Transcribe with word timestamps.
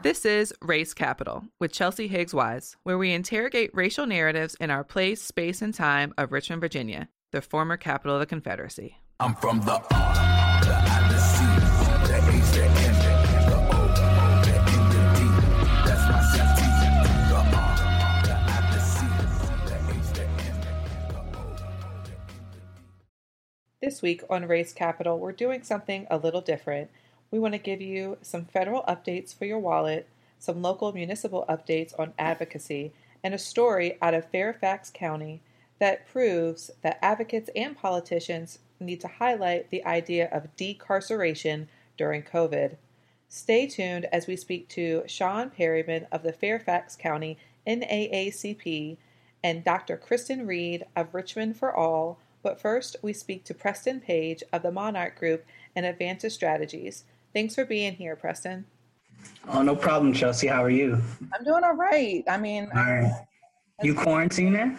This 0.00 0.24
is 0.24 0.54
Race 0.62 0.94
Capital 0.94 1.42
with 1.58 1.72
Chelsea 1.72 2.06
Higgs 2.06 2.32
Wise, 2.32 2.76
where 2.84 2.96
we 2.96 3.12
interrogate 3.12 3.74
racial 3.74 4.06
narratives 4.06 4.54
in 4.60 4.70
our 4.70 4.84
place, 4.84 5.20
space, 5.20 5.60
and 5.60 5.74
time 5.74 6.14
of 6.16 6.30
Richmond, 6.30 6.60
Virginia, 6.60 7.08
the 7.32 7.42
former 7.42 7.76
capital 7.76 8.14
of 8.14 8.20
the 8.20 8.26
Confederacy. 8.26 8.98
I'm 9.18 9.34
from 9.34 9.58
the 9.62 9.72
R, 9.72 10.60
the 10.60 10.68
the 11.08 11.18
C, 11.18 11.44
the 12.06 12.14
H, 12.14 12.44
the 12.54 12.62
M, 12.62 12.72
the 13.50 13.56
O, 13.56 13.88
the 14.44 14.54
N, 14.54 14.86
the 14.88 15.00
D. 15.18 15.20
That's 15.84 16.04
my. 16.08 16.22
The 17.28 17.34
R, 17.56 17.74
the 18.22 18.34
the 18.70 18.80
C, 18.80 19.02
the 19.66 19.76
H, 19.90 20.08
the 20.14 20.22
M, 20.22 20.56
the 21.08 21.18
O, 21.18 21.42
the 21.56 21.66
N, 21.66 21.74
the 22.04 22.10
D. 22.10 22.32
This 23.82 24.00
week 24.00 24.22
on 24.30 24.46
Race 24.46 24.72
Capital, 24.72 25.18
we're 25.18 25.32
doing 25.32 25.64
something 25.64 26.06
a 26.08 26.18
little 26.18 26.40
different. 26.40 26.88
We 27.30 27.38
want 27.38 27.52
to 27.52 27.58
give 27.58 27.82
you 27.82 28.16
some 28.22 28.46
federal 28.46 28.82
updates 28.84 29.36
for 29.36 29.44
your 29.44 29.58
wallet, 29.58 30.08
some 30.38 30.62
local 30.62 30.92
municipal 30.92 31.44
updates 31.46 31.98
on 31.98 32.14
advocacy, 32.18 32.92
and 33.22 33.34
a 33.34 33.38
story 33.38 33.98
out 34.00 34.14
of 34.14 34.30
Fairfax 34.30 34.90
County 34.90 35.42
that 35.78 36.08
proves 36.08 36.70
that 36.82 36.98
advocates 37.02 37.50
and 37.54 37.76
politicians 37.76 38.60
need 38.80 39.00
to 39.00 39.08
highlight 39.08 39.68
the 39.68 39.84
idea 39.84 40.28
of 40.30 40.56
decarceration 40.56 41.66
during 41.98 42.22
COVID. 42.22 42.76
Stay 43.28 43.66
tuned 43.66 44.06
as 44.06 44.26
we 44.26 44.36
speak 44.36 44.68
to 44.68 45.02
Sean 45.06 45.50
Perryman 45.50 46.06
of 46.10 46.22
the 46.22 46.32
Fairfax 46.32 46.96
County 46.96 47.36
NAACP 47.66 48.96
and 49.44 49.62
Dr. 49.62 49.98
Kristen 49.98 50.46
Reed 50.46 50.86
of 50.96 51.14
Richmond 51.14 51.58
for 51.58 51.74
All. 51.74 52.18
But 52.42 52.60
first, 52.60 52.96
we 53.02 53.12
speak 53.12 53.44
to 53.44 53.54
Preston 53.54 54.00
Page 54.00 54.42
of 54.50 54.62
the 54.62 54.72
Monarch 54.72 55.18
Group 55.18 55.44
and 55.76 55.84
Advantage 55.84 56.32
Strategies. 56.32 57.04
Thanks 57.38 57.54
for 57.54 57.64
being 57.64 57.94
here, 57.94 58.16
Preston. 58.16 58.64
Oh, 59.46 59.62
no 59.62 59.76
problem, 59.76 60.12
Chelsea. 60.12 60.48
How 60.48 60.64
are 60.64 60.70
you? 60.70 61.00
I'm 61.32 61.44
doing 61.44 61.62
all 61.62 61.76
right. 61.76 62.24
I 62.28 62.36
mean, 62.36 62.68
All 62.74 62.82
right. 62.82 63.12
You 63.80 63.94
quarantining? 63.94 64.76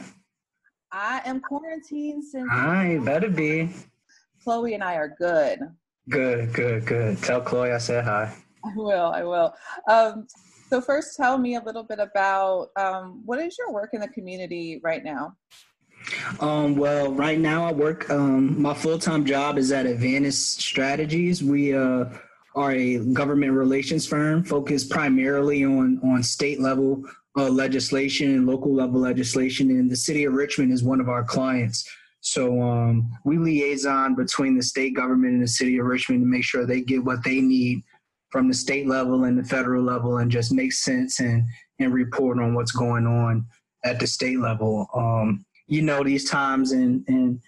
I 0.92 1.22
am 1.24 1.40
quarantined 1.40 2.26
since 2.26 2.50
I 2.52 3.00
better 3.06 3.30
be. 3.30 3.70
Chloe 4.44 4.74
and 4.74 4.84
I 4.84 4.96
are 4.96 5.16
good. 5.18 5.60
Good, 6.10 6.52
good, 6.52 6.86
good. 6.86 7.24
Tell 7.24 7.40
Chloe 7.40 7.72
I 7.72 7.78
said 7.78 8.04
hi. 8.04 8.36
I 8.66 8.74
will. 8.76 9.06
I 9.06 9.24
will. 9.24 9.54
Um, 9.88 10.28
so 10.70 10.82
first, 10.82 11.16
tell 11.16 11.38
me 11.38 11.56
a 11.56 11.62
little 11.62 11.84
bit 11.84 12.00
about 12.00 12.72
um, 12.76 13.22
what 13.24 13.40
is 13.40 13.58
your 13.58 13.72
work 13.72 13.92
in 13.94 14.02
the 14.02 14.10
community 14.10 14.82
right 14.84 15.06
now. 15.06 15.38
Um, 16.42 16.76
well, 16.76 17.10
right 17.14 17.40
now 17.40 17.66
I 17.66 17.72
work. 17.72 18.10
Um, 18.10 18.62
my 18.62 18.74
full 18.74 19.00
time 19.00 19.24
job 19.24 19.58
is 19.58 19.72
at 19.72 19.86
Advantage 19.86 20.34
Strategies. 20.34 21.42
We 21.42 21.74
uh, 21.74 22.08
are 22.56 22.72
a 22.72 23.00
government 23.14 23.54
relations 23.54 24.06
firm 24.06 24.44
focused 24.44 24.90
primarily 24.90 25.64
on 25.64 26.00
on 26.04 26.24
state 26.24 26.60
level 26.60 27.04
uh, 27.38 27.50
legislation 27.50 28.36
and 28.36 28.48
local 28.48 28.74
level 28.74 29.00
legislation. 29.00 29.70
And 29.70 29.90
the 29.90 29.96
city 29.96 30.26
of 30.26 30.34
Richmond 30.34 30.72
is 30.72 30.84
one 30.84 31.00
of 31.00 31.10
our 31.10 31.24
clients. 31.24 31.88
So 32.22 32.62
um, 32.62 33.10
we 33.24 33.38
liaison 33.38 34.16
between 34.16 34.58
the 34.58 34.64
state 34.64 34.96
government 34.96 35.34
and 35.34 35.44
the 35.44 35.48
city 35.48 35.78
of 35.78 35.86
Richmond 35.86 36.22
to 36.22 36.28
make 36.28 36.44
sure 36.44 36.66
they 36.66 36.82
get 36.82 37.04
what 37.04 37.24
they 37.24 37.40
need 37.40 37.84
from 38.30 38.48
the 38.48 38.54
state 38.54 38.88
level 38.88 39.24
and 39.24 39.38
the 39.38 39.44
federal 39.44 39.84
level, 39.84 40.18
and 40.18 40.30
just 40.30 40.52
make 40.52 40.74
sense 40.74 41.20
and 41.20 41.44
and 41.80 41.94
report 41.94 42.40
on 42.40 42.54
what's 42.54 42.72
going 42.72 43.08
on 43.08 43.46
at 43.86 44.00
the 44.00 44.08
state 44.08 44.40
level. 44.40 44.88
Um, 44.94 45.46
you 45.68 45.82
know, 45.82 46.04
these 46.04 46.30
times 46.30 46.74
and 46.74 47.04
and 47.08 47.42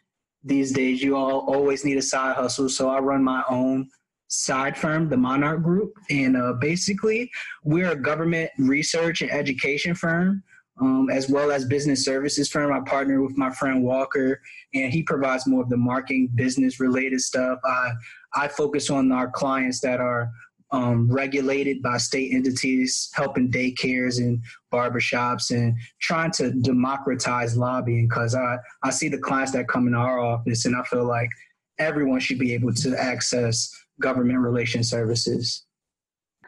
these 0.44 0.72
days, 0.72 1.04
you 1.04 1.16
all 1.18 1.40
always 1.42 1.84
need 1.84 1.98
a 1.98 2.02
side 2.02 2.36
hustle. 2.36 2.70
So 2.70 2.90
I 2.90 3.00
run 3.00 3.24
my 3.24 3.44
own 3.50 3.90
side 4.32 4.78
firm, 4.78 5.10
the 5.10 5.18
Monarch 5.18 5.62
Group, 5.62 5.94
and 6.10 6.38
uh, 6.38 6.54
basically 6.54 7.30
we're 7.64 7.92
a 7.92 7.96
government 7.96 8.50
research 8.58 9.22
and 9.22 9.32
education 9.32 9.94
firm. 9.94 10.44
Um, 10.80 11.10
as 11.12 11.30
well 11.30 11.52
as 11.52 11.66
business 11.66 12.06
services 12.06 12.50
firm. 12.50 12.72
I 12.72 12.80
partner 12.90 13.22
with 13.22 13.38
my 13.38 13.52
friend 13.52 13.84
Walker, 13.84 14.42
and 14.74 14.92
he 14.92 15.04
provides 15.04 15.46
more 15.46 15.62
of 15.62 15.70
the 15.70 15.78
marketing, 15.78 16.30
business 16.34 16.80
related 16.80 17.22
stuff. 17.22 17.60
I 17.64 17.92
I 18.34 18.48
focus 18.48 18.90
on 18.90 19.12
our 19.12 19.30
clients 19.30 19.80
that 19.82 20.00
are 20.00 20.32
um, 20.72 21.12
regulated 21.12 21.84
by 21.84 21.98
state 21.98 22.34
entities, 22.34 23.12
helping 23.14 23.52
daycares 23.52 24.18
and 24.18 24.42
barbershops, 24.74 25.52
and 25.52 25.78
trying 26.00 26.32
to 26.32 26.52
democratize 26.52 27.56
lobbying. 27.56 28.08
Because 28.08 28.34
I 28.34 28.58
I 28.82 28.90
see 28.90 29.10
the 29.10 29.20
clients 29.20 29.52
that 29.52 29.68
come 29.68 29.88
in 29.88 29.94
our 29.94 30.20
office, 30.20 30.66
and 30.66 30.76
I 30.76 30.82
feel 30.84 31.06
like 31.06 31.30
everyone 31.78 32.22
should 32.22 32.40
be 32.40 32.54
able 32.54 32.74
to 32.74 32.96
access 32.98 33.70
government 34.00 34.40
relation 34.40 34.84
services. 34.84 35.66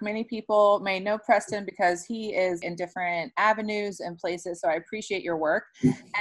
Many 0.01 0.23
people 0.23 0.79
may 0.79 0.99
know 0.99 1.17
Preston 1.17 1.65
because 1.65 2.03
he 2.03 2.33
is 2.33 2.61
in 2.61 2.75
different 2.75 3.31
avenues 3.37 3.99
and 3.99 4.17
places. 4.17 4.59
So 4.59 4.67
I 4.67 4.73
appreciate 4.73 5.23
your 5.23 5.37
work. 5.37 5.65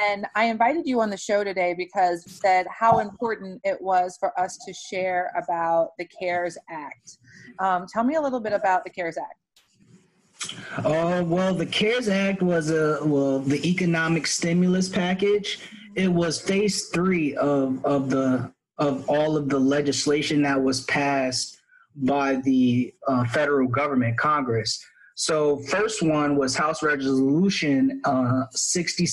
And 0.08 0.26
I 0.36 0.44
invited 0.44 0.86
you 0.86 1.00
on 1.00 1.10
the 1.10 1.16
show 1.16 1.42
today 1.42 1.74
because 1.76 2.24
you 2.26 2.32
said 2.32 2.66
how 2.70 2.98
important 2.98 3.60
it 3.64 3.80
was 3.80 4.16
for 4.20 4.38
us 4.38 4.58
to 4.66 4.72
share 4.72 5.32
about 5.42 5.90
the 5.98 6.04
CARES 6.04 6.58
Act. 6.70 7.18
Um, 7.58 7.86
tell 7.92 8.04
me 8.04 8.14
a 8.16 8.20
little 8.20 8.40
bit 8.40 8.52
about 8.52 8.84
the 8.84 8.90
CARES 8.90 9.16
Act. 9.18 10.84
Uh, 10.84 11.22
well, 11.24 11.54
the 11.54 11.66
CARES 11.66 12.08
Act 12.08 12.42
was 12.42 12.70
a 12.70 12.98
well, 13.04 13.38
the 13.38 13.66
economic 13.68 14.26
stimulus 14.26 14.88
package. 14.88 15.60
It 15.94 16.08
was 16.08 16.40
phase 16.40 16.88
three 16.88 17.36
of 17.36 17.84
of 17.84 18.10
the 18.10 18.52
of 18.78 19.08
all 19.08 19.36
of 19.36 19.48
the 19.48 19.58
legislation 19.58 20.42
that 20.42 20.60
was 20.62 20.82
passed 20.84 21.58
by 21.96 22.36
the 22.36 22.92
uh, 23.08 23.24
federal 23.26 23.68
government, 23.68 24.16
Congress. 24.18 24.82
So, 25.14 25.58
first 25.68 26.02
one 26.02 26.36
was 26.36 26.56
House 26.56 26.82
Resolution 26.82 28.00
uh, 28.04 28.44
60, 28.52 29.06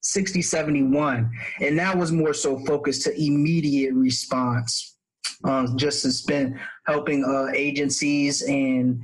6071, 0.00 1.30
and 1.60 1.78
that 1.78 1.96
was 1.96 2.12
more 2.12 2.32
so 2.32 2.58
focused 2.60 3.02
to 3.02 3.22
immediate 3.22 3.92
response, 3.94 4.96
uh, 5.44 5.66
just 5.76 6.02
to 6.02 6.12
spend 6.12 6.58
helping 6.86 7.24
uh, 7.24 7.52
agencies 7.54 8.42
and 8.42 9.02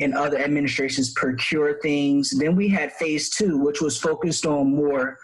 and 0.00 0.14
other 0.14 0.38
administrations 0.38 1.12
procure 1.12 1.80
things. 1.80 2.30
Then 2.30 2.56
we 2.56 2.68
had 2.68 2.92
phase 2.92 3.30
two, 3.30 3.58
which 3.58 3.80
was 3.80 3.96
focused 3.96 4.44
on 4.44 4.74
more 4.74 5.18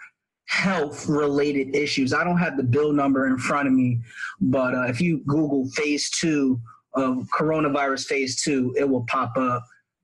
health 0.51 1.07
related 1.07 1.73
issues. 1.73 2.13
I 2.13 2.25
don't 2.25 2.37
have 2.37 2.57
the 2.57 2.63
bill 2.63 2.91
number 2.91 3.25
in 3.25 3.37
front 3.37 3.67
of 3.67 3.73
me, 3.73 4.01
but 4.41 4.75
uh, 4.75 4.83
if 4.83 4.99
you 4.99 5.19
Google 5.25 5.69
phase 5.69 6.09
two 6.09 6.59
of 6.93 7.25
coronavirus 7.33 8.05
phase 8.05 8.43
two, 8.43 8.75
it 8.77 8.87
will 8.87 9.05
pop 9.05 9.35
up. 9.37 9.63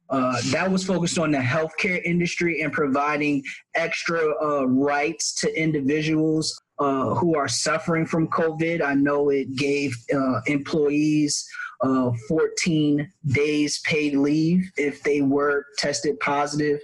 Uh, 0.10 0.42
that 0.52 0.72
was 0.72 0.86
focused 0.86 1.20
on 1.20 1.32
the 1.32 1.38
healthcare 1.38 2.02
industry 2.06 2.62
and 2.62 2.72
providing 2.72 3.44
extra 3.76 4.22
uh, 4.42 4.66
rights 4.66 5.34
to 5.34 5.62
individuals 5.62 6.58
uh, 6.80 7.14
who 7.16 7.36
are 7.36 7.50
suffering 7.50 8.06
from 8.06 8.30
COVID. 8.30 8.82
I 8.82 8.94
know 8.94 9.30
it 9.30 9.54
gave 9.58 9.98
uh, 10.16 10.40
employees 10.46 11.46
uh, 11.82 12.12
14 12.30 13.12
days 13.34 13.82
paid 13.84 14.16
leave 14.16 14.72
if 14.78 15.04
they 15.04 15.22
were 15.22 15.66
tested 15.78 16.18
positive 16.22 16.80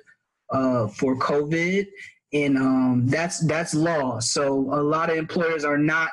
for 0.52 1.18
COVID, 1.18 1.88
and 2.34 2.58
um, 2.58 3.04
that's 3.08 3.40
that's 3.46 3.74
law. 3.74 4.20
So 4.20 4.54
a 4.74 4.82
lot 4.82 5.10
of 5.10 5.18
employers 5.18 5.64
are 5.64 5.78
not 5.78 6.10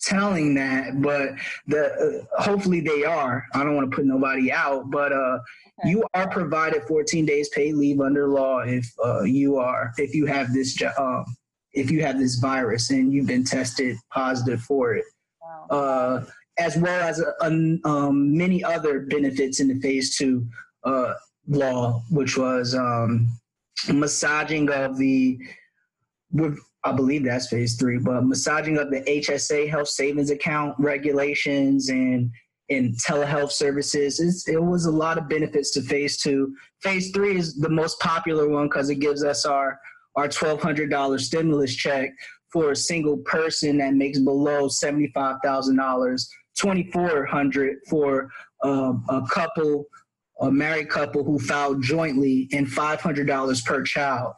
telling 0.00 0.54
that, 0.54 1.00
but 1.00 1.30
the 1.68 2.26
uh, 2.36 2.42
hopefully 2.42 2.80
they 2.80 3.04
are. 3.04 3.44
I 3.54 3.62
don't 3.62 3.76
want 3.76 3.90
to 3.90 3.96
put 3.96 4.04
nobody 4.04 4.50
out, 4.52 4.90
but 4.90 5.12
uh, 5.12 5.38
Okay. 5.80 5.88
you 5.90 6.04
are 6.12 6.28
provided 6.28 6.82
14 6.82 7.24
days 7.24 7.48
paid 7.48 7.74
leave 7.76 8.00
under 8.00 8.28
law 8.28 8.58
if 8.60 8.86
uh, 9.02 9.22
you 9.22 9.56
are 9.56 9.92
if 9.96 10.14
you 10.14 10.26
have 10.26 10.52
this 10.52 10.74
jo- 10.74 10.92
um, 10.98 11.24
if 11.72 11.90
you 11.90 12.02
have 12.02 12.18
this 12.18 12.34
virus 12.36 12.90
and 12.90 13.10
you've 13.12 13.26
been 13.26 13.42
tested 13.42 13.96
positive 14.12 14.60
for 14.60 14.94
it, 14.94 15.04
Wow. 15.40 15.66
uh, 15.70 16.24
as 16.58 16.76
well 16.76 17.00
as 17.08 17.22
uh, 17.22 17.46
um, 17.84 18.36
many 18.36 18.62
other 18.62 19.00
benefits 19.00 19.60
in 19.60 19.68
the 19.68 19.80
phase 19.80 20.14
two 20.16 20.46
uh, 20.84 21.14
law, 21.48 22.02
which 22.10 22.36
was 22.36 22.74
um, 22.74 23.28
massaging 23.92 24.68
of 24.70 24.98
the 24.98 25.38
I 26.84 26.92
believe 26.92 27.24
that's 27.24 27.48
phase 27.48 27.76
three, 27.76 27.98
but 27.98 28.24
massaging 28.24 28.78
of 28.78 28.90
the 28.90 29.02
HSA 29.02 29.68
health 29.68 29.88
savings 29.88 30.30
account 30.30 30.74
regulations 30.78 31.88
and 31.90 32.30
and 32.70 32.94
telehealth 33.06 33.52
services. 33.52 34.18
It's, 34.18 34.48
it 34.48 34.62
was 34.62 34.86
a 34.86 34.90
lot 34.90 35.18
of 35.18 35.28
benefits 35.28 35.72
to 35.72 35.82
phase 35.82 36.16
two. 36.16 36.54
Phase 36.80 37.10
three 37.12 37.36
is 37.36 37.56
the 37.56 37.68
most 37.68 38.00
popular 38.00 38.48
one 38.48 38.66
because 38.66 38.88
it 38.88 38.96
gives 38.96 39.22
us 39.24 39.44
our 39.44 39.78
our 40.16 40.28
twelve 40.28 40.60
hundred 40.60 40.90
dollar 40.90 41.18
stimulus 41.18 41.74
check 41.74 42.10
for 42.52 42.72
a 42.72 42.76
single 42.76 43.18
person 43.18 43.78
that 43.78 43.94
makes 43.94 44.18
below 44.18 44.68
seventy 44.68 45.10
five 45.14 45.36
thousand 45.44 45.76
dollars, 45.76 46.28
twenty 46.58 46.90
four 46.90 47.24
hundred 47.26 47.78
for 47.88 48.28
um, 48.64 49.04
a 49.08 49.22
couple, 49.30 49.84
a 50.40 50.50
married 50.50 50.88
couple 50.88 51.24
who 51.24 51.38
filed 51.38 51.82
jointly, 51.82 52.48
and 52.52 52.70
five 52.70 53.00
hundred 53.00 53.26
dollars 53.26 53.60
per 53.62 53.82
child. 53.82 54.34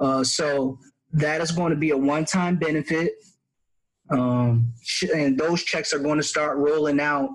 Uh, 0.00 0.24
so 0.24 0.78
that 1.12 1.40
is 1.40 1.52
going 1.52 1.70
to 1.70 1.76
be 1.76 1.90
a 1.90 1.96
one 1.96 2.24
time 2.24 2.56
benefit. 2.56 3.12
Um, 4.10 4.72
and 5.14 5.38
those 5.38 5.62
checks 5.62 5.92
are 5.92 5.98
going 5.98 6.18
to 6.18 6.24
start 6.24 6.58
rolling 6.58 7.00
out 7.00 7.30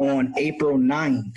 on 0.00 0.32
April 0.36 0.78
9th. 0.78 1.36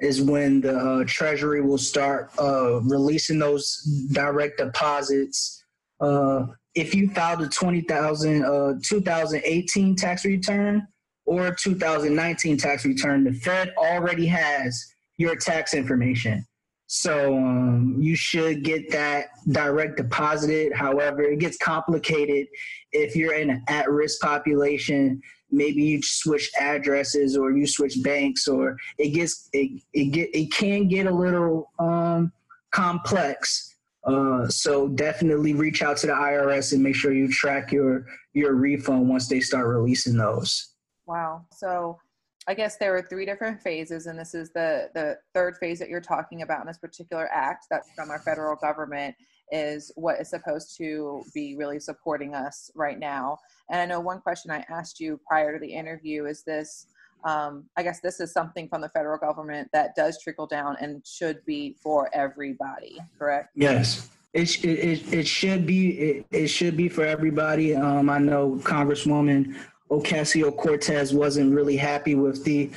is 0.00 0.22
when 0.22 0.60
the 0.60 0.76
uh, 0.76 1.04
Treasury 1.06 1.60
will 1.60 1.78
start 1.78 2.30
uh, 2.38 2.80
releasing 2.82 3.38
those 3.38 3.82
direct 4.12 4.58
deposits. 4.58 5.64
Uh, 6.00 6.46
if 6.74 6.94
you 6.94 7.10
filed 7.10 7.42
a 7.42 7.48
20,000, 7.48 8.44
uh, 8.44 8.74
2018 8.84 9.96
tax 9.96 10.24
return 10.24 10.86
or 11.26 11.52
2019 11.52 12.56
tax 12.56 12.84
return, 12.84 13.24
the 13.24 13.32
Fed 13.32 13.74
already 13.76 14.26
has 14.26 14.94
your 15.16 15.34
tax 15.34 15.74
information. 15.74 16.46
So 16.90 17.36
um, 17.36 17.96
you 18.00 18.16
should 18.16 18.64
get 18.64 18.90
that 18.92 19.26
direct 19.52 19.98
deposited. 19.98 20.72
However, 20.72 21.22
it 21.22 21.38
gets 21.38 21.58
complicated 21.58 22.46
if 22.92 23.14
you're 23.14 23.34
in 23.34 23.50
an 23.50 23.62
at-risk 23.68 24.22
population. 24.22 25.20
Maybe 25.50 25.82
you 25.82 26.02
switch 26.02 26.50
addresses 26.58 27.36
or 27.36 27.52
you 27.52 27.66
switch 27.66 28.02
banks, 28.02 28.48
or 28.48 28.78
it 28.96 29.10
gets 29.10 29.50
it 29.52 29.82
it 29.92 30.06
get 30.06 30.30
it 30.34 30.50
can 30.50 30.88
get 30.88 31.06
a 31.06 31.14
little 31.14 31.70
um, 31.78 32.32
complex. 32.70 33.74
Uh, 34.04 34.48
so 34.48 34.88
definitely 34.88 35.52
reach 35.52 35.82
out 35.82 35.98
to 35.98 36.06
the 36.06 36.14
IRS 36.14 36.72
and 36.72 36.82
make 36.82 36.94
sure 36.94 37.12
you 37.12 37.30
track 37.30 37.70
your 37.70 38.06
your 38.32 38.54
refund 38.54 39.10
once 39.10 39.28
they 39.28 39.40
start 39.40 39.66
releasing 39.66 40.16
those. 40.16 40.72
Wow. 41.04 41.44
So 41.52 41.98
I 42.48 42.54
guess 42.54 42.78
there 42.78 42.96
are 42.96 43.02
three 43.02 43.26
different 43.26 43.60
phases, 43.60 44.06
and 44.06 44.18
this 44.18 44.34
is 44.34 44.50
the 44.52 44.88
the 44.94 45.18
third 45.34 45.58
phase 45.58 45.78
that 45.80 45.90
you're 45.90 46.00
talking 46.00 46.40
about 46.40 46.62
in 46.62 46.66
this 46.66 46.78
particular 46.78 47.28
act 47.30 47.66
that's 47.70 47.90
from 47.94 48.10
our 48.10 48.20
federal 48.20 48.56
government 48.56 49.14
is 49.52 49.92
what 49.96 50.18
is 50.18 50.30
supposed 50.30 50.74
to 50.78 51.22
be 51.34 51.56
really 51.56 51.78
supporting 51.78 52.34
us 52.34 52.70
right 52.74 52.98
now. 52.98 53.38
And 53.70 53.80
I 53.80 53.86
know 53.86 54.00
one 54.00 54.20
question 54.20 54.50
I 54.50 54.64
asked 54.70 54.98
you 54.98 55.20
prior 55.28 55.52
to 55.52 55.58
the 55.58 55.72
interview 55.72 56.24
is 56.24 56.42
this. 56.42 56.86
Um, 57.24 57.64
I 57.76 57.82
guess 57.82 58.00
this 58.00 58.20
is 58.20 58.32
something 58.32 58.68
from 58.68 58.80
the 58.80 58.88
federal 58.90 59.18
government 59.18 59.68
that 59.72 59.96
does 59.96 60.22
trickle 60.22 60.46
down 60.46 60.76
and 60.80 61.04
should 61.04 61.44
be 61.44 61.76
for 61.82 62.08
everybody, 62.14 62.98
correct? 63.18 63.50
Yes. 63.56 64.08
It, 64.34 64.64
it, 64.64 65.12
it, 65.12 65.26
should 65.26 65.66
be 65.66 65.98
it, 65.98 66.26
it 66.30 66.46
should 66.46 66.76
be 66.76 66.88
for 66.88 67.04
everybody. 67.04 67.74
Um, 67.74 68.08
I 68.08 68.18
know 68.18 68.60
Congresswoman 68.62 69.56
Ocasio 69.90 70.54
Cortez 70.56 71.14
wasn't 71.14 71.54
really 71.54 71.76
happy 71.76 72.14
with 72.14 72.44
the 72.44 72.70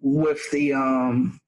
with 0.00 0.40
the 0.50 0.72
um, 0.72 1.40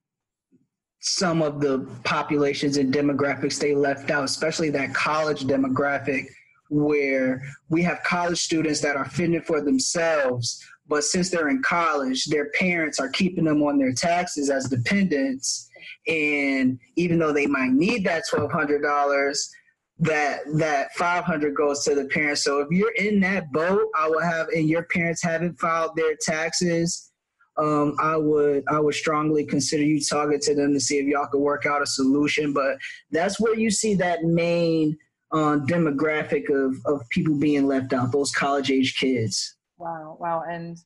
some 1.00 1.42
of 1.42 1.60
the 1.60 1.86
populations 2.04 2.78
and 2.78 2.92
demographics 2.92 3.60
they 3.60 3.74
left 3.74 4.10
out, 4.10 4.24
especially 4.24 4.70
that 4.70 4.94
college 4.94 5.44
demographic, 5.44 6.26
where 6.68 7.42
we 7.68 7.82
have 7.82 8.02
college 8.02 8.38
students 8.40 8.80
that 8.80 8.96
are 8.96 9.04
fitting 9.04 9.40
for 9.42 9.60
themselves, 9.60 10.64
but 10.88 11.04
since 11.04 11.30
they're 11.30 11.48
in 11.48 11.62
college, 11.62 12.24
their 12.26 12.50
parents 12.50 12.98
are 12.98 13.08
keeping 13.08 13.44
them 13.44 13.62
on 13.62 13.78
their 13.78 13.92
taxes 13.92 14.50
as 14.50 14.68
dependents, 14.68 15.68
and 16.08 16.78
even 16.96 17.18
though 17.18 17.32
they 17.32 17.46
might 17.46 17.72
need 17.72 18.04
that 18.04 18.24
twelve 18.28 18.50
hundred 18.50 18.82
dollars, 18.82 19.48
that 19.98 20.40
that 20.56 20.92
500 20.94 21.54
goes 21.54 21.82
to 21.84 21.94
the 21.94 22.04
parents. 22.06 22.44
So 22.44 22.60
if 22.60 22.68
you're 22.70 22.94
in 22.96 23.20
that 23.20 23.50
boat 23.52 23.88
i 23.98 24.08
will 24.08 24.20
have 24.20 24.48
and 24.48 24.68
your 24.68 24.84
parents 24.84 25.22
haven't 25.22 25.58
filed 25.58 25.92
their 25.96 26.16
taxes 26.20 27.12
um, 27.56 27.96
i 27.98 28.16
would 28.16 28.62
i 28.68 28.78
would 28.78 28.94
strongly 28.94 29.44
consider 29.44 29.82
you 29.82 30.00
talking 30.00 30.38
to 30.40 30.54
them 30.54 30.74
to 30.74 30.80
see 30.80 30.98
if 30.98 31.06
y'all 31.06 31.26
could 31.26 31.40
work 31.40 31.64
out 31.66 31.82
a 31.82 31.86
solution. 31.86 32.52
But 32.52 32.76
that's 33.10 33.40
where 33.40 33.56
you 33.56 33.70
see 33.70 33.94
that 33.94 34.24
main 34.24 34.96
uh, 35.32 35.58
demographic 35.66 36.50
of 36.50 36.76
of 36.84 37.08
people 37.10 37.38
being 37.38 37.66
left 37.66 37.92
out 37.92 38.12
those 38.12 38.32
college 38.32 38.70
age 38.70 38.98
kids. 38.98 39.56
Wow, 39.78 40.16
wow. 40.20 40.42
And 40.48 40.78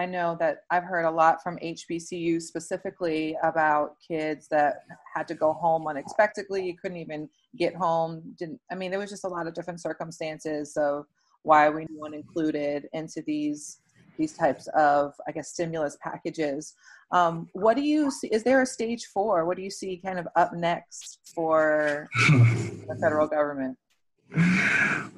I 0.00 0.06
know 0.06 0.34
that 0.40 0.62
I've 0.70 0.84
heard 0.84 1.04
a 1.04 1.10
lot 1.10 1.42
from 1.42 1.58
HBCU 1.58 2.40
specifically 2.40 3.36
about 3.42 3.96
kids 4.00 4.48
that 4.48 4.84
had 5.14 5.28
to 5.28 5.34
go 5.34 5.52
home 5.52 5.86
unexpectedly, 5.86 6.74
couldn't 6.80 6.96
even 6.96 7.28
get 7.58 7.74
home. 7.74 8.22
Didn't 8.38 8.58
I 8.72 8.76
mean 8.76 8.90
there 8.90 8.98
was 8.98 9.10
just 9.10 9.24
a 9.24 9.28
lot 9.28 9.46
of 9.46 9.52
different 9.52 9.82
circumstances 9.82 10.74
of 10.78 11.04
why 11.42 11.68
we 11.68 11.86
weren't 11.90 12.14
included 12.14 12.88
into 12.94 13.22
these 13.26 13.82
these 14.16 14.32
types 14.32 14.68
of 14.68 15.12
I 15.28 15.32
guess 15.32 15.50
stimulus 15.50 15.98
packages. 16.02 16.74
Um, 17.12 17.50
what 17.52 17.76
do 17.76 17.82
you 17.82 18.10
see? 18.10 18.28
Is 18.28 18.42
there 18.42 18.62
a 18.62 18.66
stage 18.66 19.04
four? 19.12 19.44
What 19.44 19.58
do 19.58 19.62
you 19.62 19.70
see 19.70 19.98
kind 20.02 20.18
of 20.18 20.26
up 20.34 20.54
next 20.54 21.18
for 21.34 22.08
the 22.30 22.96
federal 22.98 23.26
government? 23.26 23.76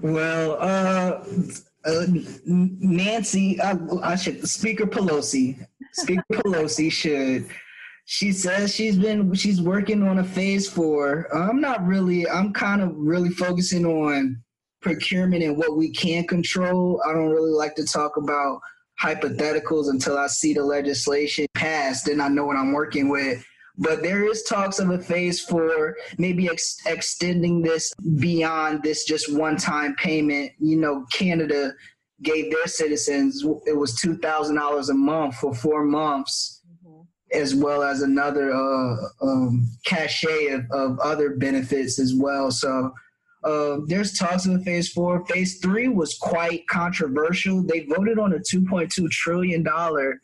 Well, 0.01 0.57
uh, 0.59 1.23
uh, 1.85 2.07
Nancy, 2.45 3.61
I, 3.61 3.77
I 4.03 4.17
should 4.17 4.47
Speaker 4.49 4.87
Pelosi. 4.87 5.67
Speaker 5.93 6.25
Pelosi 6.33 6.91
should. 6.91 7.49
She 8.05 8.33
says 8.33 8.75
she's 8.75 8.97
been 8.97 9.33
she's 9.35 9.63
working 9.63 10.03
on 10.03 10.19
a 10.19 10.25
phase 10.25 10.69
four. 10.69 11.29
I'm 11.35 11.61
not 11.61 11.85
really. 11.87 12.29
I'm 12.29 12.53
kind 12.53 12.83
of 12.83 12.93
really 12.97 13.31
focusing 13.31 13.87
on 13.87 14.43
procurement 14.81 15.43
and 15.45 15.57
what 15.57 15.77
we 15.77 15.91
can 15.93 16.27
control. 16.27 17.01
I 17.09 17.13
don't 17.13 17.31
really 17.31 17.53
like 17.53 17.75
to 17.77 17.85
talk 17.85 18.17
about 18.17 18.61
hypotheticals 19.01 19.89
until 19.89 20.19
I 20.19 20.27
see 20.27 20.55
the 20.55 20.65
legislation 20.65 21.47
passed. 21.55 22.07
Then 22.07 22.21
I 22.21 22.29
know 22.29 22.45
what 22.45 22.57
I'm 22.57 22.73
working 22.73 23.09
with 23.09 23.45
but 23.79 24.03
there 24.03 24.25
is 24.25 24.43
talks 24.43 24.79
of 24.79 24.91
a 24.91 24.99
phase 24.99 25.41
four, 25.41 25.97
maybe 26.19 26.49
ex- 26.49 26.79
extending 26.87 27.63
this 27.63 27.93
beyond 28.19 28.83
this 28.83 29.05
just 29.05 29.33
one 29.33 29.57
time 29.57 29.95
payment. 29.97 30.53
You 30.59 30.77
know, 30.77 31.07
Canada 31.13 31.73
gave 32.23 32.53
their 32.53 32.67
citizens 32.67 33.45
it 33.67 33.77
was 33.77 33.99
two 34.01 34.17
thousand 34.19 34.57
dollars 34.57 34.91
a 34.91 34.95
month 34.95 35.37
for 35.37 35.55
four 35.55 35.85
months, 35.85 36.63
as 37.33 37.55
well 37.55 37.83
as 37.83 38.03
another 38.03 38.53
uh, 38.53 38.97
um, 39.23 39.67
cachet 39.87 40.49
of, 40.49 40.65
of 40.71 40.99
other 41.01 41.37
benefits 41.37 41.99
as 41.99 42.15
well. 42.15 42.51
So. 42.51 42.93
Uh, 43.45 43.79
there's 43.89 44.17
talks 44.17 44.47
of 44.47 44.55
a 44.55 44.59
phase 44.61 44.93
four. 44.93 45.27
Phase 45.27 45.59
three 45.59 45.89
was 45.89 46.17
quite 46.17 46.65
controversial. 46.69 47.61
They 47.61 47.87
voted 47.87 48.17
on 48.17 48.35
a 48.35 48.39
2.2 48.39 49.11
trillion 49.11 49.65
dollar 49.65 50.21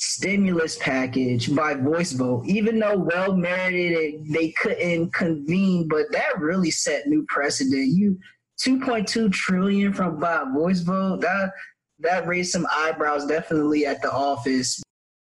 stimulus 0.00 0.78
package 0.78 1.54
by 1.54 1.74
voice 1.74 2.12
vote, 2.12 2.42
even 2.46 2.78
though 2.78 2.96
well 2.96 3.36
merited 3.36 4.24
they 4.30 4.50
couldn't 4.52 5.12
convene, 5.12 5.86
but 5.88 6.10
that 6.10 6.38
really 6.38 6.70
set 6.70 7.06
new 7.06 7.24
precedent. 7.28 7.88
You 7.88 8.18
2.2 8.64 9.30
trillion 9.30 9.92
from 9.92 10.18
by 10.18 10.44
voice 10.54 10.80
vote, 10.80 11.20
that 11.20 11.52
that 11.98 12.26
raised 12.26 12.50
some 12.50 12.66
eyebrows 12.72 13.26
definitely 13.26 13.84
at 13.84 14.00
the 14.00 14.10
office. 14.10 14.82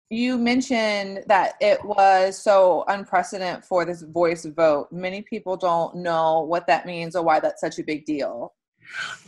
You 0.09 0.35
mentioned 0.35 1.23
that 1.27 1.53
it 1.61 1.83
was 1.85 2.41
so 2.41 2.85
unprecedented 2.87 3.65
for 3.65 3.85
this 3.85 4.01
voice 4.01 4.45
vote. 4.45 4.87
Many 4.91 5.21
people 5.21 5.57
don't 5.57 5.95
know 5.97 6.41
what 6.41 6.65
that 6.65 6.87
means 6.87 7.15
or 7.15 7.23
why 7.23 7.39
that's 7.39 7.61
such 7.61 7.77
a 7.77 7.83
big 7.83 8.05
deal. 8.05 8.53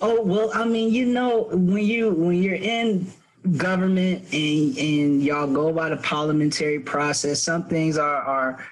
Oh 0.01 0.19
well, 0.21 0.49
I 0.55 0.65
mean, 0.65 0.91
you 0.91 1.05
know, 1.05 1.49
when 1.51 1.83
you 1.83 2.11
when 2.11 2.41
you're 2.41 2.55
in 2.55 3.05
government 3.47 4.23
and 4.33 4.77
and 4.77 5.23
y'all 5.23 5.47
go 5.47 5.71
by 5.71 5.89
the 5.89 5.97
parliamentary 5.97 6.79
process, 6.79 7.41
some 7.41 7.67
things 7.67 7.97
are 7.97 8.21
are 8.21 8.65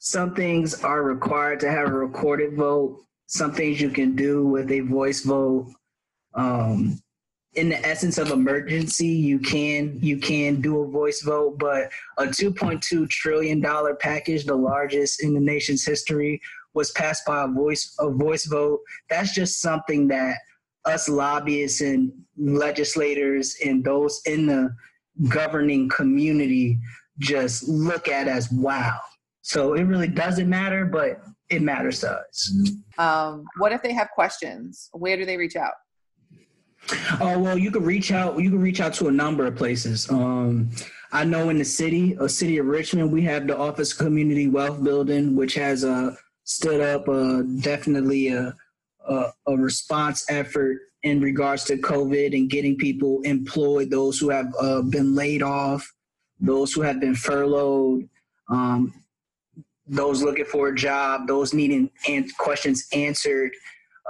some 0.00 0.34
things 0.34 0.82
are 0.82 1.02
required 1.02 1.60
to 1.60 1.70
have 1.70 1.88
a 1.88 1.92
recorded 1.92 2.56
vote. 2.56 3.04
Some 3.26 3.52
things 3.52 3.80
you 3.80 3.90
can 3.90 4.16
do 4.16 4.44
with 4.46 4.70
a 4.70 4.80
voice 4.80 5.22
vote. 5.22 5.72
Um, 6.34 7.00
in 7.54 7.68
the 7.68 7.86
essence 7.86 8.18
of 8.18 8.30
emergency, 8.30 9.08
you 9.08 9.38
can 9.38 9.98
you 10.00 10.18
can 10.18 10.60
do 10.60 10.80
a 10.80 10.88
voice 10.88 11.22
vote, 11.22 11.58
but 11.58 11.90
a 12.18 12.24
2.2 12.24 13.08
trillion 13.08 13.60
dollar 13.60 13.94
package, 13.94 14.44
the 14.44 14.54
largest 14.54 15.22
in 15.22 15.34
the 15.34 15.40
nation's 15.40 15.84
history, 15.84 16.40
was 16.74 16.90
passed 16.92 17.24
by 17.26 17.44
a 17.44 17.48
voice 17.48 17.94
a 17.98 18.10
voice 18.10 18.46
vote. 18.46 18.80
That's 19.10 19.34
just 19.34 19.60
something 19.60 20.08
that 20.08 20.36
us 20.84 21.08
lobbyists 21.08 21.80
and 21.80 22.12
legislators 22.36 23.56
and 23.64 23.84
those 23.84 24.20
in 24.26 24.46
the 24.46 24.74
governing 25.28 25.88
community 25.88 26.78
just 27.18 27.68
look 27.68 28.08
at 28.08 28.28
as 28.28 28.50
wow. 28.50 28.98
So 29.42 29.74
it 29.74 29.82
really 29.82 30.08
doesn't 30.08 30.48
matter, 30.48 30.84
but 30.84 31.20
it 31.50 31.62
matters 31.62 32.00
to 32.00 32.10
us. 32.12 32.54
Um, 32.98 33.44
what 33.58 33.72
if 33.72 33.82
they 33.82 33.92
have 33.92 34.08
questions? 34.10 34.88
Where 34.92 35.16
do 35.16 35.24
they 35.24 35.36
reach 35.36 35.56
out? 35.56 35.72
Oh 37.20 37.38
well, 37.38 37.56
you 37.56 37.70
can 37.70 37.84
reach 37.84 38.10
out. 38.10 38.40
You 38.40 38.50
can 38.50 38.60
reach 38.60 38.80
out 38.80 38.94
to 38.94 39.08
a 39.08 39.12
number 39.12 39.46
of 39.46 39.54
places. 39.54 40.10
Um, 40.10 40.70
I 41.12 41.24
know 41.24 41.48
in 41.50 41.58
the 41.58 41.64
city, 41.64 42.16
a 42.18 42.28
city 42.28 42.58
of 42.58 42.66
Richmond, 42.66 43.12
we 43.12 43.22
have 43.22 43.46
the 43.46 43.56
Office 43.56 43.92
of 43.92 43.98
Community 43.98 44.48
Wealth 44.48 44.82
Building, 44.82 45.36
which 45.36 45.54
has 45.54 45.84
uh, 45.84 46.14
stood 46.44 46.80
up 46.80 47.08
uh, 47.08 47.42
definitely 47.60 48.28
a, 48.28 48.54
a, 49.08 49.32
a 49.46 49.56
response 49.56 50.24
effort 50.28 50.78
in 51.02 51.20
regards 51.20 51.64
to 51.64 51.76
COVID 51.76 52.36
and 52.36 52.48
getting 52.48 52.76
people 52.76 53.20
employed, 53.22 53.90
those 53.90 54.18
who 54.18 54.30
have 54.30 54.52
uh, 54.60 54.82
been 54.82 55.14
laid 55.14 55.42
off, 55.42 55.90
those 56.40 56.72
who 56.72 56.80
have 56.82 57.00
been 57.00 57.14
furloughed, 57.14 58.08
um, 58.50 58.94
those 59.86 60.22
looking 60.22 60.44
for 60.44 60.68
a 60.68 60.74
job, 60.74 61.26
those 61.26 61.52
needing 61.52 61.90
an- 62.08 62.28
questions 62.38 62.86
answered 62.92 63.50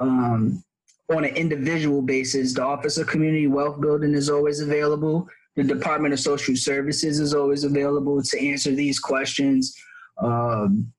um, 0.01 0.63
on 1.11 1.25
an 1.25 1.35
individual 1.35 2.03
basis. 2.03 2.55
The 2.55 2.65
Office 2.65 2.99
of 2.99 3.07
Community 3.07 3.47
Wealth 3.47 3.81
Building 3.81 4.15
is 4.15 4.29
always 4.29 4.61
available. 4.61 5.29
The 5.57 5.65
Department 5.65 6.15
of 6.15 6.21
Social 6.21 6.57
Services 6.57 7.21
is 7.21 7.35
always 7.35 7.65
available 7.65 8.23
to 8.23 8.47
answer 8.47 8.73
these 8.75 8.99
questions. 8.99 9.75
Um, 10.19 10.93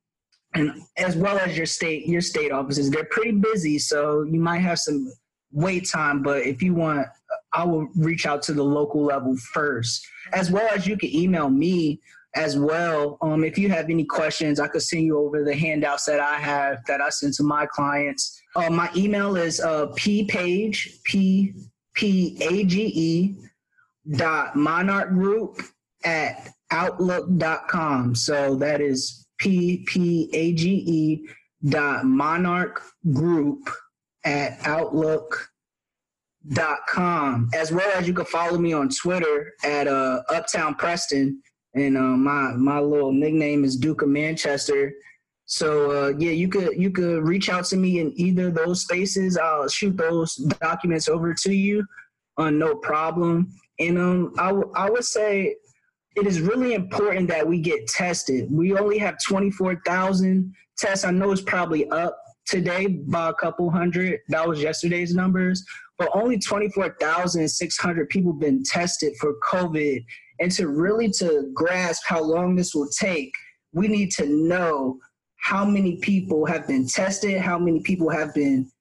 and 0.56 0.82
as 0.98 1.16
well 1.16 1.38
as 1.40 1.58
your 1.58 1.66
state 1.66 2.08
your 2.08 2.22
state 2.22 2.52
offices. 2.52 2.90
They're 2.90 3.06
pretty 3.06 3.32
busy 3.32 3.80
so 3.80 4.24
you 4.24 4.40
might 4.40 4.60
have 4.60 4.80
some 4.80 5.12
wait 5.52 5.88
time 5.90 6.24
but 6.24 6.42
if 6.46 6.64
you 6.64 6.74
want 6.74 7.08
i 7.54 7.64
will 7.64 7.88
reach 7.96 8.26
out 8.26 8.42
to 8.44 8.54
the 8.54 8.64
local 8.64 9.04
level 9.04 9.36
first. 9.54 10.06
As 10.32 10.52
well 10.52 10.68
as 10.74 10.88
you 10.88 10.98
can 10.98 11.14
email 11.16 11.50
me 11.50 12.00
as 12.36 12.58
well. 12.58 13.20
Um, 13.22 13.44
if 13.44 13.60
you 13.60 13.70
have 13.70 13.90
any 13.90 14.06
questions 14.06 14.60
i 14.60 14.68
could 14.68 14.82
send 14.82 15.04
you 15.04 15.18
over 15.18 15.44
the 15.44 15.56
handouts 15.56 16.06
that 16.06 16.20
i 16.20 16.36
have 16.38 16.80
that 16.88 17.02
i 17.02 17.10
send 17.10 17.34
to 17.36 17.44
my 17.44 17.66
clients. 17.66 18.42
Uh, 18.56 18.70
my 18.70 18.90
email 18.96 19.36
is 19.36 19.60
uh, 19.60 19.88
ppage 19.88 21.04
p 21.04 21.54
p 21.96 22.38
a 22.42 22.64
g 22.64 22.92
e 22.96 23.36
dot 24.16 24.56
monarch 24.56 25.10
group 25.10 25.62
at 26.04 26.50
outlook.com 26.72 28.16
so 28.16 28.56
that 28.56 28.82
is 28.82 29.23
P-P-A-G-E 29.40 31.28
dot 31.70 32.06
monarch 32.06 32.82
group 33.14 33.70
at 34.26 34.58
outlook.com 34.66 35.50
as 37.54 37.72
well 37.72 37.90
as 37.94 38.08
you 38.08 38.14
can 38.14 38.26
follow 38.26 38.58
me 38.58 38.74
on 38.74 38.90
twitter 38.90 39.54
at 39.64 39.88
uh, 39.88 40.22
uptown 40.30 40.76
preston. 40.76 41.42
And 41.76 41.98
uh, 41.98 42.02
my 42.02 42.54
my 42.54 42.80
little 42.80 43.12
nickname 43.12 43.64
is 43.64 43.76
duke 43.78 44.02
of 44.04 44.10
manchester. 44.10 44.94
So 45.46 45.92
uh, 45.92 46.14
yeah 46.18 46.32
you 46.32 46.48
could 46.48 46.78
you 46.78 46.92
could 46.92 47.28
reach 47.28 47.50
out 47.50 47.66
to 47.66 47.78
me 47.78 48.00
in 48.00 48.14
either 48.16 48.52
those 48.52 48.82
spaces. 48.82 49.38
I'll 49.38 49.68
shoot 49.68 49.98
those 49.98 50.36
documents 50.62 51.08
over 51.08 51.34
to 51.34 51.54
you 51.54 51.86
on 52.38 52.48
uh, 52.62 52.68
no 52.68 52.76
problem. 52.76 53.54
And 53.80 53.98
um 53.98 54.34
I, 54.38 54.48
w- 54.48 54.72
I 54.76 54.90
would 54.90 55.06
say 55.06 55.56
it 56.16 56.28
is 56.28 56.42
really 56.42 56.74
important 56.74 57.28
that 57.30 57.48
we 57.48 57.60
get 57.60 57.88
tested. 57.88 58.48
We 58.52 58.76
only 58.78 58.98
have 59.00 59.18
24,000 59.26 60.54
tests. 60.78 61.06
I 61.06 61.12
know 61.12 61.32
it's 61.32 61.42
probably 61.42 61.90
up 61.90 62.18
today 62.46 62.88
by 62.88 63.30
a 63.30 63.34
couple 63.34 63.70
hundred. 63.70 64.20
That 64.30 64.48
was 64.48 64.62
yesterday's 64.62 65.16
numbers, 65.16 65.64
but 65.98 66.10
only 66.14 66.38
24,600 66.38 68.10
people 68.10 68.34
been 68.34 68.64
tested 68.64 69.14
for 69.20 69.34
COVID. 69.50 70.04
And 70.40 70.52
to 70.54 70.68
really 70.68 71.10
to 71.12 71.50
grasp 71.54 72.04
how 72.08 72.22
long 72.22 72.56
this 72.56 72.76
will 72.76 72.90
take, 72.90 73.32
we 73.72 73.88
need 73.88 74.12
to 74.14 74.26
know 74.26 75.00
how 75.38 75.66
many 75.66 75.98
people 75.98 76.46
have 76.46 76.68
been 76.68 76.88
tested, 76.88 77.42
how 77.42 77.58
many 77.58 77.82
people 77.82 78.10
have 78.10 78.34
been 78.34 78.72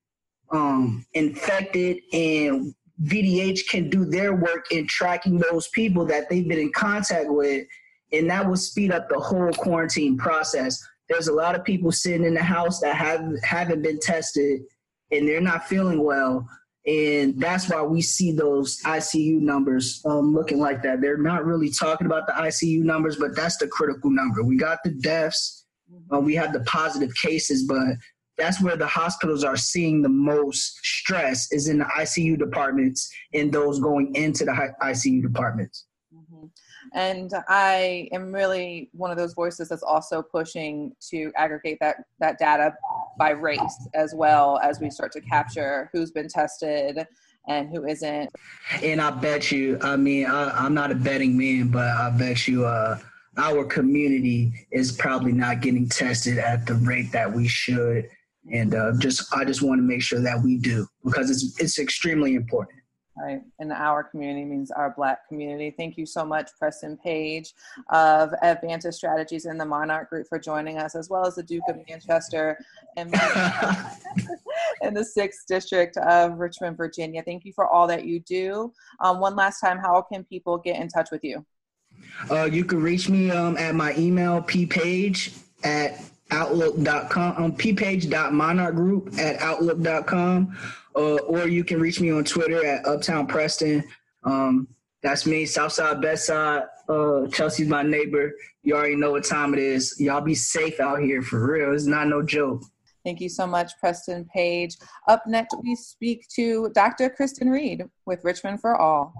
um, 0.52 1.04
infected, 1.14 1.98
and 2.12 2.74
VDH 3.04 3.68
can 3.68 3.88
do 3.88 4.04
their 4.04 4.34
work 4.34 4.66
in 4.70 4.86
tracking 4.86 5.38
those 5.38 5.68
people 5.68 6.04
that 6.06 6.28
they've 6.28 6.46
been 6.46 6.58
in 6.58 6.72
contact 6.72 7.26
with, 7.28 7.66
and 8.12 8.28
that 8.30 8.46
will 8.46 8.56
speed 8.56 8.92
up 8.92 9.08
the 9.08 9.18
whole 9.18 9.52
quarantine 9.52 10.16
process. 10.16 10.82
There's 11.08 11.28
a 11.28 11.32
lot 11.32 11.54
of 11.54 11.64
people 11.64 11.90
sitting 11.90 12.24
in 12.24 12.34
the 12.34 12.42
house 12.42 12.80
that 12.80 12.96
have 12.96 13.24
haven't 13.42 13.82
been 13.82 13.98
tested, 13.98 14.62
and 15.10 15.26
they're 15.26 15.40
not 15.40 15.66
feeling 15.66 16.04
well, 16.04 16.46
and 16.86 17.40
that's 17.40 17.68
why 17.68 17.82
we 17.82 18.02
see 18.02 18.32
those 18.32 18.80
ICU 18.82 19.40
numbers 19.40 20.02
um, 20.04 20.34
looking 20.34 20.58
like 20.58 20.82
that. 20.82 21.00
They're 21.00 21.16
not 21.16 21.44
really 21.44 21.70
talking 21.70 22.06
about 22.06 22.26
the 22.26 22.32
ICU 22.32 22.82
numbers, 22.82 23.16
but 23.16 23.36
that's 23.36 23.56
the 23.56 23.68
critical 23.68 24.10
number. 24.10 24.42
We 24.42 24.56
got 24.56 24.78
the 24.84 24.90
deaths, 24.90 25.64
uh, 26.12 26.20
we 26.20 26.34
have 26.34 26.52
the 26.52 26.60
positive 26.60 27.14
cases, 27.14 27.64
but 27.64 27.96
that's 28.38 28.62
where 28.62 28.76
the 28.76 28.86
hospitals 28.86 29.44
are 29.44 29.56
seeing 29.56 30.02
the 30.02 30.08
most 30.08 30.78
stress 30.84 31.52
is 31.52 31.68
in 31.68 31.78
the 31.78 31.84
ICU 31.84 32.38
departments 32.38 33.12
and 33.34 33.52
those 33.52 33.78
going 33.78 34.14
into 34.14 34.44
the 34.44 34.74
ICU 34.82 35.22
departments. 35.22 35.86
Mm-hmm. 36.14 36.46
And 36.94 37.30
I 37.48 38.08
am 38.12 38.32
really 38.32 38.90
one 38.92 39.10
of 39.10 39.16
those 39.16 39.34
voices 39.34 39.68
that's 39.68 39.82
also 39.82 40.22
pushing 40.22 40.92
to 41.10 41.30
aggregate 41.36 41.78
that, 41.80 41.96
that 42.20 42.38
data 42.38 42.74
by 43.18 43.30
race 43.30 43.88
as 43.94 44.14
well 44.14 44.58
as 44.62 44.80
we 44.80 44.90
start 44.90 45.12
to 45.12 45.20
capture 45.20 45.90
who's 45.92 46.10
been 46.10 46.28
tested 46.28 47.06
and 47.48 47.68
who 47.68 47.86
isn't. 47.86 48.30
And 48.82 49.00
I 49.00 49.10
bet 49.10 49.50
you, 49.50 49.78
I 49.82 49.96
mean, 49.96 50.26
I, 50.26 50.66
am 50.66 50.74
not 50.74 50.90
a 50.90 50.94
betting 50.94 51.36
man, 51.36 51.68
but 51.68 51.88
I 51.88 52.10
bet 52.10 52.46
you 52.46 52.64
uh, 52.64 52.98
our 53.36 53.64
community 53.64 54.52
is 54.70 54.92
probably 54.92 55.32
not 55.32 55.60
getting 55.60 55.88
tested 55.88 56.38
at 56.38 56.66
the 56.66 56.74
rate 56.74 57.10
that 57.12 57.32
we 57.32 57.48
should 57.48 58.08
and 58.50 58.74
uh, 58.74 58.92
just 58.98 59.32
I 59.34 59.44
just 59.44 59.62
want 59.62 59.78
to 59.78 59.82
make 59.82 60.02
sure 60.02 60.20
that 60.20 60.40
we 60.42 60.56
do 60.56 60.86
because 61.04 61.30
it's 61.30 61.60
it's 61.60 61.78
extremely 61.78 62.34
important. 62.34 62.78
Right, 63.14 63.42
and 63.58 63.70
our 63.72 64.02
community 64.02 64.44
means 64.46 64.70
our 64.70 64.94
Black 64.96 65.28
community. 65.28 65.74
Thank 65.76 65.98
you 65.98 66.06
so 66.06 66.24
much, 66.24 66.48
Preston 66.58 66.96
Page 66.96 67.52
of 67.90 68.32
Advantage 68.40 68.94
Strategies 68.94 69.44
and 69.44 69.60
the 69.60 69.66
Monarch 69.66 70.08
Group 70.08 70.26
for 70.28 70.38
joining 70.38 70.78
us, 70.78 70.94
as 70.94 71.10
well 71.10 71.26
as 71.26 71.34
the 71.34 71.42
Duke 71.42 71.64
of 71.68 71.76
Manchester 71.86 72.58
and 72.96 73.12
in 74.80 74.94
the 74.94 75.04
Sixth 75.04 75.46
District 75.46 75.94
of 75.98 76.38
Richmond, 76.38 76.78
Virginia. 76.78 77.22
Thank 77.22 77.44
you 77.44 77.52
for 77.52 77.66
all 77.66 77.86
that 77.88 78.06
you 78.06 78.18
do. 78.20 78.72
Um, 79.00 79.20
one 79.20 79.36
last 79.36 79.60
time, 79.60 79.78
how 79.78 80.00
can 80.00 80.24
people 80.24 80.56
get 80.56 80.80
in 80.80 80.88
touch 80.88 81.10
with 81.10 81.22
you? 81.22 81.44
Uh, 82.30 82.44
you 82.44 82.64
can 82.64 82.82
reach 82.82 83.10
me 83.10 83.30
um, 83.30 83.58
at 83.58 83.74
my 83.74 83.94
email, 83.96 84.40
ppage 84.40 85.38
at 85.64 86.00
outlook.com 86.32 87.36
on 87.36 87.44
um, 87.44 87.52
ppage.monarchgroup 87.52 89.18
at 89.18 89.40
outlook.com 89.40 90.56
uh, 90.96 91.16
or 91.16 91.48
you 91.48 91.64
can 91.64 91.80
reach 91.80 92.00
me 92.00 92.10
on 92.10 92.24
twitter 92.24 92.64
at 92.64 92.84
uptown 92.86 93.26
preston 93.26 93.84
um, 94.24 94.66
that's 95.02 95.26
me 95.26 95.44
southside 95.46 96.00
bestside 96.00 96.62
uh, 96.88 97.26
chelsea's 97.28 97.68
my 97.68 97.82
neighbor 97.82 98.32
you 98.62 98.74
already 98.74 98.96
know 98.96 99.12
what 99.12 99.24
time 99.24 99.52
it 99.52 99.60
is 99.60 99.94
y'all 99.98 100.20
be 100.20 100.34
safe 100.34 100.80
out 100.80 101.00
here 101.00 101.22
for 101.22 101.52
real 101.52 101.72
it's 101.74 101.86
not 101.86 102.08
no 102.08 102.22
joke 102.22 102.62
Thank 103.04 103.20
you 103.20 103.28
so 103.28 103.46
much, 103.48 103.72
Preston 103.80 104.28
Page. 104.32 104.76
Up 105.08 105.26
next, 105.26 105.56
we 105.62 105.74
speak 105.74 106.28
to 106.36 106.70
Dr. 106.72 107.10
Kristen 107.10 107.50
Reed 107.50 107.82
with 108.06 108.22
Richmond 108.22 108.60
for 108.60 108.80
All. 108.80 109.12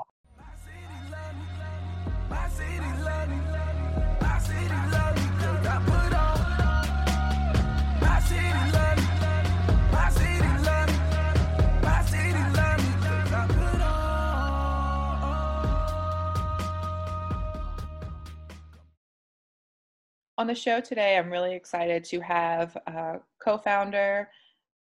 On 20.43 20.49
the 20.49 20.55
show 20.57 20.81
today, 20.81 21.17
I'm 21.17 21.31
really 21.31 21.55
excited 21.55 22.03
to 22.03 22.19
have 22.19 22.77
uh, 22.89 23.19
co 23.41 23.59
founder 23.59 24.29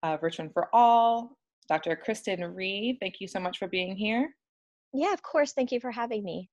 of 0.02 0.21
Richmond 0.21 0.52
for 0.52 0.69
All, 0.73 1.37
Dr. 1.69 1.95
Kristen 1.95 2.42
Reed. 2.42 2.97
Thank 2.99 3.21
you 3.21 3.28
so 3.28 3.38
much 3.38 3.59
for 3.59 3.69
being 3.69 3.95
here. 3.95 4.35
Yeah, 4.92 5.12
of 5.12 5.23
course. 5.23 5.52
Thank 5.52 5.71
you 5.71 5.78
for 5.78 5.92
having 5.92 6.25
me. 6.25 6.50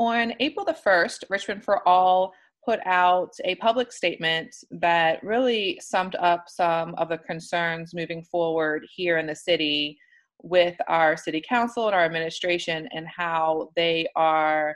On 0.00 0.32
April 0.40 0.64
the 0.66 0.72
1st, 0.72 1.22
Richmond 1.30 1.62
for 1.62 1.86
All 1.86 2.32
put 2.64 2.80
out 2.84 3.30
a 3.44 3.54
public 3.54 3.92
statement 3.92 4.52
that 4.72 5.22
really 5.22 5.78
summed 5.80 6.16
up 6.16 6.46
some 6.48 6.96
of 6.96 7.10
the 7.10 7.18
concerns 7.18 7.94
moving 7.94 8.24
forward 8.24 8.84
here 8.92 9.18
in 9.18 9.28
the 9.28 9.36
city 9.36 9.96
with 10.42 10.74
our 10.88 11.16
city 11.16 11.40
council 11.48 11.86
and 11.86 11.94
our 11.94 12.04
administration 12.04 12.88
and 12.92 13.06
how 13.06 13.70
they 13.76 14.08
are 14.16 14.74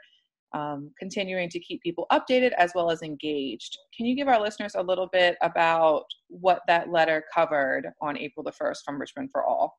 um, 0.53 0.91
continuing 0.99 1.49
to 1.49 1.61
keep 1.61 1.83
people 1.83 2.07
updated 2.11 2.53
as 2.53 2.73
well 2.75 2.91
as 2.91 3.03
engaged. 3.03 3.79
Can 3.97 4.07
you 4.07 4.17
give 4.17 4.29
our 4.29 4.41
listeners 4.41 4.75
a 4.75 4.83
little 4.83 5.09
bit 5.13 5.37
about 5.43 6.05
what 6.29 6.63
that 6.67 6.91
letter 6.91 7.25
covered 7.33 7.89
on 8.01 8.19
April 8.19 8.43
the 8.43 8.53
1st 8.53 8.79
from 8.85 9.01
Richmond 9.01 9.31
for 9.31 9.45
All? 9.45 9.79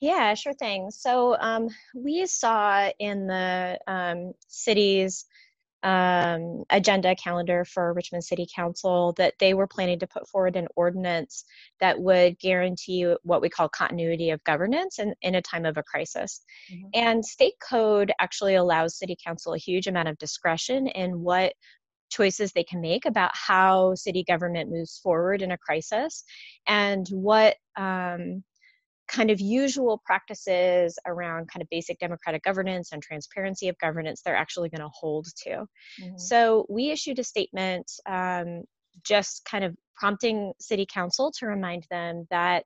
Yeah, 0.00 0.34
sure 0.34 0.54
thing. 0.54 0.90
So 0.90 1.36
um, 1.40 1.68
we 1.94 2.24
saw 2.26 2.90
in 3.00 3.26
the 3.26 3.78
um, 3.88 4.32
city's 4.46 5.26
um, 5.82 6.64
agenda 6.70 7.14
calendar 7.14 7.64
for 7.64 7.92
Richmond 7.92 8.24
City 8.24 8.46
Council 8.54 9.14
that 9.16 9.34
they 9.38 9.54
were 9.54 9.66
planning 9.66 9.98
to 10.00 10.06
put 10.06 10.28
forward 10.28 10.56
an 10.56 10.66
ordinance 10.74 11.44
that 11.80 12.00
would 12.00 12.38
guarantee 12.38 13.14
what 13.22 13.40
we 13.40 13.48
call 13.48 13.68
continuity 13.68 14.30
of 14.30 14.42
governance 14.44 14.98
in, 14.98 15.14
in 15.22 15.36
a 15.36 15.42
time 15.42 15.64
of 15.64 15.76
a 15.76 15.82
crisis. 15.82 16.42
Mm-hmm. 16.72 16.88
And 16.94 17.24
state 17.24 17.54
code 17.60 18.12
actually 18.20 18.56
allows 18.56 18.98
City 18.98 19.16
Council 19.24 19.54
a 19.54 19.58
huge 19.58 19.86
amount 19.86 20.08
of 20.08 20.18
discretion 20.18 20.88
in 20.88 21.20
what 21.20 21.52
choices 22.10 22.52
they 22.52 22.64
can 22.64 22.80
make 22.80 23.04
about 23.04 23.30
how 23.34 23.94
city 23.94 24.24
government 24.24 24.70
moves 24.70 24.98
forward 24.98 25.42
in 25.42 25.52
a 25.52 25.58
crisis 25.58 26.24
and 26.66 27.06
what 27.08 27.56
um, 27.76 28.42
kind 29.08 29.30
of 29.30 29.40
usual 29.40 30.00
practices 30.04 30.98
around 31.06 31.48
kind 31.48 31.62
of 31.62 31.68
basic 31.70 31.98
democratic 31.98 32.42
governance 32.42 32.92
and 32.92 33.02
transparency 33.02 33.68
of 33.68 33.78
governance 33.78 34.22
they're 34.22 34.36
actually 34.36 34.68
going 34.68 34.82
to 34.82 34.90
hold 34.92 35.26
to. 35.44 35.50
Mm-hmm. 35.50 36.18
So 36.18 36.66
we 36.68 36.90
issued 36.90 37.18
a 37.18 37.24
statement 37.24 37.90
um, 38.06 38.64
just 39.04 39.44
kind 39.44 39.64
of 39.64 39.74
prompting 39.96 40.52
city 40.60 40.86
council 40.92 41.32
to 41.38 41.46
remind 41.46 41.86
them 41.90 42.26
that 42.30 42.64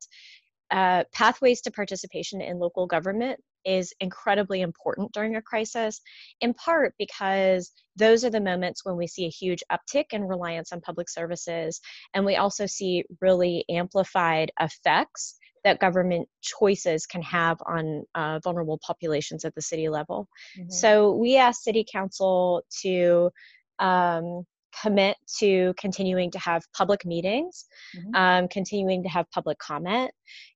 uh, 0.71 1.05
pathways 1.13 1.61
to 1.63 1.71
participation 1.71 2.41
in 2.41 2.59
local 2.59 2.87
government 2.87 3.39
is 3.65 3.93
incredibly 4.01 4.61
important 4.61 5.13
during 5.13 5.37
a 5.37 5.43
crisis, 5.43 6.01
in 6.41 6.53
part 6.55 6.95
because 6.99 7.71
those 7.95 8.25
are 8.25 8.31
the 8.31 8.41
moments 8.41 8.85
when 8.85 8.97
we 8.97 9.07
see 9.07 9.27
a 9.27 9.31
huge 9.31 9.63
uptick 9.71 10.07
in 10.13 10.25
reliance 10.25 10.73
on 10.73 10.81
public 10.81 11.09
services. 11.09 11.81
And 12.15 12.25
we 12.25 12.37
also 12.37 12.67
see 12.67 13.05
really 13.21 13.65
amplified 13.69 14.51
effects 14.59 15.37
that 15.65 15.81
government 15.81 16.29
choices 16.41 17.07
can 17.07 17.23
have 17.23 17.59
on 17.67 18.05
uh, 18.15 18.41
vulnerable 18.43 18.79
populations 18.85 19.45
at 19.45 19.55
the 19.55 19.63
city 19.63 19.89
level. 19.89 20.29
Mm-hmm. 20.59 20.71
So 20.71 21.13
we 21.13 21.37
asked 21.37 21.63
City 21.63 21.85
Council 21.91 22.63
to 22.83 23.31
um, 23.79 24.45
commit 24.81 25.17
to 25.39 25.75
continuing 25.79 26.31
to 26.31 26.39
have 26.39 26.65
public 26.77 27.05
meetings, 27.05 27.67
mm-hmm. 27.97 28.15
um, 28.15 28.49
continuing 28.49 29.03
to 29.03 29.09
have 29.09 29.31
public 29.31 29.59
comment, 29.59 30.11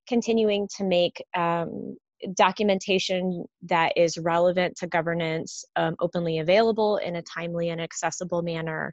continuing 0.07 0.67
to 0.77 0.83
make 0.83 1.23
um, 1.35 1.95
documentation 2.33 3.45
that 3.61 3.93
is 3.95 4.17
relevant 4.17 4.75
to 4.75 4.87
governance 4.87 5.63
um, 5.75 5.95
openly 5.99 6.39
available 6.39 6.97
in 6.97 7.17
a 7.17 7.21
timely 7.21 7.69
and 7.69 7.79
accessible 7.79 8.41
manner, 8.41 8.91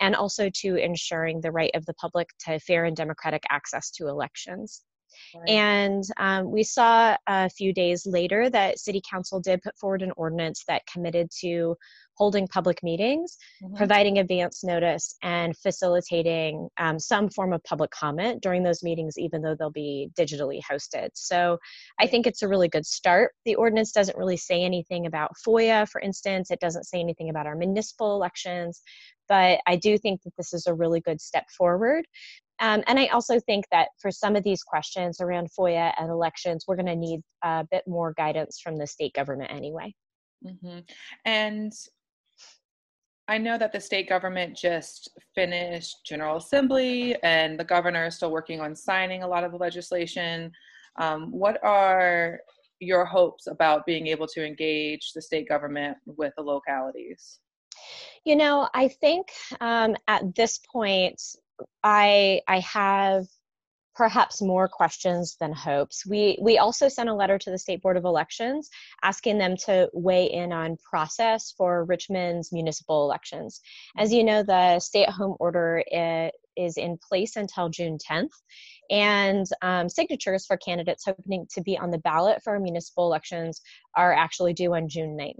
and 0.00 0.14
also 0.14 0.50
to 0.52 0.76
ensuring 0.76 1.40
the 1.40 1.50
right 1.50 1.70
of 1.74 1.86
the 1.86 1.94
public 1.94 2.28
to 2.38 2.58
fair 2.60 2.84
and 2.84 2.96
democratic 2.96 3.42
access 3.50 3.90
to 3.90 4.08
elections. 4.08 4.82
Right. 5.34 5.48
And 5.48 6.04
um, 6.16 6.50
we 6.50 6.62
saw 6.62 7.16
a 7.26 7.50
few 7.50 7.72
days 7.72 8.06
later 8.06 8.50
that 8.50 8.78
City 8.78 9.02
Council 9.08 9.40
did 9.40 9.62
put 9.62 9.76
forward 9.78 10.02
an 10.02 10.12
ordinance 10.16 10.64
that 10.68 10.82
committed 10.92 11.30
to 11.40 11.76
holding 12.16 12.48
public 12.48 12.82
meetings, 12.82 13.36
mm-hmm. 13.62 13.76
providing 13.76 14.18
advance 14.18 14.64
notice, 14.64 15.16
and 15.22 15.56
facilitating 15.58 16.68
um, 16.78 16.98
some 16.98 17.28
form 17.28 17.52
of 17.52 17.62
public 17.64 17.90
comment 17.90 18.42
during 18.42 18.62
those 18.62 18.82
meetings, 18.82 19.18
even 19.18 19.42
though 19.42 19.54
they'll 19.54 19.70
be 19.70 20.08
digitally 20.18 20.60
hosted. 20.62 21.10
So 21.14 21.58
I 22.00 22.06
think 22.06 22.26
it's 22.26 22.42
a 22.42 22.48
really 22.48 22.68
good 22.68 22.86
start. 22.86 23.32
The 23.44 23.54
ordinance 23.54 23.92
doesn't 23.92 24.16
really 24.16 24.38
say 24.38 24.64
anything 24.64 25.06
about 25.06 25.32
FOIA, 25.46 25.88
for 25.88 26.00
instance, 26.00 26.50
it 26.50 26.60
doesn't 26.60 26.84
say 26.84 27.00
anything 27.00 27.28
about 27.28 27.46
our 27.46 27.56
municipal 27.56 28.14
elections. 28.14 28.82
But 29.28 29.60
I 29.66 29.76
do 29.76 29.98
think 29.98 30.22
that 30.22 30.36
this 30.36 30.54
is 30.54 30.66
a 30.66 30.74
really 30.74 31.00
good 31.00 31.20
step 31.20 31.46
forward. 31.50 32.06
Um, 32.60 32.82
and 32.86 32.98
I 32.98 33.06
also 33.08 33.38
think 33.40 33.66
that 33.70 33.88
for 34.00 34.10
some 34.10 34.36
of 34.36 34.44
these 34.44 34.62
questions 34.62 35.20
around 35.20 35.50
FOIA 35.58 35.92
and 35.98 36.10
elections, 36.10 36.64
we're 36.66 36.76
going 36.76 36.86
to 36.86 36.96
need 36.96 37.20
a 37.44 37.66
bit 37.70 37.84
more 37.86 38.14
guidance 38.16 38.60
from 38.62 38.76
the 38.76 38.86
state 38.86 39.12
government 39.14 39.50
anyway. 39.52 39.94
Mm-hmm. 40.44 40.80
And 41.24 41.72
I 43.28 43.38
know 43.38 43.58
that 43.58 43.72
the 43.72 43.80
state 43.80 44.08
government 44.08 44.56
just 44.56 45.10
finished 45.34 45.96
General 46.06 46.36
Assembly 46.36 47.16
and 47.22 47.58
the 47.58 47.64
governor 47.64 48.06
is 48.06 48.16
still 48.16 48.30
working 48.30 48.60
on 48.60 48.76
signing 48.76 49.22
a 49.22 49.28
lot 49.28 49.42
of 49.44 49.50
the 49.50 49.58
legislation. 49.58 50.52
Um, 51.00 51.32
what 51.32 51.62
are 51.64 52.38
your 52.78 53.04
hopes 53.04 53.48
about 53.48 53.84
being 53.86 54.06
able 54.06 54.26
to 54.28 54.46
engage 54.46 55.12
the 55.12 55.22
state 55.22 55.48
government 55.48 55.96
with 56.06 56.32
the 56.36 56.42
localities? 56.42 57.40
You 58.24 58.36
know, 58.36 58.68
I 58.74 58.88
think 58.88 59.28
um, 59.60 59.96
at 60.08 60.34
this 60.34 60.60
point, 60.72 61.20
I 61.82 62.40
I 62.48 62.60
have 62.60 63.26
perhaps 63.96 64.42
more 64.42 64.68
questions 64.68 65.36
than 65.40 65.52
hopes. 65.52 66.06
We 66.06 66.38
we 66.40 66.58
also 66.58 66.88
sent 66.88 67.08
a 67.08 67.14
letter 67.14 67.38
to 67.38 67.50
the 67.50 67.58
State 67.58 67.80
Board 67.82 67.96
of 67.96 68.04
Elections 68.04 68.68
asking 69.02 69.38
them 69.38 69.56
to 69.64 69.88
weigh 69.94 70.26
in 70.26 70.52
on 70.52 70.76
process 70.88 71.54
for 71.56 71.84
Richmond's 71.84 72.52
municipal 72.52 73.04
elections. 73.04 73.60
As 73.96 74.12
you 74.12 74.22
know, 74.22 74.42
the 74.42 74.78
stay-at-home 74.80 75.36
order 75.40 75.82
is 76.56 76.76
in 76.76 76.98
place 77.08 77.36
until 77.36 77.68
June 77.68 77.98
10th, 77.98 78.28
and 78.90 79.46
um, 79.62 79.88
signatures 79.88 80.46
for 80.46 80.56
candidates 80.56 81.04
hoping 81.04 81.46
to 81.52 81.62
be 81.62 81.78
on 81.78 81.90
the 81.90 81.98
ballot 81.98 82.42
for 82.44 82.58
municipal 82.60 83.06
elections 83.06 83.60
are 83.96 84.12
actually 84.12 84.52
due 84.52 84.74
on 84.74 84.88
June 84.88 85.16
9th. 85.18 85.34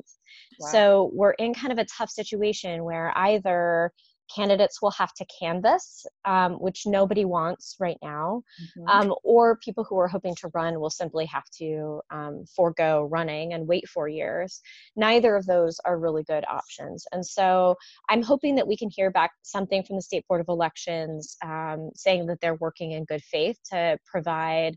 Wow. 0.61 0.69
So 0.73 1.11
we're 1.13 1.33
in 1.33 1.55
kind 1.55 1.73
of 1.73 1.79
a 1.79 1.87
tough 1.87 2.11
situation 2.11 2.85
where 2.85 3.13
either 3.17 3.93
candidates 4.35 4.83
will 4.83 4.91
have 4.93 5.13
to 5.15 5.25
canvass, 5.39 6.07
um, 6.25 6.55
which 6.55 6.87
nobody 6.87 7.25
wants 7.25 7.77
right 7.79 7.99
now, 8.03 8.43
mm-hmm. 8.79 8.89
um, 8.89 9.15
or 9.25 9.57
people 9.59 9.85
who 9.85 9.99
are 9.99 10.09
hoping 10.09 10.35
to 10.37 10.51
run 10.55 10.81
will 10.81 10.91
simply 10.91 11.27
have 11.27 11.45
to 11.59 12.01
um, 12.11 12.45
forego 12.55 13.05
running 13.11 13.53
and 13.53 13.67
wait 13.67 13.89
four 13.89 14.09
years. 14.09 14.61
Neither 14.97 15.37
of 15.37 15.47
those 15.47 15.79
are 15.85 15.99
really 15.99 16.25
good 16.25 16.45
options. 16.49 17.07
And 17.13 17.25
so 17.25 17.77
I'm 18.09 18.23
hoping 18.23 18.55
that 18.57 18.67
we 18.67 18.77
can 18.77 18.91
hear 18.91 19.11
back 19.11 19.31
something 19.43 19.83
from 19.83 19.97
the 19.97 20.03
State 20.03 20.27
Board 20.29 20.41
of 20.41 20.49
Elections 20.49 21.37
um, 21.45 21.91
saying 21.95 22.27
that 22.27 22.41
they're 22.41 22.57
working 22.57 22.93
in 22.93 23.05
good 23.05 23.23
faith 23.23 23.59
to 23.71 23.99
provide. 24.07 24.77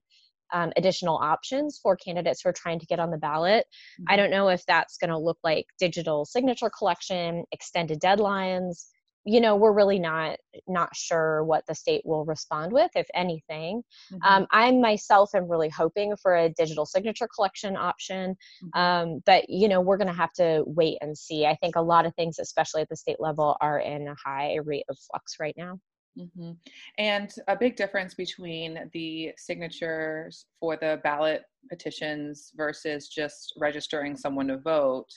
Um, 0.52 0.74
additional 0.78 1.16
options 1.16 1.78
for 1.78 1.96
candidates 1.96 2.42
who 2.42 2.50
are 2.50 2.54
trying 2.54 2.80
to 2.80 2.86
get 2.88 3.00
on 3.00 3.12
the 3.12 3.20
ballot. 3.20 3.68
Mm-hmm. 4.02 4.06
I 4.12 4.16
don't 4.16 4.32
know 4.32 4.50
if 4.50 4.66
that's 4.66 4.98
going 4.98 5.12
to 5.12 5.18
look 5.18 5.38
like 5.44 5.68
digital 5.78 6.26
signature 6.26 6.72
collection, 6.76 7.44
extended 7.52 8.02
deadlines, 8.02 8.86
you 9.30 9.40
know 9.40 9.56
we're 9.56 9.72
really 9.72 10.00
not 10.00 10.38
not 10.68 10.96
sure 10.96 11.44
what 11.44 11.64
the 11.68 11.76
state 11.76 12.02
will 12.04 12.26
respond 12.26 12.72
with 12.72 12.90
if 12.96 13.08
anything 13.14 13.84
mm-hmm. 14.12 14.18
um, 14.24 14.48
i 14.52 14.72
myself 14.72 15.36
am 15.36 15.48
really 15.48 15.70
hoping 15.70 16.16
for 16.18 16.36
a 16.36 16.50
digital 16.50 16.86
signature 16.86 17.28
collection 17.34 17.78
option 17.78 18.36
mm-hmm. 18.64 18.80
um, 18.80 19.22
but 19.26 19.48
you 19.48 19.68
know 19.68 19.82
we're 19.82 19.98
going 19.98 20.08
to 20.08 20.14
have 20.14 20.34
to 20.34 20.64
wait 20.66 20.98
and 21.02 21.16
see 21.16 21.46
i 21.46 21.56
think 21.58 21.76
a 21.76 21.82
lot 21.82 22.06
of 22.06 22.16
things 22.16 22.40
especially 22.40 22.82
at 22.82 22.90
the 22.90 22.96
state 22.96 23.20
level 23.20 23.56
are 23.62 23.80
in 23.80 24.08
a 24.08 24.16
high 24.16 24.58
rate 24.66 24.86
of 24.90 24.98
flux 24.98 25.36
right 25.40 25.56
now 25.56 25.80
mm-hmm. 26.18 26.52
and 26.98 27.32
a 27.48 27.56
big 27.56 27.76
difference 27.76 28.16
between 28.16 28.90
the 28.94 29.32
signatures 29.38 30.46
for 30.60 30.76
the 30.76 31.00
ballot 31.04 31.44
petitions 31.70 32.52
versus 32.56 33.08
just 33.08 33.54
registering 33.60 34.18
someone 34.18 34.48
to 34.48 34.58
vote 34.58 35.10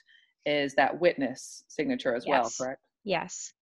is 0.45 0.75
that 0.75 1.01
witness 1.01 1.65
signature 1.69 2.15
as 2.15 2.25
yes. 2.27 2.59
well 2.59 2.69
correct 2.69 2.83
Yes. 3.05 3.53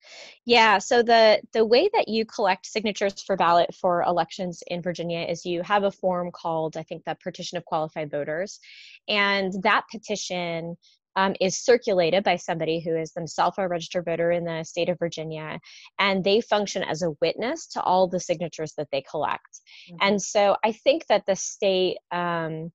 Yeah, 0.44 0.78
so 0.78 1.02
the 1.02 1.40
the 1.52 1.64
way 1.64 1.88
that 1.94 2.08
you 2.08 2.26
collect 2.26 2.66
signatures 2.66 3.22
for 3.22 3.36
ballot 3.36 3.74
for 3.74 4.02
elections 4.02 4.62
in 4.66 4.82
Virginia 4.82 5.20
is 5.20 5.46
you 5.46 5.62
have 5.62 5.84
a 5.84 5.90
form 5.90 6.30
called 6.30 6.76
I 6.76 6.82
think 6.82 7.04
the 7.04 7.16
petition 7.22 7.56
of 7.56 7.64
qualified 7.64 8.10
voters 8.10 8.60
and 9.08 9.52
that 9.62 9.84
petition 9.90 10.76
um, 11.16 11.34
is 11.40 11.58
circulated 11.58 12.22
by 12.22 12.36
somebody 12.36 12.80
who 12.80 12.96
is 12.96 13.12
themselves 13.12 13.56
a 13.58 13.66
registered 13.66 14.04
voter 14.04 14.30
in 14.30 14.44
the 14.44 14.62
state 14.62 14.88
of 14.88 14.98
Virginia, 14.98 15.58
and 15.98 16.22
they 16.22 16.40
function 16.40 16.82
as 16.82 17.02
a 17.02 17.12
witness 17.20 17.66
to 17.68 17.82
all 17.82 18.08
the 18.08 18.20
signatures 18.20 18.74
that 18.76 18.88
they 18.92 19.02
collect. 19.02 19.60
Mm-hmm. 19.90 19.96
And 20.00 20.22
so 20.22 20.56
I 20.64 20.72
think 20.72 21.06
that 21.08 21.26
the 21.26 21.36
state 21.36 21.98
um, 22.12 22.70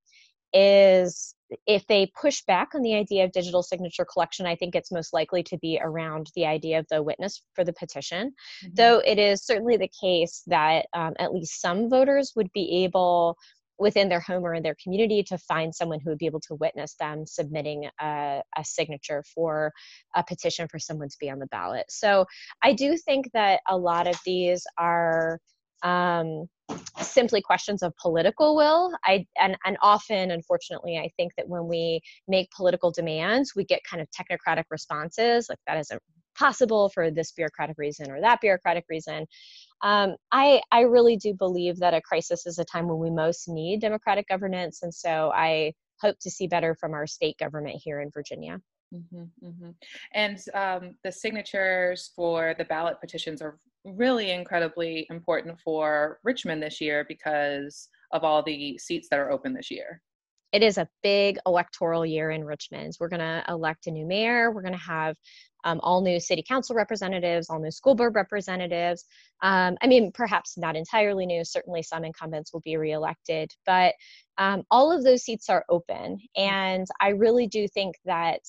is 0.54 1.34
if 1.65 1.85
they 1.87 2.11
push 2.19 2.41
back 2.43 2.75
on 2.75 2.81
the 2.81 2.95
idea 2.95 3.23
of 3.23 3.31
digital 3.31 3.63
signature 3.63 4.05
collection, 4.05 4.45
I 4.45 4.55
think 4.55 4.75
it's 4.75 4.91
most 4.91 5.13
likely 5.13 5.43
to 5.43 5.57
be 5.57 5.79
around 5.81 6.31
the 6.35 6.45
idea 6.45 6.79
of 6.79 6.87
the 6.89 7.03
witness 7.03 7.41
for 7.53 7.63
the 7.63 7.73
petition. 7.73 8.33
Mm-hmm. 8.63 8.73
Though 8.75 8.99
it 8.99 9.19
is 9.19 9.45
certainly 9.45 9.77
the 9.77 9.91
case 10.01 10.43
that 10.47 10.85
um, 10.93 11.13
at 11.19 11.33
least 11.33 11.61
some 11.61 11.89
voters 11.89 12.33
would 12.35 12.51
be 12.53 12.83
able, 12.83 13.37
within 13.77 14.07
their 14.09 14.21
home 14.21 14.43
or 14.43 14.53
in 14.53 14.63
their 14.63 14.77
community, 14.81 15.23
to 15.23 15.37
find 15.37 15.75
someone 15.75 15.99
who 15.99 16.09
would 16.09 16.17
be 16.17 16.25
able 16.25 16.41
to 16.41 16.55
witness 16.55 16.95
them 16.99 17.25
submitting 17.25 17.89
a, 18.01 18.41
a 18.57 18.63
signature 18.63 19.23
for 19.33 19.71
a 20.15 20.23
petition 20.23 20.67
for 20.69 20.79
someone 20.79 21.09
to 21.09 21.17
be 21.19 21.29
on 21.29 21.39
the 21.39 21.47
ballot. 21.47 21.85
So 21.89 22.25
I 22.63 22.73
do 22.73 22.97
think 22.97 23.31
that 23.33 23.61
a 23.67 23.77
lot 23.77 24.07
of 24.07 24.17
these 24.25 24.63
are. 24.77 25.39
Um, 25.83 26.47
simply 27.01 27.41
questions 27.41 27.83
of 27.83 27.95
political 27.97 28.55
will. 28.55 28.91
I 29.05 29.25
and 29.39 29.57
and 29.65 29.77
often 29.81 30.31
unfortunately 30.31 30.97
i 30.97 31.09
think 31.17 31.33
that 31.38 31.47
when 31.47 31.67
we 31.67 32.01
make 32.27 32.49
political 32.51 32.91
demands 32.91 33.53
we 33.55 33.63
get 33.65 33.81
kind 33.89 34.01
of 34.01 34.07
technocratic 34.09 34.63
responses 34.69 35.47
like 35.49 35.59
that 35.67 35.77
isn't 35.77 36.01
possible 36.38 36.89
for 36.89 37.11
this 37.11 37.31
bureaucratic 37.31 37.77
reason 37.77 38.11
or 38.11 38.19
that 38.19 38.41
bureaucratic 38.41 38.85
reason. 38.89 39.25
Um, 39.81 40.15
i 40.31 40.61
i 40.71 40.81
really 40.81 41.17
do 41.17 41.33
believe 41.33 41.77
that 41.79 41.93
a 41.93 42.01
crisis 42.01 42.45
is 42.45 42.59
a 42.59 42.65
time 42.65 42.88
when 42.88 42.99
we 42.99 43.11
most 43.11 43.47
need 43.47 43.81
democratic 43.81 44.27
governance 44.27 44.81
and 44.83 44.93
so 44.93 45.31
i 45.35 45.73
hope 46.01 46.17
to 46.19 46.29
see 46.29 46.47
better 46.47 46.75
from 46.75 46.93
our 46.93 47.07
state 47.07 47.38
government 47.38 47.81
here 47.83 48.01
in 48.01 48.09
virginia. 48.11 48.59
Mm-hmm, 48.93 49.47
mm-hmm. 49.47 49.69
And 50.13 50.38
um, 50.53 50.95
the 51.03 51.11
signatures 51.11 52.11
for 52.15 52.53
the 52.57 52.65
ballot 52.65 52.99
petitions 53.01 53.41
are 53.41 53.57
really 53.86 54.32
incredibly 54.32 55.08
important 55.10 55.60
for 55.60 56.19
Richmond 56.24 56.62
this 56.62 56.82
year 56.82 57.06
because 57.08 57.89
of 58.12 58.24
all 58.24 58.43
the 58.43 58.78
seats 58.78 59.08
that 59.10 59.19
are 59.19 59.32
open 59.32 59.54
this 59.54 59.69
year. 59.71 60.02
It 60.52 60.63
is 60.63 60.78
a 60.78 60.88
big 61.04 61.38
electoral 61.45 62.06
year 62.06 62.32
in 62.32 62.43
Richmond. 62.43 62.93
We're 63.00 63.10
going 63.10 63.19
to 63.19 63.43
elect 63.50 63.88
a 63.88 63.91
new 63.91 64.06
mayor. 64.06 64.52
We're 64.52 64.62
going 64.62 64.74
to 64.74 64.80
have 64.80 65.17
um, 65.65 65.80
all 65.84 66.02
new 66.02 66.19
city 66.19 66.43
council 66.48 66.76
representatives, 66.76 67.50
all 67.50 67.60
new 67.60 67.71
school 67.71 67.95
board 67.95 68.15
representatives. 68.15 69.04
Um, 69.41 69.76
I 69.82 69.88
mean, 69.88 70.12
perhaps 70.13 70.58
not 70.58 70.76
entirely 70.76 71.26
new. 71.26 71.43
Certainly, 71.43 71.84
some 71.84 72.06
incumbents 72.06 72.54
will 72.54 72.62
be 72.62 72.78
reelected, 72.78 73.52
but 73.65 73.95
um, 74.38 74.63
all 74.71 74.95
of 74.95 75.04
those 75.04 75.24
seats 75.24 75.50
are 75.50 75.65
open. 75.67 76.19
And 76.38 76.86
I 77.02 77.10
really 77.10 77.48
do 77.48 77.67
think 77.67 77.95
that 78.06 78.41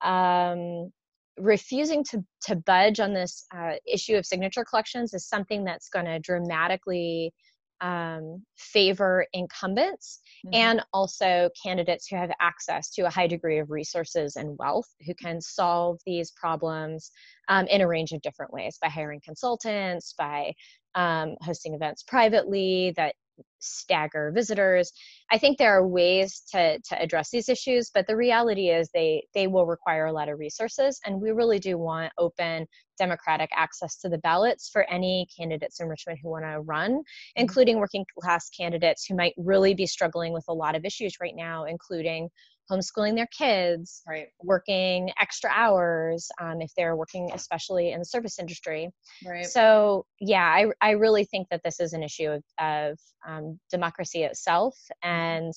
um, 0.00 0.90
refusing 1.38 2.04
to, 2.04 2.24
to 2.42 2.56
budge 2.56 3.00
on 3.00 3.12
this 3.12 3.46
uh, 3.54 3.74
issue 3.86 4.16
of 4.16 4.26
signature 4.26 4.64
collections 4.64 5.14
is 5.14 5.26
something 5.28 5.64
that's 5.64 5.88
going 5.88 6.06
to 6.06 6.18
dramatically 6.18 7.32
um, 7.80 8.44
favor 8.56 9.26
incumbents 9.32 10.20
Mhm. 10.46 10.54
and 10.54 10.84
also 10.92 11.50
candidates 11.62 12.06
who 12.06 12.16
have 12.16 12.30
access 12.40 12.90
to 12.90 13.02
a 13.02 13.10
high 13.10 13.26
degree 13.26 13.58
of 13.58 13.70
resources 13.70 14.36
and 14.36 14.56
wealth 14.58 14.88
who 15.06 15.14
can 15.14 15.40
solve 15.40 15.98
these 16.06 16.30
problems 16.30 17.10
um, 17.48 17.66
in 17.66 17.80
a 17.80 17.88
range 17.88 18.12
of 18.12 18.22
different 18.22 18.52
ways 18.52 18.78
by 18.80 18.88
hiring 18.88 19.20
consultants, 19.24 20.14
by 20.16 20.54
um, 20.94 21.34
hosting 21.42 21.74
events 21.74 22.02
privately 22.04 22.92
that 22.96 23.16
stagger 23.58 24.30
visitors. 24.34 24.92
I 25.30 25.38
think 25.38 25.58
there 25.58 25.76
are 25.76 25.86
ways 25.86 26.42
to, 26.52 26.78
to 26.78 27.02
address 27.02 27.30
these 27.30 27.48
issues, 27.48 27.90
but 27.92 28.06
the 28.06 28.16
reality 28.16 28.68
is 28.68 28.88
they, 28.92 29.26
they 29.34 29.46
will 29.46 29.66
require 29.66 30.06
a 30.06 30.12
lot 30.12 30.28
of 30.28 30.38
resources, 30.38 31.00
and 31.04 31.20
we 31.20 31.30
really 31.30 31.58
do 31.58 31.78
want 31.78 32.12
open 32.18 32.66
democratic 32.98 33.50
access 33.54 33.96
to 33.96 34.08
the 34.08 34.18
ballots 34.18 34.68
for 34.72 34.84
any 34.90 35.26
candidates 35.36 35.80
in 35.80 35.88
Richmond 35.88 36.18
who 36.22 36.30
want 36.30 36.44
to 36.44 36.60
run, 36.60 36.92
mm-hmm. 36.92 37.02
including 37.36 37.78
working 37.78 38.04
class 38.20 38.48
candidates 38.50 39.06
who 39.06 39.16
might 39.16 39.34
really 39.36 39.74
be 39.74 39.86
struggling 39.86 40.32
with 40.32 40.44
a 40.48 40.54
lot 40.54 40.76
of 40.76 40.84
issues 40.84 41.16
right 41.20 41.34
now, 41.34 41.64
including 41.64 42.28
homeschooling 42.70 43.14
their 43.14 43.28
kids, 43.36 44.02
Right. 44.06 44.28
working 44.42 45.10
extra 45.20 45.50
hours 45.52 46.28
um, 46.40 46.60
if 46.60 46.70
they're 46.76 46.96
working 46.96 47.30
especially 47.34 47.92
in 47.92 47.98
the 47.98 48.04
service 48.04 48.38
industry. 48.38 48.90
Right. 49.26 49.46
So 49.46 50.06
yeah, 50.20 50.44
I, 50.44 50.66
I 50.80 50.90
really 50.92 51.24
think 51.24 51.48
that 51.50 51.60
this 51.64 51.80
is 51.80 51.92
an 51.92 52.02
issue 52.02 52.30
of, 52.30 52.44
of 52.58 52.98
um, 53.26 53.58
democracy 53.70 54.22
itself, 54.22 54.76
and 55.02 55.52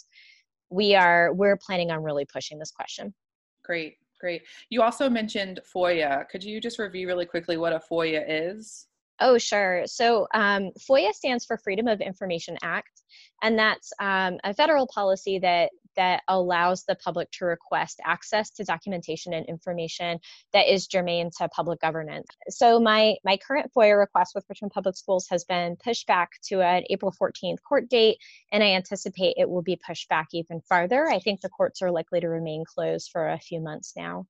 we 0.69 0.95
are 0.95 1.33
we're 1.33 1.57
planning 1.57 1.91
on 1.91 2.03
really 2.03 2.25
pushing 2.25 2.59
this 2.59 2.71
question. 2.71 3.13
Great. 3.63 3.95
Great. 4.19 4.43
You 4.69 4.81
also 4.81 5.09
mentioned 5.09 5.59
FOIA. 5.73 6.27
Could 6.29 6.43
you 6.43 6.59
just 6.59 6.79
review 6.79 7.07
really 7.07 7.25
quickly 7.25 7.55
what 7.57 7.71
a 7.71 7.79
FOIA 7.91 8.23
is? 8.27 8.87
Oh, 9.19 9.37
sure. 9.37 9.83
So 9.85 10.27
um, 10.33 10.71
FOIA 10.89 11.11
stands 11.13 11.45
for 11.45 11.57
Freedom 11.57 11.87
of 11.87 12.01
Information 12.01 12.57
Act, 12.61 13.03
and 13.41 13.57
that's 13.57 13.91
um, 13.99 14.37
a 14.43 14.53
federal 14.53 14.87
policy 14.87 15.39
that 15.39 15.69
that 15.97 16.21
allows 16.27 16.83
the 16.85 16.95
public 16.95 17.29
to 17.31 17.45
request 17.45 17.99
access 18.05 18.49
to 18.51 18.63
documentation 18.63 19.33
and 19.33 19.45
information 19.47 20.19
that 20.53 20.71
is 20.71 20.87
germane 20.87 21.29
to 21.37 21.49
public 21.49 21.81
governance. 21.81 22.27
So 22.49 22.79
my 22.79 23.15
my 23.25 23.37
current 23.37 23.71
FOIA 23.75 23.97
request 23.97 24.33
with 24.33 24.45
Richmond 24.47 24.71
Public 24.71 24.95
Schools 24.95 25.27
has 25.29 25.43
been 25.43 25.75
pushed 25.75 26.07
back 26.07 26.29
to 26.45 26.61
an 26.61 26.83
April 26.89 27.13
14th 27.19 27.57
court 27.67 27.89
date, 27.89 28.17
and 28.51 28.63
I 28.63 28.73
anticipate 28.73 29.35
it 29.37 29.49
will 29.49 29.61
be 29.61 29.79
pushed 29.85 30.07
back 30.07 30.27
even 30.31 30.61
farther. 30.61 31.07
I 31.07 31.19
think 31.19 31.41
the 31.41 31.49
courts 31.49 31.81
are 31.81 31.91
likely 31.91 32.21
to 32.21 32.29
remain 32.29 32.63
closed 32.65 33.09
for 33.11 33.29
a 33.29 33.39
few 33.39 33.59
months 33.59 33.93
now. 33.97 34.25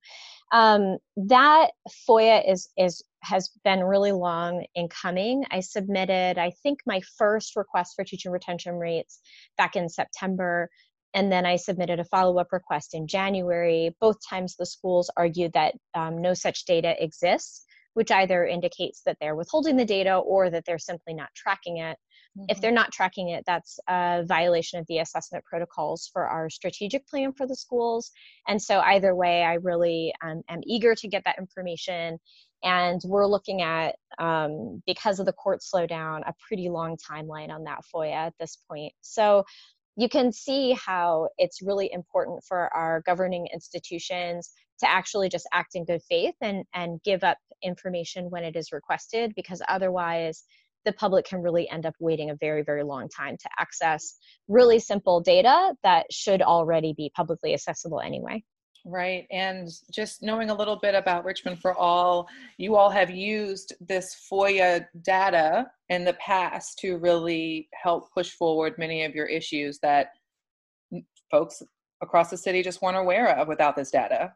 Um, 0.50 0.98
that 1.16 1.70
FOIA 2.08 2.50
is 2.50 2.68
is 2.76 3.02
has 3.22 3.50
been 3.64 3.82
really 3.82 4.12
long 4.12 4.64
in 4.74 4.88
coming. 4.88 5.44
I 5.50 5.60
submitted, 5.60 6.38
I 6.38 6.52
think, 6.62 6.80
my 6.86 7.00
first 7.16 7.56
request 7.56 7.94
for 7.96 8.04
teacher 8.04 8.30
retention 8.30 8.74
rates 8.74 9.20
back 9.56 9.76
in 9.76 9.88
September. 9.88 10.70
And 11.14 11.32
then 11.32 11.46
I 11.46 11.56
submitted 11.56 12.00
a 12.00 12.04
follow 12.04 12.38
up 12.38 12.48
request 12.52 12.94
in 12.94 13.06
January. 13.06 13.94
Both 14.00 14.16
times 14.28 14.56
the 14.56 14.66
schools 14.66 15.10
argued 15.16 15.52
that 15.54 15.74
um, 15.94 16.20
no 16.20 16.34
such 16.34 16.64
data 16.64 16.94
exists, 17.02 17.64
which 17.94 18.10
either 18.10 18.46
indicates 18.46 19.02
that 19.06 19.16
they're 19.20 19.36
withholding 19.36 19.76
the 19.76 19.84
data 19.84 20.16
or 20.16 20.50
that 20.50 20.64
they're 20.66 20.78
simply 20.78 21.14
not 21.14 21.30
tracking 21.34 21.78
it. 21.78 21.98
If 22.48 22.60
they're 22.60 22.70
not 22.70 22.92
tracking 22.92 23.30
it, 23.30 23.42
that's 23.46 23.80
a 23.88 24.22
violation 24.24 24.78
of 24.78 24.86
the 24.86 24.98
assessment 24.98 25.44
protocols 25.44 26.08
for 26.12 26.26
our 26.26 26.48
strategic 26.48 27.06
plan 27.08 27.32
for 27.32 27.46
the 27.46 27.56
schools. 27.56 28.12
And 28.46 28.62
so, 28.62 28.78
either 28.78 29.14
way, 29.14 29.42
I 29.42 29.54
really 29.54 30.12
um, 30.24 30.42
am 30.48 30.60
eager 30.64 30.94
to 30.94 31.08
get 31.08 31.24
that 31.24 31.38
information. 31.38 32.18
And 32.62 33.00
we're 33.04 33.26
looking 33.26 33.62
at, 33.62 33.96
um, 34.18 34.82
because 34.86 35.20
of 35.20 35.26
the 35.26 35.32
court 35.32 35.60
slowdown, 35.60 36.20
a 36.28 36.34
pretty 36.46 36.68
long 36.68 36.96
timeline 36.96 37.50
on 37.50 37.64
that 37.64 37.80
FOIA 37.92 38.12
at 38.12 38.34
this 38.38 38.56
point. 38.70 38.92
So, 39.00 39.44
you 39.98 40.08
can 40.08 40.30
see 40.30 40.72
how 40.74 41.28
it's 41.38 41.60
really 41.60 41.90
important 41.92 42.44
for 42.44 42.72
our 42.72 43.02
governing 43.04 43.48
institutions 43.52 44.52
to 44.78 44.88
actually 44.88 45.28
just 45.28 45.48
act 45.52 45.74
in 45.74 45.84
good 45.84 46.00
faith 46.08 46.36
and, 46.40 46.64
and 46.72 47.02
give 47.02 47.24
up 47.24 47.36
information 47.64 48.30
when 48.30 48.44
it 48.44 48.54
is 48.54 48.70
requested, 48.70 49.32
because 49.34 49.60
otherwise, 49.68 50.44
the 50.84 50.92
public 50.92 51.26
can 51.26 51.42
really 51.42 51.68
end 51.68 51.84
up 51.84 51.94
waiting 51.98 52.30
a 52.30 52.36
very, 52.36 52.62
very 52.62 52.84
long 52.84 53.08
time 53.08 53.36
to 53.36 53.48
access 53.58 54.14
really 54.46 54.78
simple 54.78 55.20
data 55.20 55.74
that 55.82 56.06
should 56.12 56.42
already 56.42 56.94
be 56.96 57.10
publicly 57.16 57.52
accessible 57.52 58.00
anyway. 58.00 58.44
Right. 58.90 59.26
And 59.30 59.68
just 59.92 60.22
knowing 60.22 60.48
a 60.48 60.54
little 60.54 60.76
bit 60.76 60.94
about 60.94 61.26
Richmond 61.26 61.60
for 61.60 61.74
All, 61.74 62.26
you 62.56 62.74
all 62.74 62.88
have 62.88 63.10
used 63.10 63.74
this 63.86 64.26
FOIA 64.32 64.86
data 65.02 65.66
in 65.90 66.06
the 66.06 66.14
past 66.14 66.78
to 66.78 66.96
really 66.96 67.68
help 67.74 68.10
push 68.14 68.30
forward 68.30 68.78
many 68.78 69.04
of 69.04 69.14
your 69.14 69.26
issues 69.26 69.78
that 69.80 70.12
folks 71.30 71.62
across 72.00 72.30
the 72.30 72.38
city 72.38 72.62
just 72.62 72.80
weren't 72.80 72.96
aware 72.96 73.36
of 73.36 73.46
without 73.46 73.76
this 73.76 73.90
data. 73.90 74.32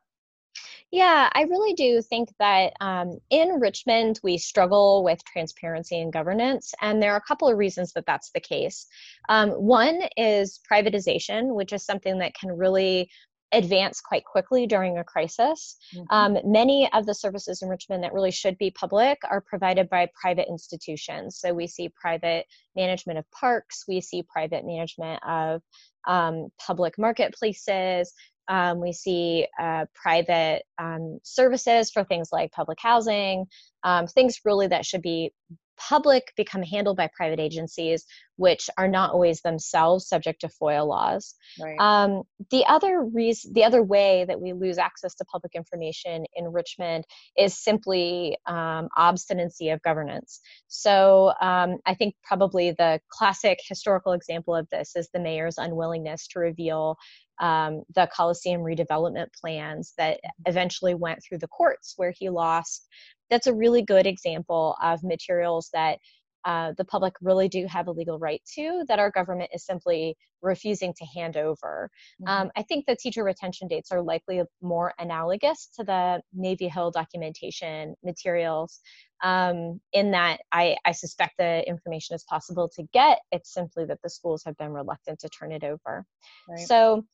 Yeah, 0.91 1.31
I 1.33 1.45
really 1.45 1.73
do 1.73 2.03
think 2.03 2.29
that 2.39 2.75
um, 2.83 3.19
in 3.31 3.59
Richmond, 3.59 4.21
we 4.23 4.37
struggle 4.37 5.03
with 5.03 5.25
transparency 5.25 5.99
and 5.99 6.13
governance. 6.13 6.75
And 6.83 7.03
there 7.03 7.15
are 7.15 7.17
a 7.17 7.27
couple 7.27 7.49
of 7.49 7.57
reasons 7.57 7.95
that 7.95 8.05
that's 8.07 8.31
the 8.35 8.41
case. 8.41 8.87
Um, 9.31 9.53
one 9.53 10.03
is 10.19 10.61
privatization, 10.71 11.55
which 11.55 11.73
is 11.73 11.87
something 11.87 12.19
that 12.19 12.35
can 12.35 12.53
really 12.53 13.09
advance 13.53 14.01
quite 14.01 14.25
quickly 14.25 14.67
during 14.67 14.99
a 14.99 15.05
crisis. 15.05 15.77
Um, 16.11 16.39
many 16.45 16.91
of 16.93 17.07
the 17.07 17.15
services 17.15 17.63
in 17.63 17.69
Richmond 17.69 18.03
that 18.03 18.13
really 18.13 18.31
should 18.31 18.57
be 18.59 18.71
public 18.71 19.19
are 19.31 19.41
provided 19.41 19.89
by 19.89 20.09
private 20.21 20.49
institutions. 20.49 21.39
So 21.39 21.53
we 21.53 21.67
see 21.67 21.91
private 21.91 22.47
management 22.75 23.19
of 23.19 23.31
parks, 23.31 23.85
we 23.87 24.01
see 24.01 24.23
private 24.23 24.65
management 24.65 25.23
of 25.27 25.63
um, 26.07 26.49
public 26.59 26.99
marketplaces. 26.99 28.13
Um, 28.49 28.81
we 28.81 28.93
see 28.93 29.47
uh, 29.61 29.87
private 29.95 30.65
um, 30.79 31.21
services 31.23 31.91
for 31.93 32.03
things 32.03 32.31
like 32.33 32.51
public 32.51 32.79
housing, 32.81 33.47
um, 33.85 34.09
things 34.09 34.41
really 34.45 34.67
that 34.67 34.85
should 34.85 35.03
be 35.03 35.33
public 35.89 36.33
become 36.37 36.63
handled 36.63 36.97
by 36.97 37.09
private 37.17 37.41
agencies, 37.41 38.05
which 38.37 38.69
are 38.79 38.89
not 38.89 39.13
always 39.13 39.41
themselves 39.41 40.09
subject 40.09 40.41
to 40.41 40.49
FOIA 40.49 40.87
laws. 40.87 41.35
Right. 41.61 41.77
Um, 41.79 42.23
the 42.51 42.65
other 42.67 43.03
reason, 43.03 43.53
the 43.53 43.65
other 43.65 43.83
way 43.83 44.25
that 44.27 44.41
we 44.41 44.53
lose 44.53 44.79
access 44.79 45.15
to 45.17 45.25
public 45.25 45.55
information 45.55 46.25
in 46.35 46.49
Richmond 46.49 47.05
is 47.37 47.57
simply 47.57 48.37
um, 48.47 48.89
obstinacy 48.97 49.71
of 49.71 49.83
governance. 49.83 50.41
So 50.69 51.33
um, 51.41 51.79
I 51.87 51.95
think 51.95 52.15
probably 52.23 52.73
the 52.73 53.01
classic 53.11 53.59
historical 53.69 54.13
example 54.13 54.55
of 54.55 54.69
this 54.71 54.97
is 54.97 55.09
the 55.13 55.21
mayor's 55.21 55.59
unwillingness 55.59 56.29
to 56.29 56.39
reveal 56.39 56.97
um, 57.43 57.83
the 57.95 58.09
Coliseum 58.15 58.63
redevelopment 58.63 59.27
plans 59.39 59.93
that 59.99 60.21
eventually 60.47 60.95
went 60.95 61.19
through 61.23 61.39
the 61.39 61.49
courts 61.49 61.95
where 61.97 62.15
he 62.17 62.31
lost. 62.31 62.87
That's 63.29 63.49
a 63.49 63.55
really 63.55 63.83
good 63.83 64.07
example 64.07 64.77
of 64.81 65.03
materials 65.03 65.69
that 65.75 65.99
uh, 66.45 66.73
the 66.77 66.85
public 66.85 67.15
really 67.21 67.49
do 67.49 67.67
have 67.67 67.87
a 67.87 67.93
legal 67.93 68.19
right 68.19 68.43
to 68.55 68.85
that 68.89 68.99
our 68.99 69.11
government 69.11 69.51
is 69.55 69.65
simply 69.65 70.17
refusing 70.41 70.93
to 70.93 71.05
hand 71.05 71.37
over. 71.37 71.89
Um, 72.27 72.51
I 72.57 72.63
think 72.63 72.87
the 72.87 72.97
teacher 72.97 73.23
retention 73.23 73.69
dates 73.69 73.93
are 73.93 74.03
likely 74.03 74.43
more 74.61 74.93
analogous 74.99 75.69
to 75.77 75.85
the 75.85 76.21
Navy 76.33 76.67
Hill 76.67 76.91
documentation 76.91 77.95
materials 78.03 78.81
um, 79.23 79.81
in 79.93 80.11
that 80.11 80.41
I, 80.51 80.77
I 80.85 80.93
suspect 80.93 81.35
the 81.39 81.67
information 81.69 82.17
is 82.17 82.25
possible 82.25 82.69
to 82.75 82.83
get. 82.93 83.21
It's 83.31 83.55
simply 83.55 83.85
that 83.85 84.01
the 84.03 84.11
schools 84.11 84.43
have 84.45 84.57
been 84.57 84.73
reluctant 84.73 85.21
to 85.21 85.29
turn 85.29 85.53
it 85.53 85.63
over. 85.63 86.05
Right. 86.49 86.59
So, 86.59 87.05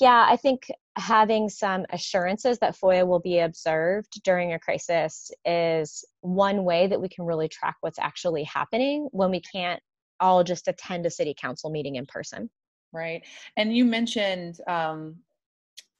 yeah, 0.00 0.26
I 0.28 0.36
think 0.36 0.70
having 0.96 1.48
some 1.48 1.86
assurances 1.90 2.58
that 2.58 2.76
FOIA 2.76 3.06
will 3.06 3.20
be 3.20 3.40
observed 3.40 4.22
during 4.24 4.52
a 4.52 4.58
crisis 4.58 5.30
is 5.44 6.04
one 6.20 6.64
way 6.64 6.86
that 6.86 7.00
we 7.00 7.08
can 7.08 7.24
really 7.24 7.48
track 7.48 7.76
what's 7.80 7.98
actually 7.98 8.44
happening 8.44 9.08
when 9.12 9.30
we 9.30 9.40
can't 9.40 9.80
all 10.20 10.42
just 10.44 10.68
attend 10.68 11.06
a 11.06 11.10
city 11.10 11.34
council 11.38 11.70
meeting 11.70 11.96
in 11.96 12.06
person. 12.06 12.50
Right. 12.92 13.24
And 13.56 13.76
you 13.76 13.84
mentioned 13.84 14.60
um, 14.66 15.16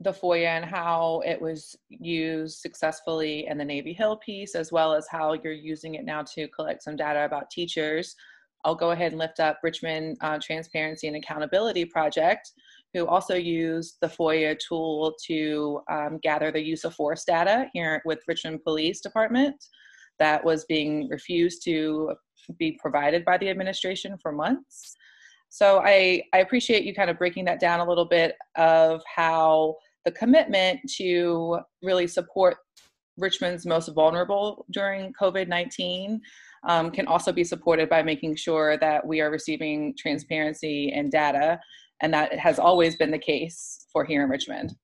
the 0.01 0.13
FOIA 0.13 0.47
and 0.47 0.65
how 0.65 1.23
it 1.27 1.41
was 1.41 1.77
used 1.89 2.59
successfully 2.59 3.47
in 3.47 3.59
the 3.59 3.65
Navy 3.65 3.93
Hill 3.93 4.17
piece, 4.17 4.55
as 4.55 4.73
well 4.73 4.95
as 4.95 5.07
how 5.09 5.33
you're 5.33 5.53
using 5.53 5.97
it 5.97 6.05
now 6.05 6.23
to 6.35 6.49
collect 6.49 6.83
some 6.83 6.97
data 6.97 7.25
about 7.25 7.51
teachers. 7.51 8.15
I'll 8.65 8.75
go 8.75 8.91
ahead 8.91 9.13
and 9.13 9.19
lift 9.19 9.41
up 9.41 9.59
Richmond 9.63 10.19
uh, 10.21 10.39
Transparency 10.43 11.07
and 11.07 11.17
Accountability 11.17 11.85
Project, 11.85 12.53
who 12.95 13.07
also 13.07 13.35
used 13.35 13.99
the 14.01 14.09
FOIA 14.09 14.57
tool 14.59 15.15
to 15.27 15.81
um, 15.91 16.19
gather 16.23 16.51
the 16.51 16.63
use 16.63 16.85
of 16.85 16.95
force 16.95 17.25
data 17.25 17.67
here 17.73 18.03
with 18.05 18.21
Richmond 18.27 18.63
Police 18.65 19.01
Department 19.01 19.57
that 20.19 20.45
was 20.45 20.65
being 20.65 21.09
refused 21.09 21.63
to 21.65 22.13
be 22.59 22.79
provided 22.81 23.25
by 23.25 23.39
the 23.39 23.51
administration 23.51 24.17
for 24.21 24.33
months. 24.33 24.97
So 25.51 25.81
I, 25.85 26.23
I 26.35 26.39
appreciate 26.39 26.85
you 26.85 26.95
kind 26.95 27.11
of 27.11 27.19
breaking 27.19 27.45
that 27.47 27.61
down 27.61 27.81
a 27.81 27.89
little 27.89 28.05
bit 28.05 28.37
of 28.57 29.03
how 29.15 29.77
the 30.05 30.13
commitment 30.13 30.81
to 30.97 31.59
really 31.83 32.07
support 32.07 32.57
Richmond's 33.17 33.67
most 33.67 33.89
vulnerable 33.89 34.65
during 34.71 35.13
COVID 35.21 35.49
19 35.49 36.21
um, 36.67 36.91
can 36.91 37.07
also 37.07 37.33
be 37.33 37.45
supported 37.45 37.89
by 37.89 38.03
making 38.03 38.37
sure 38.37 38.77
that 38.79 39.07
we 39.07 39.21
are 39.21 39.31
receiving 39.31 39.95
transparency 39.99 40.93
and 40.93 41.11
data. 41.11 41.59
And 42.01 42.13
that 42.15 42.39
has 42.39 42.59
always 42.59 42.97
been 42.97 43.11
the 43.11 43.19
case 43.19 43.87
for 43.93 44.05
here 44.05 44.23
in 44.23 44.31
Richmond. 44.31 44.75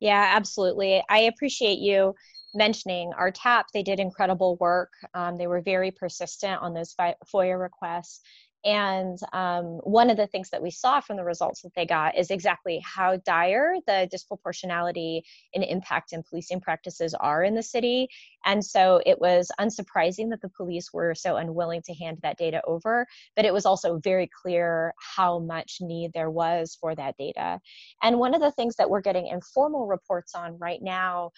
Yeah, 0.00 0.32
absolutely. 0.34 1.02
I 1.08 1.20
appreciate 1.20 1.78
you 1.78 2.14
mentioning 2.54 3.12
RTAP. 3.18 3.64
They 3.72 3.82
did 3.82 4.00
incredible 4.00 4.56
work. 4.60 4.92
Um, 5.14 5.36
they 5.36 5.46
were 5.46 5.60
very 5.60 5.90
persistent 5.90 6.60
on 6.60 6.74
those 6.74 6.94
FOIA 7.32 7.60
requests. 7.60 8.20
And 8.66 9.16
um, 9.32 9.78
one 9.84 10.10
of 10.10 10.16
the 10.16 10.26
things 10.26 10.50
that 10.50 10.60
we 10.60 10.72
saw 10.72 11.00
from 11.00 11.16
the 11.16 11.22
results 11.22 11.62
that 11.62 11.72
they 11.76 11.86
got 11.86 12.18
is 12.18 12.32
exactly 12.32 12.82
how 12.84 13.16
dire 13.18 13.76
the 13.86 14.10
disproportionality 14.12 15.22
and 15.54 15.62
impact 15.62 16.12
in 16.12 16.24
policing 16.24 16.60
practices 16.60 17.14
are 17.14 17.44
in 17.44 17.54
the 17.54 17.62
city. 17.62 18.08
And 18.44 18.64
so 18.64 19.00
it 19.06 19.20
was 19.20 19.52
unsurprising 19.60 20.30
that 20.30 20.42
the 20.42 20.48
police 20.48 20.92
were 20.92 21.14
so 21.14 21.36
unwilling 21.36 21.82
to 21.82 21.94
hand 21.94 22.18
that 22.22 22.38
data 22.38 22.60
over, 22.66 23.06
but 23.36 23.44
it 23.44 23.54
was 23.54 23.66
also 23.66 24.00
very 24.02 24.28
clear 24.42 24.92
how 24.98 25.38
much 25.38 25.78
need 25.80 26.10
there 26.12 26.30
was 26.30 26.76
for 26.80 26.92
that 26.96 27.16
data. 27.16 27.60
And 28.02 28.18
one 28.18 28.34
of 28.34 28.40
the 28.40 28.50
things 28.50 28.74
that 28.76 28.90
we're 28.90 29.00
getting 29.00 29.28
informal 29.28 29.86
reports 29.86 30.34
on 30.34 30.58
right 30.58 30.82
now 30.82 31.30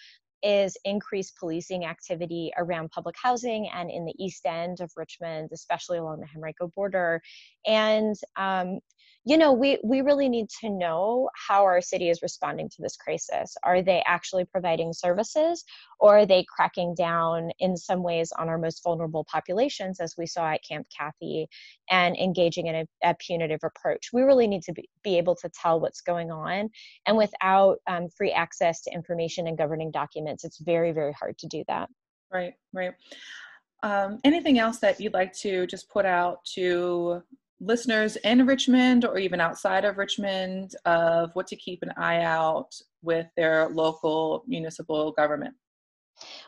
is 0.43 0.77
increased 0.85 1.37
policing 1.37 1.85
activity 1.85 2.51
around 2.57 2.91
public 2.91 3.15
housing 3.21 3.69
and 3.69 3.89
in 3.89 4.05
the 4.05 4.15
east 4.17 4.45
end 4.45 4.79
of 4.79 4.91
Richmond, 4.95 5.49
especially 5.53 5.97
along 5.97 6.21
the 6.21 6.27
Henrico 6.35 6.67
border. 6.67 7.21
And 7.65 8.15
um, 8.35 8.79
you 9.25 9.37
know, 9.37 9.51
we, 9.51 9.77
we 9.83 10.01
really 10.01 10.29
need 10.29 10.47
to 10.61 10.69
know 10.69 11.29
how 11.35 11.63
our 11.63 11.81
city 11.81 12.09
is 12.09 12.21
responding 12.21 12.69
to 12.69 12.81
this 12.81 12.95
crisis. 12.95 13.55
Are 13.63 13.81
they 13.81 14.01
actually 14.07 14.45
providing 14.45 14.93
services 14.93 15.65
or 15.99 16.19
are 16.19 16.25
they 16.25 16.45
cracking 16.47 16.95
down 16.95 17.51
in 17.59 17.75
some 17.75 18.01
ways 18.01 18.31
on 18.37 18.47
our 18.47 18.57
most 18.57 18.81
vulnerable 18.81 19.25
populations, 19.29 19.99
as 19.99 20.15
we 20.17 20.25
saw 20.25 20.53
at 20.53 20.63
Camp 20.67 20.87
Cathy 20.97 21.47
and 21.91 22.15
engaging 22.15 22.67
in 22.67 22.75
a, 22.75 22.85
a 23.03 23.15
punitive 23.19 23.59
approach? 23.63 24.09
We 24.13 24.21
really 24.21 24.47
need 24.47 24.63
to 24.63 24.73
be, 24.73 24.89
be, 25.03 25.17
able 25.17 25.35
to 25.35 25.49
tell 25.49 25.81
what's 25.81 26.01
going 26.01 26.31
on. 26.31 26.69
And 27.05 27.17
without 27.17 27.79
um, 27.87 28.07
free 28.15 28.31
access 28.31 28.81
to 28.83 28.93
information 28.93 29.47
and 29.47 29.57
governing 29.57 29.91
documents, 29.91 30.45
it's 30.45 30.59
very, 30.59 30.93
very 30.93 31.13
hard 31.13 31.37
to 31.39 31.47
do 31.47 31.63
that. 31.67 31.89
Right, 32.31 32.53
right. 32.73 32.93
Um, 33.83 34.19
anything 34.23 34.59
else 34.59 34.77
that 34.79 34.99
you'd 34.99 35.13
like 35.13 35.33
to 35.39 35.67
just 35.67 35.89
put 35.89 36.05
out 36.05 36.43
to 36.55 37.21
listeners 37.59 38.15
in 38.17 38.45
Richmond 38.45 39.05
or 39.05 39.17
even 39.17 39.41
outside 39.41 39.85
of 39.85 39.97
Richmond 39.97 40.71
of 40.85 41.31
what 41.33 41.47
to 41.47 41.55
keep 41.55 41.81
an 41.83 41.93
eye 41.97 42.23
out 42.23 42.73
with 43.01 43.27
their 43.35 43.69
local 43.69 44.43
municipal 44.47 45.11
government? 45.11 45.55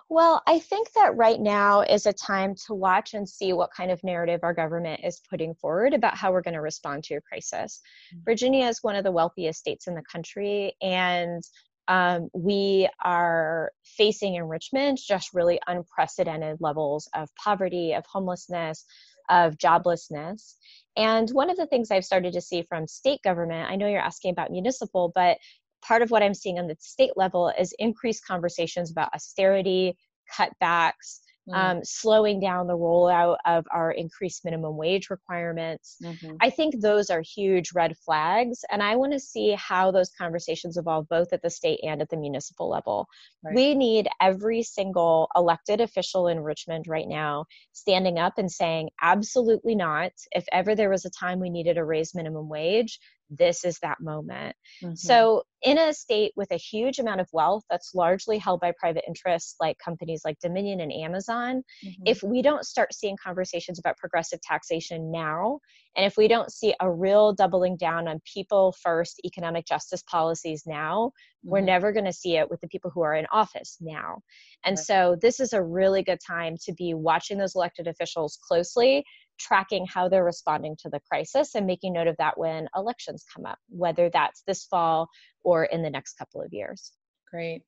Well, 0.09 0.41
I 0.47 0.59
think 0.59 0.91
that 0.93 1.15
right 1.15 1.39
now 1.39 1.81
is 1.81 2.05
a 2.05 2.13
time 2.13 2.55
to 2.67 2.73
watch 2.73 3.13
and 3.13 3.27
see 3.27 3.53
what 3.53 3.71
kind 3.71 3.91
of 3.91 4.03
narrative 4.03 4.41
our 4.43 4.53
government 4.53 5.01
is 5.03 5.21
putting 5.29 5.55
forward 5.55 5.93
about 5.93 6.17
how 6.17 6.31
we're 6.31 6.41
going 6.41 6.55
to 6.55 6.61
respond 6.61 7.05
to 7.05 7.15
a 7.15 7.21
crisis. 7.21 7.79
Mm-hmm. 8.13 8.23
Virginia 8.25 8.67
is 8.67 8.83
one 8.83 8.95
of 8.95 9.05
the 9.05 9.11
wealthiest 9.11 9.59
states 9.59 9.87
in 9.87 9.95
the 9.95 10.03
country, 10.11 10.73
and 10.81 11.41
um, 11.87 12.29
we 12.33 12.89
are 13.03 13.71
facing 13.83 14.35
in 14.35 14.43
Richmond 14.43 14.97
just 15.05 15.33
really 15.33 15.59
unprecedented 15.67 16.57
levels 16.59 17.09
of 17.15 17.29
poverty, 17.35 17.93
of 17.93 18.05
homelessness, 18.05 18.85
of 19.29 19.57
joblessness. 19.57 20.55
And 20.97 21.29
one 21.29 21.49
of 21.49 21.57
the 21.57 21.67
things 21.67 21.89
I've 21.89 22.05
started 22.05 22.33
to 22.33 22.41
see 22.41 22.63
from 22.63 22.87
state 22.87 23.21
government, 23.23 23.69
I 23.69 23.75
know 23.75 23.87
you're 23.87 23.99
asking 23.99 24.31
about 24.31 24.51
municipal, 24.51 25.11
but 25.13 25.37
part 25.81 26.01
of 26.01 26.11
what 26.11 26.23
I'm 26.23 26.33
seeing 26.33 26.59
on 26.59 26.67
the 26.67 26.75
state 26.79 27.13
level 27.15 27.51
is 27.57 27.73
increased 27.79 28.25
conversations 28.25 28.91
about 28.91 29.13
austerity, 29.13 29.97
cutbacks, 30.31 31.19
mm. 31.49 31.55
um, 31.55 31.83
slowing 31.83 32.39
down 32.39 32.67
the 32.67 32.77
rollout 32.77 33.37
of 33.45 33.65
our 33.71 33.91
increased 33.91 34.45
minimum 34.45 34.77
wage 34.77 35.09
requirements. 35.09 35.97
Mm-hmm. 36.03 36.35
I 36.41 36.49
think 36.49 36.79
those 36.79 37.09
are 37.09 37.21
huge 37.21 37.73
red 37.73 37.95
flags, 37.97 38.63
and 38.71 38.81
I 38.81 38.95
want 38.95 39.13
to 39.13 39.19
see 39.19 39.55
how 39.57 39.91
those 39.91 40.11
conversations 40.17 40.77
evolve 40.77 41.07
both 41.09 41.33
at 41.33 41.41
the 41.41 41.49
state 41.49 41.79
and 41.83 42.01
at 42.01 42.09
the 42.09 42.17
municipal 42.17 42.69
level. 42.69 43.07
Right. 43.43 43.55
We 43.55 43.75
need 43.75 44.07
every 44.21 44.63
single 44.63 45.29
elected 45.35 45.81
official 45.81 46.27
in 46.27 46.39
Richmond 46.39 46.85
right 46.87 47.07
now 47.07 47.45
standing 47.73 48.19
up 48.19 48.37
and 48.37 48.51
saying, 48.51 48.89
absolutely 49.01 49.75
not. 49.75 50.11
If 50.31 50.45
ever 50.51 50.75
there 50.75 50.89
was 50.89 51.05
a 51.05 51.09
time 51.09 51.39
we 51.39 51.49
needed 51.49 51.77
a 51.77 51.85
raised 51.85 52.15
minimum 52.15 52.49
wage, 52.49 52.99
this 53.31 53.63
is 53.63 53.79
that 53.79 54.01
moment. 54.01 54.55
Mm-hmm. 54.83 54.95
So, 54.95 55.43
in 55.63 55.77
a 55.77 55.93
state 55.93 56.33
with 56.35 56.51
a 56.51 56.57
huge 56.57 56.97
amount 56.97 57.21
of 57.21 57.29
wealth 57.31 57.63
that's 57.69 57.93
largely 57.93 58.39
held 58.39 58.59
by 58.59 58.73
private 58.79 59.03
interests 59.07 59.55
like 59.59 59.77
companies 59.77 60.21
like 60.25 60.39
Dominion 60.39 60.81
and 60.81 60.91
Amazon, 60.91 61.63
mm-hmm. 61.85 62.03
if 62.05 62.23
we 62.23 62.41
don't 62.41 62.65
start 62.65 62.93
seeing 62.93 63.15
conversations 63.23 63.79
about 63.79 63.97
progressive 63.97 64.41
taxation 64.41 65.11
now, 65.11 65.59
and 65.95 66.05
if 66.05 66.17
we 66.17 66.27
don't 66.27 66.51
see 66.51 66.73
a 66.81 66.91
real 66.91 67.31
doubling 67.31 67.77
down 67.77 68.07
on 68.07 68.19
people 68.31 68.75
first 68.81 69.21
economic 69.23 69.65
justice 69.65 70.03
policies 70.03 70.63
now, 70.65 71.11
mm-hmm. 71.11 71.51
we're 71.51 71.61
never 71.61 71.91
going 71.91 72.05
to 72.05 72.13
see 72.13 72.37
it 72.37 72.49
with 72.49 72.59
the 72.59 72.67
people 72.67 72.91
who 72.93 73.01
are 73.01 73.15
in 73.15 73.27
office 73.31 73.77
now. 73.79 74.19
And 74.65 74.77
right. 74.77 74.85
so, 74.85 75.15
this 75.21 75.39
is 75.39 75.53
a 75.53 75.63
really 75.63 76.03
good 76.03 76.19
time 76.25 76.57
to 76.65 76.73
be 76.73 76.93
watching 76.93 77.37
those 77.37 77.55
elected 77.55 77.87
officials 77.87 78.37
closely 78.45 79.05
tracking 79.41 79.85
how 79.85 80.07
they're 80.07 80.23
responding 80.23 80.75
to 80.81 80.89
the 80.89 80.99
crisis 81.09 81.55
and 81.55 81.65
making 81.65 81.93
note 81.93 82.07
of 82.07 82.15
that 82.17 82.37
when 82.37 82.67
elections 82.75 83.25
come 83.33 83.45
up, 83.45 83.57
whether 83.69 84.09
that's 84.09 84.43
this 84.47 84.65
fall 84.65 85.09
or 85.43 85.65
in 85.65 85.81
the 85.81 85.89
next 85.89 86.13
couple 86.13 86.41
of 86.41 86.53
years. 86.53 86.91
Great. 87.29 87.63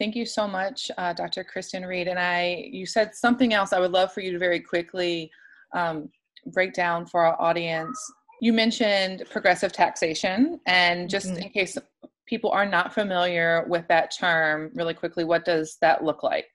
Thank 0.00 0.16
you 0.16 0.26
so 0.26 0.48
much, 0.48 0.90
uh, 0.98 1.12
Dr. 1.12 1.44
Kristen 1.44 1.86
Reed. 1.86 2.08
And 2.08 2.18
I, 2.18 2.68
you 2.70 2.84
said 2.84 3.14
something 3.14 3.54
else 3.54 3.72
I 3.72 3.78
would 3.78 3.92
love 3.92 4.12
for 4.12 4.20
you 4.20 4.32
to 4.32 4.38
very 4.38 4.58
quickly 4.58 5.30
um, 5.74 6.08
break 6.52 6.72
down 6.72 7.06
for 7.06 7.24
our 7.24 7.40
audience. 7.40 7.98
You 8.40 8.52
mentioned 8.52 9.22
progressive 9.30 9.72
taxation, 9.72 10.60
and 10.66 11.08
just 11.08 11.28
mm-hmm. 11.28 11.42
in 11.42 11.48
case 11.50 11.78
people 12.26 12.50
are 12.50 12.66
not 12.66 12.92
familiar 12.92 13.64
with 13.68 13.86
that 13.88 14.12
term, 14.18 14.70
really 14.74 14.94
quickly, 14.94 15.24
what 15.24 15.44
does 15.44 15.76
that 15.80 16.02
look 16.02 16.22
like? 16.22 16.46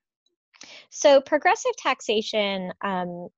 So, 0.90 1.22
progressive 1.22 1.72
taxation 1.78 2.74
um, 2.84 3.30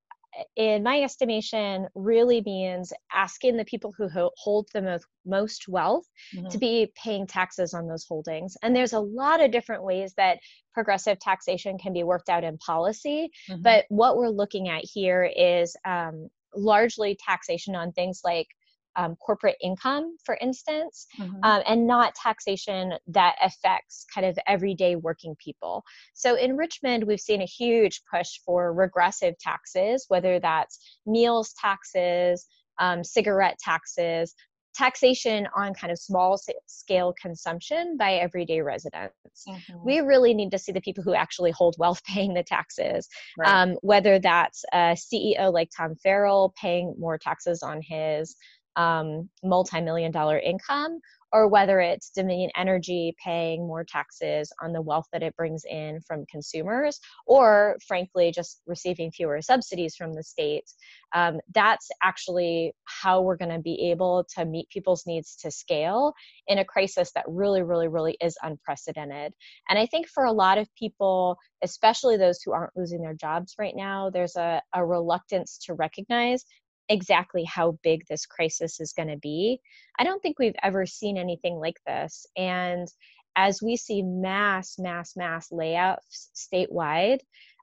in 0.55 0.83
my 0.83 1.01
estimation, 1.01 1.87
really 1.95 2.41
means 2.45 2.93
asking 3.13 3.57
the 3.57 3.65
people 3.65 3.93
who 3.97 4.09
hold 4.37 4.67
the 4.73 4.81
most, 4.81 5.05
most 5.25 5.67
wealth 5.67 6.05
mm-hmm. 6.35 6.47
to 6.47 6.57
be 6.57 6.91
paying 6.95 7.27
taxes 7.27 7.73
on 7.73 7.87
those 7.87 8.05
holdings. 8.05 8.55
And 8.61 8.75
there's 8.75 8.93
a 8.93 8.99
lot 8.99 9.43
of 9.43 9.51
different 9.51 9.83
ways 9.83 10.13
that 10.17 10.39
progressive 10.73 11.19
taxation 11.19 11.77
can 11.77 11.93
be 11.93 12.03
worked 12.03 12.29
out 12.29 12.43
in 12.43 12.57
policy. 12.57 13.31
Mm-hmm. 13.49 13.61
But 13.61 13.85
what 13.89 14.17
we're 14.17 14.29
looking 14.29 14.69
at 14.69 14.85
here 14.85 15.23
is 15.23 15.75
um, 15.85 16.29
largely 16.55 17.17
taxation 17.19 17.75
on 17.75 17.91
things 17.91 18.21
like 18.23 18.47
um, 18.95 19.15
corporate 19.15 19.57
income, 19.61 20.17
for 20.25 20.37
instance, 20.41 21.07
mm-hmm. 21.19 21.35
um, 21.43 21.61
and 21.67 21.87
not 21.87 22.15
taxation 22.15 22.93
that 23.07 23.35
affects 23.41 24.05
kind 24.13 24.25
of 24.25 24.37
everyday 24.47 24.95
working 24.95 25.35
people. 25.43 25.83
So 26.13 26.35
in 26.35 26.57
Richmond, 26.57 27.05
we've 27.05 27.19
seen 27.19 27.41
a 27.41 27.45
huge 27.45 28.01
push 28.13 28.39
for 28.45 28.73
regressive 28.73 29.37
taxes, 29.39 30.05
whether 30.07 30.39
that's 30.39 30.79
meals 31.05 31.53
taxes, 31.59 32.45
um, 32.79 33.03
cigarette 33.03 33.57
taxes, 33.59 34.33
taxation 34.73 35.47
on 35.55 35.73
kind 35.73 35.91
of 35.91 35.99
small 35.99 36.39
scale 36.65 37.13
consumption 37.21 37.97
by 37.97 38.13
everyday 38.13 38.61
residents. 38.61 39.13
Mm-hmm. 39.47 39.85
We 39.85 39.99
really 39.99 40.33
need 40.33 40.51
to 40.51 40.59
see 40.59 40.71
the 40.71 40.81
people 40.81 41.03
who 41.03 41.13
actually 41.13 41.51
hold 41.51 41.75
wealth 41.77 42.03
paying 42.07 42.33
the 42.33 42.43
taxes, 42.43 43.07
right. 43.37 43.49
um, 43.49 43.77
whether 43.81 44.19
that's 44.19 44.63
a 44.73 44.95
CEO 44.95 45.51
like 45.51 45.69
Tom 45.75 45.95
Farrell 45.95 46.53
paying 46.59 46.95
more 46.97 47.17
taxes 47.17 47.63
on 47.63 47.81
his 47.81 48.35
um, 48.75 49.29
multi-million 49.43 50.11
dollar 50.11 50.39
income 50.39 50.99
or 51.33 51.47
whether 51.47 51.79
it's 51.79 52.09
Dominion 52.09 52.51
Energy 52.55 53.15
paying 53.23 53.65
more 53.65 53.83
taxes 53.83 54.51
on 54.61 54.73
the 54.73 54.81
wealth 54.81 55.07
that 55.13 55.23
it 55.23 55.35
brings 55.37 55.63
in 55.69 56.01
from 56.01 56.25
consumers, 56.25 56.99
or 57.25 57.77
frankly, 57.87 58.31
just 58.31 58.61
receiving 58.67 59.11
fewer 59.11 59.41
subsidies 59.41 59.95
from 59.95 60.13
the 60.13 60.23
state. 60.23 60.65
Um, 61.13 61.39
that's 61.53 61.89
actually 62.03 62.73
how 62.85 63.21
we're 63.21 63.37
going 63.37 63.51
to 63.51 63.59
be 63.59 63.91
able 63.91 64.25
to 64.35 64.45
meet 64.45 64.69
people's 64.69 65.05
needs 65.05 65.35
to 65.37 65.51
scale 65.51 66.13
in 66.47 66.57
a 66.57 66.65
crisis 66.65 67.11
that 67.15 67.25
really, 67.27 67.61
really, 67.61 67.87
really 67.87 68.17
is 68.21 68.37
unprecedented. 68.43 69.33
And 69.69 69.79
I 69.79 69.85
think 69.85 70.07
for 70.07 70.25
a 70.25 70.31
lot 70.33 70.57
of 70.57 70.67
people, 70.75 71.37
especially 71.63 72.17
those 72.17 72.41
who 72.43 72.51
aren't 72.51 72.75
losing 72.75 73.01
their 73.01 73.13
jobs 73.13 73.55
right 73.57 73.75
now, 73.75 74.09
there's 74.09 74.35
a, 74.35 74.61
a 74.73 74.85
reluctance 74.85 75.59
to 75.65 75.73
recognize 75.73 76.45
exactly 76.89 77.43
how 77.43 77.77
big 77.83 78.03
this 78.09 78.25
crisis 78.25 78.79
is 78.79 78.93
going 78.93 79.09
to 79.09 79.17
be. 79.17 79.59
I 79.99 80.03
don't 80.03 80.21
think 80.21 80.39
we've 80.39 80.55
ever 80.63 80.85
seen 80.85 81.17
anything 81.17 81.55
like 81.55 81.79
this. 81.85 82.25
And 82.35 82.87
as 83.35 83.61
we 83.61 83.77
see 83.77 84.01
mass, 84.01 84.77
mass, 84.77 85.15
mass 85.15 85.49
layoffs 85.49 86.29
statewide, 86.35 87.19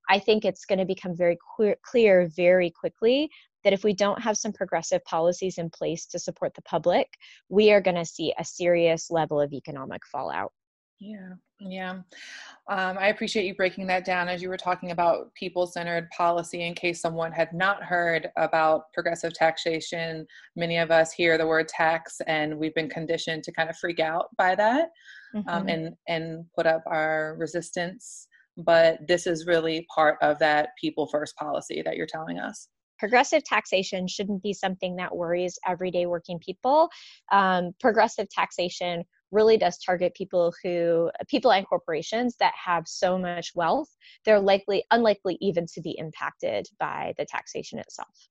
I 0.08 0.18
think 0.18 0.44
it's 0.44 0.64
going 0.64 0.78
to 0.78 0.86
become 0.86 1.14
very 1.14 1.36
clear, 1.84 2.28
very 2.34 2.70
quickly 2.70 3.30
that 3.64 3.72
if 3.72 3.84
we 3.84 3.92
don't 3.92 4.22
have 4.22 4.38
some 4.38 4.52
progressive 4.52 5.04
policies 5.04 5.58
in 5.58 5.68
place 5.68 6.06
to 6.06 6.18
support 6.18 6.54
the 6.54 6.62
public, 6.62 7.08
we 7.50 7.70
are 7.72 7.82
going 7.82 7.96
to 7.96 8.04
see 8.04 8.32
a 8.38 8.44
serious 8.44 9.10
level 9.10 9.40
of 9.40 9.52
economic 9.52 10.06
fallout. 10.06 10.52
Yeah, 10.98 11.34
Yeah. 11.60 11.90
Um, 12.68 12.98
I 12.98 13.08
appreciate 13.08 13.46
you 13.46 13.54
breaking 13.54 13.86
that 13.88 14.04
down 14.04 14.28
as 14.28 14.40
you 14.40 14.48
were 14.48 14.56
talking 14.56 14.92
about 14.92 15.34
people 15.34 15.66
centered 15.66 16.08
policy. 16.10 16.62
In 16.62 16.74
case 16.74 17.00
someone 17.00 17.32
had 17.32 17.52
not 17.52 17.82
heard 17.82 18.28
about 18.36 18.92
progressive 18.92 19.32
taxation, 19.32 20.24
many 20.54 20.78
of 20.78 20.90
us 20.92 21.12
hear 21.12 21.36
the 21.36 21.46
word 21.46 21.66
tax 21.68 22.20
and 22.28 22.56
we've 22.58 22.74
been 22.74 22.88
conditioned 22.88 23.42
to 23.44 23.52
kind 23.52 23.68
of 23.68 23.76
freak 23.76 23.98
out 23.98 24.28
by 24.36 24.54
that 24.54 24.90
um, 25.48 25.66
Mhm. 25.66 25.72
and, 25.72 25.96
and 26.06 26.44
put 26.54 26.66
up 26.66 26.82
our 26.86 27.34
resistance. 27.38 28.28
But 28.56 28.98
this 29.08 29.26
is 29.26 29.46
really 29.46 29.86
part 29.92 30.16
of 30.22 30.38
that 30.38 30.70
people 30.80 31.06
first 31.08 31.36
policy 31.36 31.82
that 31.82 31.96
you're 31.96 32.06
telling 32.06 32.38
us. 32.38 32.68
progressive 32.98 33.44
taxation 33.44 34.08
shouldn't 34.08 34.42
be 34.42 34.52
something 34.52 34.96
that 34.96 35.16
worries 35.16 35.56
everyday 35.66 36.06
working 36.06 36.36
people. 36.40 36.90
Um, 37.30 37.72
progressive 37.78 38.28
taxation 38.28 39.04
really 39.30 39.56
does 39.56 39.78
target 39.78 40.14
people 40.14 40.52
who, 40.62 41.10
people 41.28 41.52
and 41.52 41.66
corporations 41.66 42.36
that 42.40 42.52
have 42.62 42.84
so 42.86 43.18
much 43.18 43.52
wealth, 43.54 43.88
they're 44.24 44.40
likely, 44.40 44.84
unlikely 44.90 45.38
even 45.40 45.66
to 45.74 45.80
be 45.80 45.96
impacted 45.98 46.66
by 46.78 47.12
the 47.18 47.24
taxation 47.24 47.78
itself. 47.78 48.28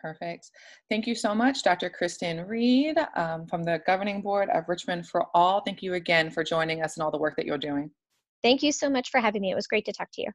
Perfect. 0.00 0.50
Thank 0.90 1.06
you 1.06 1.14
so 1.14 1.34
much, 1.34 1.62
Dr. 1.62 1.90
Kristen 1.90 2.46
Reed 2.46 2.96
um, 3.16 3.46
from 3.46 3.62
the 3.62 3.80
Governing 3.86 4.20
Board 4.20 4.48
of 4.50 4.68
Richmond 4.68 5.08
for 5.08 5.26
All. 5.34 5.62
Thank 5.62 5.82
you 5.82 5.94
again 5.94 6.30
for 6.30 6.44
joining 6.44 6.82
us 6.82 6.96
and 6.96 7.04
all 7.04 7.10
the 7.10 7.18
work 7.18 7.36
that 7.36 7.46
you're 7.46 7.58
doing. 7.58 7.90
Thank 8.42 8.62
you 8.62 8.72
so 8.72 8.90
much 8.90 9.10
for 9.10 9.20
having 9.20 9.42
me. 9.42 9.50
It 9.50 9.54
was 9.54 9.66
great 9.66 9.86
to 9.86 9.92
talk 9.92 10.08
to 10.12 10.22
you. 10.22 10.30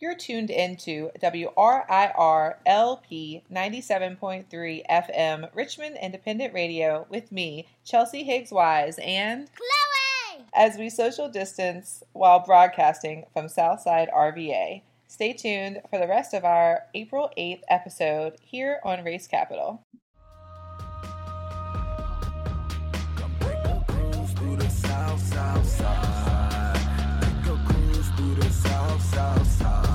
You're 0.00 0.14
tuned 0.14 0.48
into 0.48 1.10
WRIR 1.20 2.54
LP 2.64 3.42
97.3 3.52 4.82
FM 4.90 5.54
Richmond 5.54 5.98
Independent 6.00 6.54
Radio 6.54 7.06
with 7.10 7.30
me, 7.30 7.68
Chelsea 7.84 8.24
Higgs 8.24 8.50
Wise, 8.50 8.98
and 8.98 9.46
Chloe! 9.54 10.46
as 10.54 10.78
we 10.78 10.88
social 10.88 11.28
distance 11.28 12.02
while 12.14 12.38
broadcasting 12.40 13.26
from 13.34 13.50
Southside 13.50 14.08
RVA. 14.08 14.80
Stay 15.06 15.34
tuned 15.34 15.82
for 15.90 15.98
the 15.98 16.08
rest 16.08 16.32
of 16.32 16.46
our 16.46 16.84
April 16.94 17.30
8th 17.36 17.60
episode 17.68 18.38
here 18.40 18.80
on 18.82 19.04
Race 19.04 19.26
Capital. 19.26 19.84
Come 23.16 23.34
take 23.40 23.52
a 23.66 23.84
cruise 23.86 24.32
through 24.32 24.56
the 24.56 24.68
south, 24.70 25.20
south. 25.20 25.78
Take 27.20 27.52
a 27.52 27.62
cruise 27.66 28.08
through 28.16 28.34
the 28.36 28.48
south, 28.48 29.02
south 29.02 29.46
side. 29.46 29.89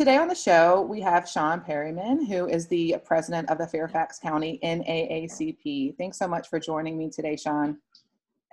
Today 0.00 0.16
on 0.16 0.28
the 0.28 0.34
show, 0.34 0.80
we 0.80 1.02
have 1.02 1.28
Sean 1.28 1.60
Perryman, 1.60 2.24
who 2.24 2.48
is 2.48 2.66
the 2.68 2.96
president 3.04 3.50
of 3.50 3.58
the 3.58 3.66
Fairfax 3.66 4.18
County 4.18 4.58
NAACP. 4.64 5.98
Thanks 5.98 6.18
so 6.18 6.26
much 6.26 6.48
for 6.48 6.58
joining 6.58 6.96
me 6.96 7.10
today, 7.10 7.36
Sean. 7.36 7.76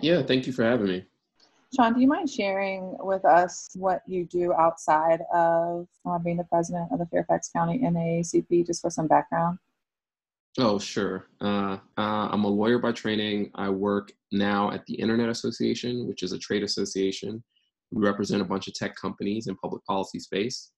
Yeah, 0.02 0.24
thank 0.24 0.46
you 0.46 0.52
for 0.52 0.66
having 0.66 0.88
me. 0.88 1.06
Sean, 1.74 1.94
do 1.94 2.02
you 2.02 2.08
mind 2.08 2.30
sharing 2.30 2.98
with 3.00 3.24
us 3.24 3.70
what 3.76 4.02
you 4.06 4.26
do 4.26 4.52
outside 4.52 5.22
of 5.34 5.88
uh, 6.06 6.20
being 6.20 6.36
the 6.36 6.44
president 6.44 6.92
of 6.92 7.00
the 7.00 7.06
Fairfax 7.06 7.48
County 7.48 7.80
NAACP, 7.80 8.68
just 8.68 8.82
for 8.82 8.90
some 8.90 9.08
background? 9.08 9.58
Oh, 10.60 10.78
sure. 10.78 11.28
Uh, 11.40 11.78
uh, 11.98 12.28
I'm 12.30 12.44
a 12.44 12.50
lawyer 12.50 12.78
by 12.78 12.92
training. 12.92 13.52
I 13.56 13.70
work 13.70 14.12
now 14.34 14.72
at 14.72 14.86
the 14.86 14.96
Internet 14.96 15.30
Association, 15.30 16.10
which 16.10 16.24
is 16.24 16.34
a 16.34 16.40
trade 16.40 16.64
association. 16.64 17.42
We 17.94 18.06
represent 18.06 18.42
a 18.42 18.46
bunch 18.46 18.68
of 18.68 18.74
tech 18.74 18.98
companies 18.98 19.48
in 19.48 19.56
public 19.56 19.86
policy 19.86 20.20
space. 20.20 20.72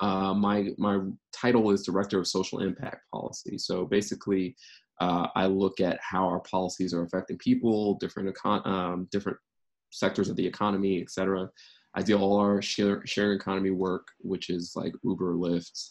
Uh, 0.00 0.32
my 0.34 0.70
my 0.78 1.00
title 1.32 1.70
is 1.70 1.84
director 1.84 2.18
of 2.18 2.26
social 2.26 2.60
impact 2.60 3.02
policy. 3.12 3.58
So 3.58 3.84
basically, 3.84 4.56
uh, 5.00 5.28
I 5.34 5.46
look 5.46 5.80
at 5.80 5.98
how 6.00 6.24
our 6.26 6.40
policies 6.40 6.94
are 6.94 7.02
affecting 7.02 7.38
people, 7.38 7.98
different 7.98 8.34
econ- 8.34 8.66
um, 8.66 9.08
different 9.10 9.38
sectors 9.90 10.28
of 10.28 10.36
the 10.36 10.46
economy, 10.46 11.00
et 11.00 11.10
cetera. 11.10 11.50
I 11.94 12.02
do 12.02 12.16
all 12.16 12.38
our 12.38 12.62
share, 12.62 13.04
sharing 13.04 13.36
economy 13.36 13.72
work, 13.72 14.06
which 14.20 14.48
is 14.48 14.72
like 14.76 14.92
Uber, 15.02 15.34
Lyft, 15.34 15.90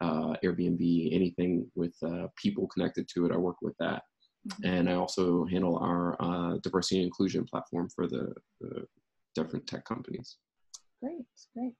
uh, 0.00 0.34
Airbnb, 0.44 1.14
anything 1.14 1.70
with 1.74 1.94
uh, 2.04 2.26
people 2.36 2.66
connected 2.66 3.08
to 3.14 3.26
it. 3.26 3.32
I 3.32 3.36
work 3.36 3.56
with 3.62 3.74
that, 3.78 4.02
and 4.64 4.90
I 4.90 4.94
also 4.94 5.44
handle 5.46 5.78
our 5.78 6.16
uh, 6.20 6.58
diversity 6.62 6.96
and 6.96 7.06
inclusion 7.06 7.44
platform 7.44 7.88
for 7.94 8.06
the, 8.08 8.34
the 8.60 8.86
different 9.34 9.66
tech 9.66 9.84
companies. 9.84 10.36
Great, 11.00 11.26
great. 11.54 11.74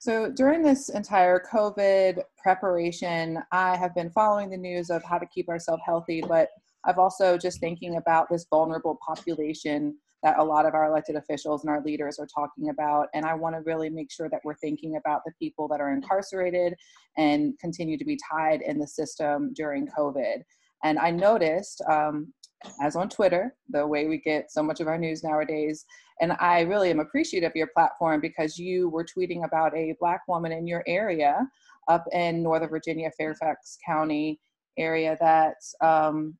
So 0.00 0.30
during 0.30 0.62
this 0.62 0.88
entire 0.88 1.42
COVID 1.52 2.22
preparation, 2.42 3.42
I 3.52 3.76
have 3.76 3.94
been 3.94 4.10
following 4.10 4.50
the 4.50 4.56
news 4.56 4.90
of 4.90 5.02
how 5.02 5.18
to 5.18 5.26
keep 5.26 5.48
ourselves 5.48 5.82
healthy, 5.84 6.22
but 6.26 6.48
I've 6.84 6.98
also 6.98 7.36
just 7.36 7.60
thinking 7.60 7.96
about 7.96 8.28
this 8.30 8.46
vulnerable 8.48 8.98
population 9.06 9.96
that 10.22 10.38
a 10.38 10.44
lot 10.44 10.66
of 10.66 10.74
our 10.74 10.86
elected 10.86 11.16
officials 11.16 11.62
and 11.62 11.70
our 11.70 11.82
leaders 11.82 12.18
are 12.18 12.26
talking 12.26 12.70
about. 12.70 13.08
And 13.14 13.24
I 13.24 13.34
want 13.34 13.54
to 13.54 13.62
really 13.62 13.88
make 13.88 14.10
sure 14.10 14.28
that 14.30 14.40
we're 14.44 14.56
thinking 14.56 14.96
about 14.96 15.22
the 15.24 15.32
people 15.38 15.68
that 15.68 15.80
are 15.80 15.92
incarcerated 15.92 16.74
and 17.16 17.58
continue 17.58 17.96
to 17.98 18.04
be 18.04 18.18
tied 18.30 18.62
in 18.62 18.78
the 18.78 18.86
system 18.86 19.52
during 19.54 19.86
COVID. 19.86 20.42
And 20.84 20.98
I 20.98 21.10
noticed, 21.10 21.82
um, 21.88 22.32
as 22.80 22.96
on 22.96 23.08
Twitter, 23.08 23.54
the 23.68 23.86
way 23.86 24.06
we 24.06 24.18
get 24.18 24.50
so 24.50 24.62
much 24.62 24.80
of 24.80 24.88
our 24.88 24.98
news 24.98 25.22
nowadays, 25.22 25.84
and 26.20 26.32
I 26.40 26.62
really 26.62 26.90
am 26.90 27.00
appreciative 27.00 27.50
of 27.50 27.56
your 27.56 27.68
platform 27.68 28.20
because 28.20 28.58
you 28.58 28.88
were 28.88 29.04
tweeting 29.04 29.44
about 29.44 29.76
a 29.76 29.94
Black 30.00 30.22
woman 30.28 30.52
in 30.52 30.66
your 30.66 30.82
area 30.86 31.46
up 31.88 32.04
in 32.12 32.42
Northern 32.42 32.68
Virginia, 32.68 33.10
Fairfax 33.16 33.78
County 33.84 34.40
area 34.76 35.16
that 35.20 35.56
um, 35.80 36.36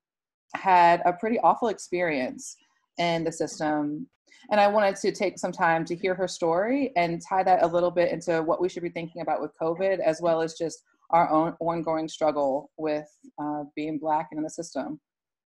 had 0.55 1.03
a 1.05 1.13
pretty 1.13 1.39
awful 1.41 1.69
experience 1.69 2.57
in 2.99 3.25
the 3.25 3.33
system. 3.33 4.09
And 4.51 4.61
I 4.61 4.69
wanted 4.69 4.97
to 4.97 5.13
take 5.13 5.39
some 5.39 5.53
time 5.53 5.85
to 5.87 5.97
hear 5.97 6.15
her 6.15 6.29
story 6.29 6.93
and 6.97 7.21
tie 7.27 7.43
that 7.43 7.63
a 7.63 7.67
little 7.67 7.91
bit 7.91 8.13
into 8.13 8.43
what 8.43 8.61
we 8.61 8.69
should 8.69 8.83
be 8.83 8.89
thinking 8.89 9.23
about 9.23 9.41
with 9.41 9.53
COVID, 9.61 9.99
as 10.01 10.21
well 10.21 10.41
as 10.41 10.55
just 10.55 10.83
our 11.11 11.31
own 11.31 11.55
ongoing 11.61 12.09
struggle 12.09 12.71
with 12.77 13.09
uh, 13.41 13.65
being 13.75 13.99
Black 13.99 14.29
and 14.31 14.39
in 14.39 14.45
the 14.45 14.51
system. 14.51 15.01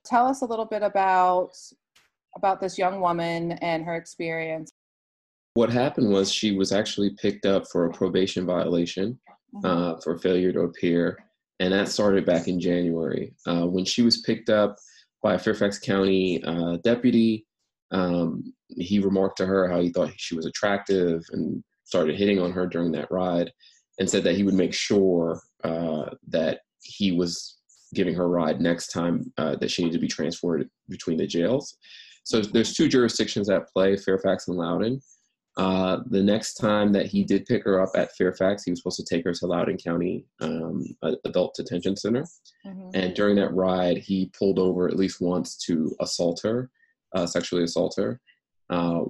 Tell 0.06 0.28
us 0.28 0.42
a 0.42 0.46
little 0.46 0.66
bit 0.66 0.84
about 0.84 1.52
about 2.36 2.60
this 2.60 2.78
young 2.78 3.00
woman 3.00 3.54
and 3.54 3.86
her 3.86 3.96
experience. 3.96 4.72
What 5.54 5.72
happened 5.72 6.10
was 6.10 6.32
she 6.32 6.52
was 6.52 6.72
actually 6.72 7.12
picked 7.12 7.46
up 7.46 7.68
for 7.72 7.86
a 7.86 7.94
probation 7.94 8.46
violation 8.46 9.20
uh, 9.64 9.98
for 10.04 10.18
failure 10.18 10.52
to 10.52 10.62
appear, 10.62 11.20
and 11.60 11.72
that 11.72 11.90
started 11.90 12.26
back 12.26 12.48
in 12.48 12.60
January. 12.60 13.36
Uh, 13.46 13.68
when 13.68 13.86
she 13.86 14.02
was 14.02 14.22
picked 14.22 14.50
up 14.50 14.78
by 15.22 15.36
a 15.36 15.40
Fairfax 15.40 15.78
County 15.78 16.44
uh, 16.44 16.78
deputy, 16.84 17.46
um, 17.92 18.52
he 18.70 18.98
remarked 19.00 19.38
to 19.38 19.46
her 19.46 19.70
how 19.70 19.80
he 19.80 19.90
thought 19.90 20.12
she 20.18 20.36
was 20.36 20.48
attractive 20.48 21.22
and 21.32 21.64
started 21.84 22.18
hitting 22.18 22.40
on 22.40 22.52
her 22.52 22.66
during 22.66 22.92
that 22.94 23.12
ride, 23.12 23.52
and 24.00 24.10
said 24.10 24.24
that 24.24 24.36
he 24.36 24.44
would 24.44 24.56
make 24.56 24.74
sure 24.74 25.40
uh, 25.64 26.10
that 26.28 26.62
he 26.82 27.12
was 27.12 27.60
giving 27.94 28.16
her 28.16 28.24
a 28.24 28.28
ride 28.28 28.62
next 28.62 28.88
time 28.88 29.32
uh, 29.38 29.56
that 29.58 29.72
she 29.72 29.84
needed 29.84 29.96
to 29.96 30.02
be 30.02 30.08
transferred 30.08 30.70
between 30.90 31.18
the 31.18 31.28
jails. 31.28 31.78
So 32.24 32.42
there's 32.42 32.74
two 32.74 32.88
jurisdictions 32.88 33.50
at 33.50 33.68
play, 33.70 33.98
Fairfax 33.98 34.48
and 34.48 34.58
Loudoun. 34.58 35.02
Uh, 35.56 36.00
the 36.08 36.24
next 36.24 36.56
time 36.56 36.92
that 36.92 37.06
he 37.06 37.24
did 37.24 37.46
pick 37.46 37.64
her 37.64 37.80
up 37.82 37.92
at 37.96 38.16
Fairfax, 38.16 38.64
he 38.64 38.72
was 38.72 38.80
supposed 38.80 38.98
to 38.98 39.06
take 39.06 39.24
her 39.24 39.34
to 39.34 39.46
Loudoun 39.46 39.78
County 39.78 40.26
um, 40.42 40.84
Adult 41.26 41.54
Detention 41.56 41.96
Center. 41.96 42.26
Mhm. 42.66 42.92
And 42.96 43.14
during 43.14 43.36
that 43.36 43.54
ride, 43.54 43.98
he 43.98 44.32
pulled 44.38 44.58
over 44.58 44.88
at 44.88 44.96
least 44.96 45.22
once 45.22 45.58
to 45.66 45.96
assault 46.00 46.42
her, 46.44 46.72
uh, 47.14 47.28
sexually 47.28 47.64
assault 47.64 47.96
her. 47.98 48.20
Uh, 48.70 49.04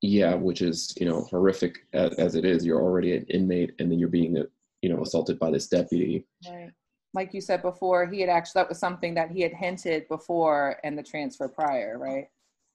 yeah, 0.00 0.34
which 0.34 0.62
is 0.62 0.94
you 0.98 1.06
know 1.06 1.22
horrific 1.22 1.76
as, 1.92 2.14
as 2.14 2.34
it 2.34 2.44
is. 2.44 2.64
You're 2.64 2.80
already 2.80 3.16
an 3.16 3.26
inmate, 3.28 3.72
and 3.78 3.90
then 3.90 3.98
you're 3.98 4.08
being 4.08 4.42
you 4.80 4.88
know 4.88 5.02
assaulted 5.02 5.38
by 5.38 5.50
this 5.50 5.66
deputy. 5.66 6.24
Right. 6.48 6.70
Like 7.18 7.34
you 7.34 7.40
said 7.40 7.62
before, 7.62 8.06
he 8.06 8.20
had 8.20 8.30
actually, 8.30 8.60
that 8.60 8.68
was 8.68 8.78
something 8.78 9.12
that 9.14 9.32
he 9.32 9.40
had 9.40 9.52
hinted 9.52 10.06
before 10.06 10.78
and 10.84 10.96
the 10.96 11.02
transfer 11.02 11.48
prior, 11.48 11.98
right? 11.98 12.28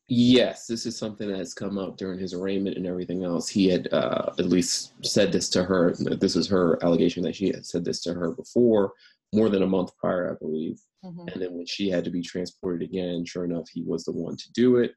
Yes, 0.09 0.67
this 0.67 0.85
is 0.85 0.97
something 0.97 1.29
that 1.29 1.37
has 1.37 1.53
come 1.53 1.77
up 1.77 1.95
during 1.95 2.19
his 2.19 2.33
arraignment 2.33 2.75
and 2.75 2.85
everything 2.85 3.23
else. 3.23 3.47
He 3.47 3.69
had 3.69 3.87
uh, 3.93 4.33
at 4.37 4.49
least 4.49 4.95
said 5.01 5.31
this 5.31 5.47
to 5.51 5.63
her. 5.63 5.93
This 5.95 6.35
is 6.35 6.45
her 6.49 6.77
allegation 6.83 7.23
that 7.23 7.37
she 7.37 7.47
had 7.47 7.65
said 7.65 7.85
this 7.85 8.01
to 8.01 8.13
her 8.13 8.31
before, 8.31 8.91
more 9.33 9.47
than 9.47 9.63
a 9.63 9.65
month 9.67 9.95
prior, 9.95 10.33
I 10.33 10.35
believe. 10.43 10.77
Mhm. 11.05 11.31
And 11.31 11.41
then 11.41 11.53
when 11.53 11.65
she 11.65 11.89
had 11.89 12.03
to 12.03 12.11
be 12.11 12.21
transported 12.21 12.81
again, 12.81 13.23
sure 13.23 13.45
enough, 13.45 13.69
he 13.69 13.83
was 13.83 14.03
the 14.03 14.11
one 14.11 14.35
to 14.35 14.51
do 14.51 14.75
it. 14.75 14.93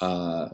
Uh, 0.00 0.50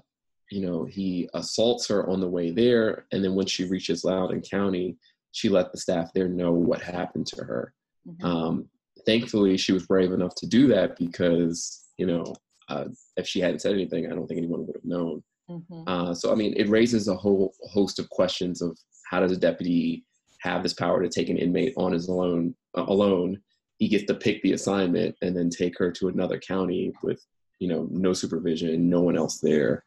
you 0.49 0.61
know, 0.61 0.85
he 0.85 1.29
assaults 1.35 1.89
her 1.89 2.09
on 2.09 2.21
the 2.21 2.29
way 2.29 2.53
there, 2.53 3.07
and 3.11 3.25
then 3.25 3.35
when 3.35 3.47
she 3.47 3.65
reaches 3.65 4.05
Loudoun 4.05 4.43
County, 4.43 4.97
she 5.33 5.49
let 5.49 5.73
the 5.73 5.79
staff 5.79 6.13
there 6.13 6.29
know 6.29 6.53
what 6.53 6.81
happened 6.81 7.27
to 7.27 7.45
her. 7.45 7.75
Mhm. 8.09 8.25
Um, 8.25 8.69
thankfully, 9.07 9.57
she 9.57 9.73
was 9.73 9.87
brave 9.87 10.13
enough 10.13 10.35
to 10.37 10.47
do 10.47 10.67
that 10.69 10.97
because, 10.97 11.89
you 11.99 12.07
know, 12.07 12.25
uh, 12.69 12.87
if 13.17 13.27
she 13.27 13.41
hadn't 13.41 13.61
said 13.61 13.75
anything, 13.75 14.07
I 14.07 14.15
don't 14.15 14.27
think 14.27 14.39
anyone 14.39 14.67
would 14.67 14.77
have 14.77 14.85
known. 14.85 15.23
Mhm. 15.51 15.85
Uh, 15.87 16.15
so, 16.15 16.33
I 16.33 16.35
mean, 16.35 16.55
it 16.57 16.69
raises 16.69 17.09
a 17.09 17.17
whole 17.17 17.55
host 17.71 17.99
of 17.99 18.09
questions 18.11 18.61
of 18.61 18.79
how 19.11 19.21
does 19.21 19.33
a 19.33 19.37
deputy 19.37 20.05
have 20.41 20.63
this 20.63 20.75
power 20.75 21.03
to 21.03 21.09
take 21.09 21.29
an 21.29 21.39
inmate 21.39 21.75
on 21.77 21.93
his 21.93 22.09
alone 22.09 22.55
uh, 22.77 22.85
alone? 22.87 23.43
He 23.79 23.89
gets 23.89 24.05
to 24.05 24.15
pick 24.15 24.43
the 24.43 24.53
assignment 24.53 25.17
and 25.23 25.37
then 25.37 25.51
take 25.51 25.79
her 25.79 25.91
to 25.93 26.09
another 26.09 26.39
county 26.39 26.93
with, 27.03 27.25
you 27.61 27.69
know, 27.69 27.89
no 27.91 28.13
supervision, 28.13 28.89
no 28.91 29.01
one 29.01 29.17
else 29.17 29.39
there. 29.39 29.85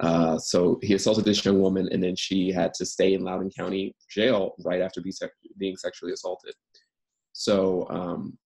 Uh, 0.00 0.36
so 0.36 0.78
he 0.82 0.94
assaulted 0.94 1.24
this 1.24 1.44
young 1.44 1.60
woman, 1.60 1.88
and 1.92 2.02
then 2.02 2.16
she 2.16 2.50
had 2.50 2.74
to 2.74 2.84
stay 2.84 3.14
in 3.14 3.22
Loudoun 3.22 3.50
County 3.50 3.94
jail 4.10 4.56
right 4.64 4.80
after 4.80 5.00
being 5.58 5.76
sexually 5.76 6.12
assaulted. 6.12 6.54
So 7.32 7.86
um, 7.90 8.38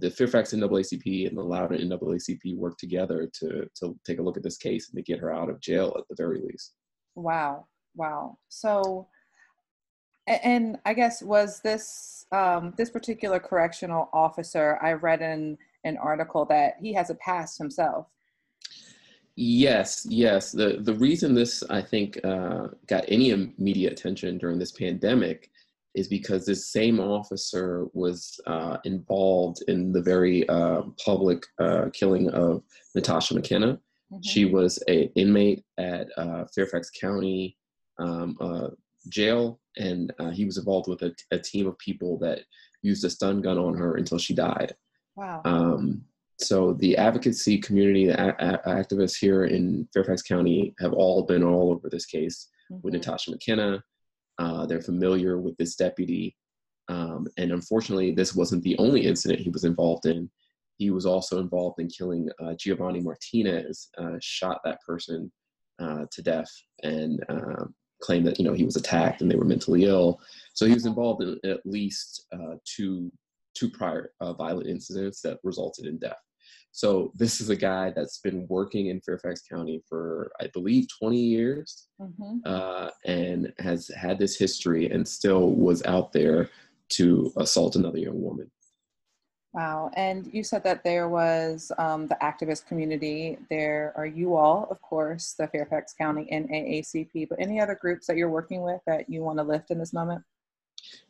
the 0.00 0.10
Fairfax 0.10 0.52
NAACP 0.52 1.28
and 1.28 1.36
the 1.36 1.42
Loudoun 1.42 1.78
NAACP 1.78 2.56
worked 2.56 2.80
together 2.80 3.28
to 3.40 3.68
to 3.76 3.98
take 4.06 4.18
a 4.18 4.22
look 4.22 4.36
at 4.36 4.42
this 4.42 4.58
case 4.58 4.90
and 4.90 4.96
to 4.96 5.02
get 5.02 5.20
her 5.20 5.32
out 5.32 5.48
of 5.48 5.60
jail 5.60 5.94
at 5.98 6.04
the 6.08 6.16
very 6.16 6.40
least. 6.40 6.74
Wow. 7.14 7.66
Wow. 7.94 8.38
So, 8.48 9.08
and 10.26 10.78
I 10.84 10.94
guess 10.94 11.22
was 11.22 11.60
this 11.60 12.26
um, 12.32 12.74
this 12.76 12.90
particular 12.90 13.38
correctional 13.38 14.08
officer? 14.12 14.78
I 14.82 14.92
read 14.92 15.20
in 15.22 15.58
an 15.84 15.96
article 15.98 16.44
that 16.46 16.74
he 16.80 16.92
has 16.94 17.10
a 17.10 17.14
past 17.16 17.58
himself. 17.58 18.06
Yes, 19.34 20.06
yes. 20.08 20.52
The 20.52 20.78
the 20.80 20.94
reason 20.94 21.34
this 21.34 21.62
I 21.70 21.82
think 21.82 22.20
uh, 22.24 22.68
got 22.86 23.04
any 23.08 23.52
media 23.58 23.90
attention 23.90 24.38
during 24.38 24.58
this 24.58 24.72
pandemic 24.72 25.50
is 25.94 26.08
because 26.08 26.46
this 26.46 26.68
same 26.72 27.00
officer 27.00 27.86
was 27.92 28.40
uh, 28.46 28.78
involved 28.84 29.62
in 29.68 29.92
the 29.92 30.00
very 30.02 30.48
uh, 30.48 30.82
public 31.04 31.42
uh, 31.60 31.86
killing 31.92 32.30
of 32.30 32.62
Natasha 32.94 33.34
McKenna. 33.34 33.78
Mhm. 34.12 34.20
She 34.24 34.44
was 34.46 34.82
a 34.88 35.04
inmate 35.14 35.64
at 35.78 36.08
uh, 36.16 36.44
Fairfax 36.54 36.90
County 36.90 37.56
um, 37.98 38.36
uh, 38.40 38.68
Jail, 39.08 39.60
and 39.76 40.12
uh, 40.18 40.30
he 40.30 40.44
was 40.44 40.56
involved 40.58 40.88
with 40.88 41.02
a, 41.02 41.14
a 41.30 41.38
team 41.38 41.66
of 41.66 41.76
people 41.78 42.18
that 42.18 42.40
used 42.82 43.04
a 43.04 43.10
stun 43.10 43.40
gun 43.42 43.58
on 43.58 43.74
her 43.76 43.96
until 43.96 44.18
she 44.18 44.34
died. 44.34 44.74
Wow. 45.16 45.42
Um, 45.44 46.04
so 46.40 46.72
the 46.74 46.96
advocacy 46.96 47.58
community, 47.58 48.06
the 48.06 48.18
a- 48.20 48.36
a- 48.54 48.82
activists 48.82 49.16
here 49.18 49.44
in 49.44 49.86
Fairfax 49.92 50.22
County 50.22 50.74
have 50.80 50.92
all 50.94 51.22
been 51.22 51.42
all 51.44 51.70
over 51.70 51.88
this 51.90 52.06
case 52.06 52.48
with 52.82 52.94
Mhm. 52.94 52.98
Natasha 52.98 53.30
McKenna. 53.30 53.84
Uh, 54.38 54.66
they're 54.66 54.80
familiar 54.80 55.38
with 55.38 55.56
this 55.56 55.74
deputy. 55.76 56.36
Um, 56.88 57.26
and 57.36 57.52
unfortunately, 57.52 58.12
this 58.12 58.34
wasn't 58.34 58.62
the 58.62 58.76
only 58.78 59.06
incident 59.06 59.40
he 59.40 59.50
was 59.50 59.64
involved 59.64 60.06
in. 60.06 60.30
He 60.78 60.90
was 60.90 61.06
also 61.06 61.38
involved 61.38 61.78
in 61.80 61.88
killing 61.88 62.28
uh, 62.42 62.54
Giovanni 62.54 63.00
Martinez, 63.00 63.88
uh, 63.98 64.16
shot 64.20 64.60
that 64.64 64.80
person 64.82 65.30
uh, 65.80 66.06
to 66.10 66.22
death, 66.22 66.50
and 66.82 67.22
uh, 67.28 67.64
claimed 68.00 68.26
that 68.26 68.38
you 68.38 68.44
know 68.44 68.52
he 68.52 68.64
was 68.64 68.76
attacked 68.76 69.22
and 69.22 69.30
they 69.30 69.36
were 69.36 69.44
mentally 69.44 69.84
ill. 69.84 70.20
So 70.54 70.66
he 70.66 70.74
was 70.74 70.86
involved 70.86 71.22
in 71.22 71.38
at 71.48 71.64
least 71.64 72.26
uh, 72.32 72.56
two 72.64 73.12
two 73.54 73.70
prior 73.70 74.12
violent 74.20 74.66
incidents 74.66 75.20
that 75.20 75.38
resulted 75.44 75.86
in 75.86 75.98
death. 75.98 76.18
So 76.72 77.12
this 77.14 77.40
is 77.40 77.50
a 77.50 77.56
guy 77.56 77.92
that's 77.94 78.18
been 78.18 78.46
working 78.48 78.86
in 78.86 79.00
Fairfax 79.02 79.42
County 79.42 79.82
for 79.86 80.32
I 80.40 80.48
believe 80.48 80.86
20 80.98 81.18
years 81.18 81.88
Mhm. 82.00 82.40
uh, 82.46 82.90
and 83.04 83.52
has 83.58 83.88
had 83.88 84.18
this 84.18 84.38
history 84.38 84.90
and 84.90 85.06
still 85.06 85.50
was 85.50 85.84
out 85.84 86.12
there 86.12 86.48
to 86.94 87.30
assault 87.36 87.76
another 87.76 87.98
young 87.98 88.20
woman. 88.22 88.50
Wow. 89.52 89.90
And 89.96 90.32
you 90.32 90.42
said 90.42 90.64
that 90.64 90.82
there 90.82 91.10
was 91.10 91.70
um, 91.76 92.06
the 92.06 92.16
activist 92.22 92.66
community. 92.66 93.36
There 93.50 93.92
are 93.94 94.06
you 94.06 94.34
all, 94.34 94.66
of 94.70 94.80
course, 94.80 95.34
the 95.38 95.46
Fairfax 95.48 95.92
County 95.92 96.26
NAACP, 96.32 97.28
but 97.28 97.38
any 97.38 97.60
other 97.60 97.74
groups 97.74 98.06
that 98.06 98.16
you're 98.16 98.30
working 98.30 98.62
with 98.62 98.80
that 98.86 99.10
you 99.10 99.22
want 99.22 99.38
to 99.38 99.44
lift 99.44 99.70
in 99.70 99.78
this 99.78 99.92
moment? 99.92 100.24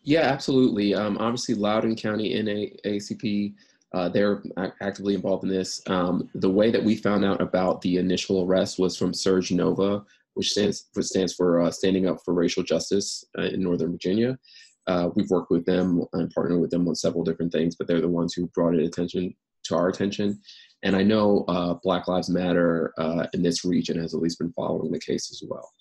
Yeah, 0.02 0.22
absolutely. 0.22 0.92
Um, 0.92 1.18
obviously, 1.18 1.54
Loudoun 1.54 1.94
County 1.94 2.34
NAACP, 2.34 3.54
uh, 3.94 4.08
they're 4.08 4.42
actively 4.80 5.14
involved 5.14 5.44
in 5.44 5.50
this. 5.50 5.82
Um, 5.86 6.28
the 6.34 6.50
way 6.50 6.70
that 6.70 6.82
we 6.82 6.96
found 6.96 7.24
out 7.24 7.40
about 7.40 7.80
the 7.82 7.98
initial 7.98 8.42
arrest 8.42 8.78
was 8.78 8.96
from 8.96 9.12
SURJ 9.12 9.52
NOVA, 9.56 10.04
which 10.34 10.50
stands, 10.50 10.86
which 10.94 11.06
stands 11.06 11.34
for 11.34 11.60
uh, 11.60 11.70
Standing 11.70 12.08
Up 12.08 12.18
for 12.24 12.32
Racial 12.32 12.62
Justice 12.62 13.24
uh, 13.38 13.42
in 13.42 13.62
Northern 13.62 13.92
Virginia. 13.92 14.38
Uh, 14.86 15.10
we've 15.14 15.30
worked 15.30 15.50
with 15.50 15.64
them 15.64 16.04
and 16.14 16.30
partnered 16.30 16.60
with 16.60 16.70
them 16.70 16.88
on 16.88 16.94
several 16.94 17.22
different 17.22 17.52
things, 17.52 17.76
but 17.76 17.86
they're 17.86 18.00
the 18.00 18.08
ones 18.08 18.34
who 18.34 18.46
brought 18.48 18.74
it 18.74 18.84
attention 18.84 19.34
to 19.64 19.76
our 19.76 19.88
attention. 19.88 20.40
And 20.82 20.96
I 20.96 21.02
know 21.02 21.44
uh, 21.46 21.74
Black 21.82 22.08
Lives 22.08 22.28
Matter 22.28 22.92
uh, 22.98 23.26
in 23.34 23.42
this 23.42 23.64
region 23.64 23.98
has 24.00 24.14
at 24.14 24.20
least 24.20 24.38
been 24.38 24.52
following 24.52 24.90
the 24.90 24.98
case 24.98 25.30
as 25.30 25.42
well. 25.48 25.72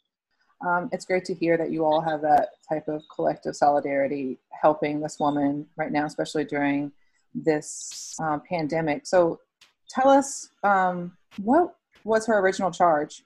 Um, 0.68 0.89
it's 0.91 1.05
great 1.05 1.26
to 1.26 1.34
hear 1.34 1.57
that 1.57 1.72
you 1.72 1.84
all 1.84 2.01
have 2.01 2.22
that 2.22 2.49
type 2.70 2.88
of 2.88 3.01
collective 3.14 3.55
solidarity 3.55 4.38
helping 4.62 4.99
this 4.99 5.18
woman 5.20 5.66
right 5.76 5.91
now, 5.91 6.05
especially 6.05 6.43
during 6.43 6.91
this 7.34 8.16
um, 8.22 8.42
pandemic. 8.48 9.06
So 9.06 9.40
tell 9.90 10.10
us 10.10 10.50
um, 10.64 11.18
what 11.42 11.76
was 12.04 12.26
her 12.28 12.40
original 12.40 12.72
charge? 12.72 13.24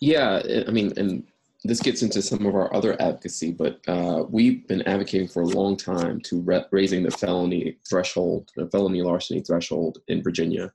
Yeah, 0.00 0.40
I- 0.66 0.70
mean, 0.70 0.92
and 0.96 1.24
this 1.64 1.80
gets 1.80 2.02
into 2.02 2.22
some 2.22 2.46
of 2.46 2.54
our 2.54 2.72
other 2.72 3.00
advocacy, 3.02 3.50
but 3.50 3.80
uh, 3.88 4.22
we've 4.28 4.66
been 4.68 4.82
advocating 4.82 5.26
for 5.26 5.42
a 5.42 5.46
long 5.46 5.76
time 5.76 6.20
to 6.20 6.40
re- 6.40 6.64
raising 6.70 7.02
the 7.02 7.10
felony 7.10 7.76
threshold, 7.88 8.48
the 8.56 8.68
felony 8.68 9.02
larceny 9.02 9.40
threshold 9.40 9.98
in 10.06 10.22
Virginia. 10.22 10.72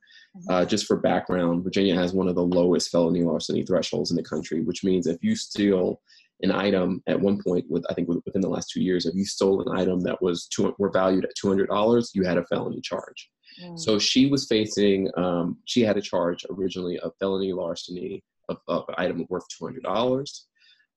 Uh, 0.48 0.64
just 0.64 0.86
for 0.86 0.96
background, 0.96 1.64
Virginia 1.64 1.94
has 1.94 2.12
one 2.12 2.28
of 2.28 2.34
the 2.34 2.42
lowest 2.42 2.90
felony 2.90 3.22
larceny 3.22 3.64
thresholds 3.64 4.10
in 4.10 4.16
the 4.16 4.22
country, 4.22 4.60
which 4.62 4.84
means 4.84 5.06
if 5.06 5.22
you 5.22 5.34
steal 5.36 6.00
an 6.44 6.52
item 6.52 7.02
at 7.06 7.20
one 7.20 7.42
point, 7.42 7.64
with 7.68 7.84
I 7.90 7.94
think 7.94 8.08
within 8.08 8.40
the 8.40 8.48
last 8.48 8.70
two 8.70 8.82
years, 8.82 9.06
if 9.06 9.14
you 9.14 9.24
stole 9.24 9.60
an 9.62 9.76
item 9.76 10.00
that 10.00 10.20
was 10.22 10.46
two, 10.46 10.74
were 10.78 10.90
valued 10.90 11.24
at 11.24 11.34
two 11.36 11.48
hundred 11.48 11.68
dollars, 11.68 12.12
you 12.14 12.24
had 12.24 12.38
a 12.38 12.46
felony 12.46 12.80
charge. 12.80 13.30
Mm. 13.62 13.78
So 13.78 13.98
she 13.98 14.26
was 14.26 14.46
facing, 14.46 15.10
um, 15.16 15.58
she 15.64 15.82
had 15.82 15.96
a 15.96 16.02
charge 16.02 16.44
originally 16.50 16.98
of 17.00 17.12
felony 17.20 17.52
larceny 17.52 18.22
of, 18.48 18.58
of 18.68 18.84
an 18.88 18.94
item 18.98 19.26
worth 19.28 19.44
$200. 19.60 20.40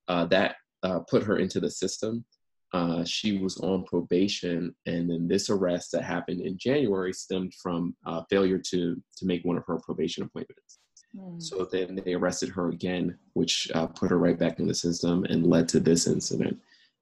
Uh, 0.07 0.25
that 0.25 0.55
uh, 0.83 0.99
put 1.09 1.23
her 1.23 1.37
into 1.37 1.59
the 1.59 1.69
system. 1.69 2.23
Uh, 2.73 3.03
she 3.05 3.37
was 3.37 3.57
on 3.57 3.85
probation, 3.85 4.75
and 4.85 5.09
then 5.09 5.27
this 5.27 5.49
arrest 5.49 5.91
that 5.91 6.03
happened 6.03 6.41
in 6.41 6.57
January 6.57 7.13
stemmed 7.13 7.53
from 7.61 7.95
uh, 8.05 8.21
failure 8.29 8.57
to 8.57 9.01
to 9.15 9.25
make 9.25 9.43
one 9.45 9.57
of 9.57 9.63
her 9.65 9.79
probation 9.79 10.23
appointments. 10.23 10.79
Mm. 11.17 11.41
So 11.41 11.65
then 11.65 12.01
they 12.03 12.13
arrested 12.13 12.49
her 12.49 12.69
again, 12.69 13.17
which 13.33 13.69
uh, 13.73 13.87
put 13.87 14.09
her 14.09 14.17
right 14.17 14.37
back 14.37 14.59
in 14.59 14.67
the 14.67 14.75
system 14.75 15.25
and 15.25 15.47
led 15.47 15.67
to 15.69 15.79
this 15.79 16.07
incident. 16.07 16.59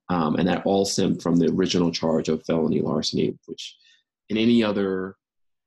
Um, 0.09 0.35
and 0.35 0.47
that 0.47 0.65
all 0.65 0.85
stemmed 0.85 1.21
from 1.23 1.37
the 1.37 1.49
original 1.49 1.91
charge 1.91 2.29
of 2.29 2.45
felony 2.45 2.79
larceny, 2.79 3.37
which 3.47 3.75
in 4.29 4.37
any 4.37 4.63
other 4.63 5.15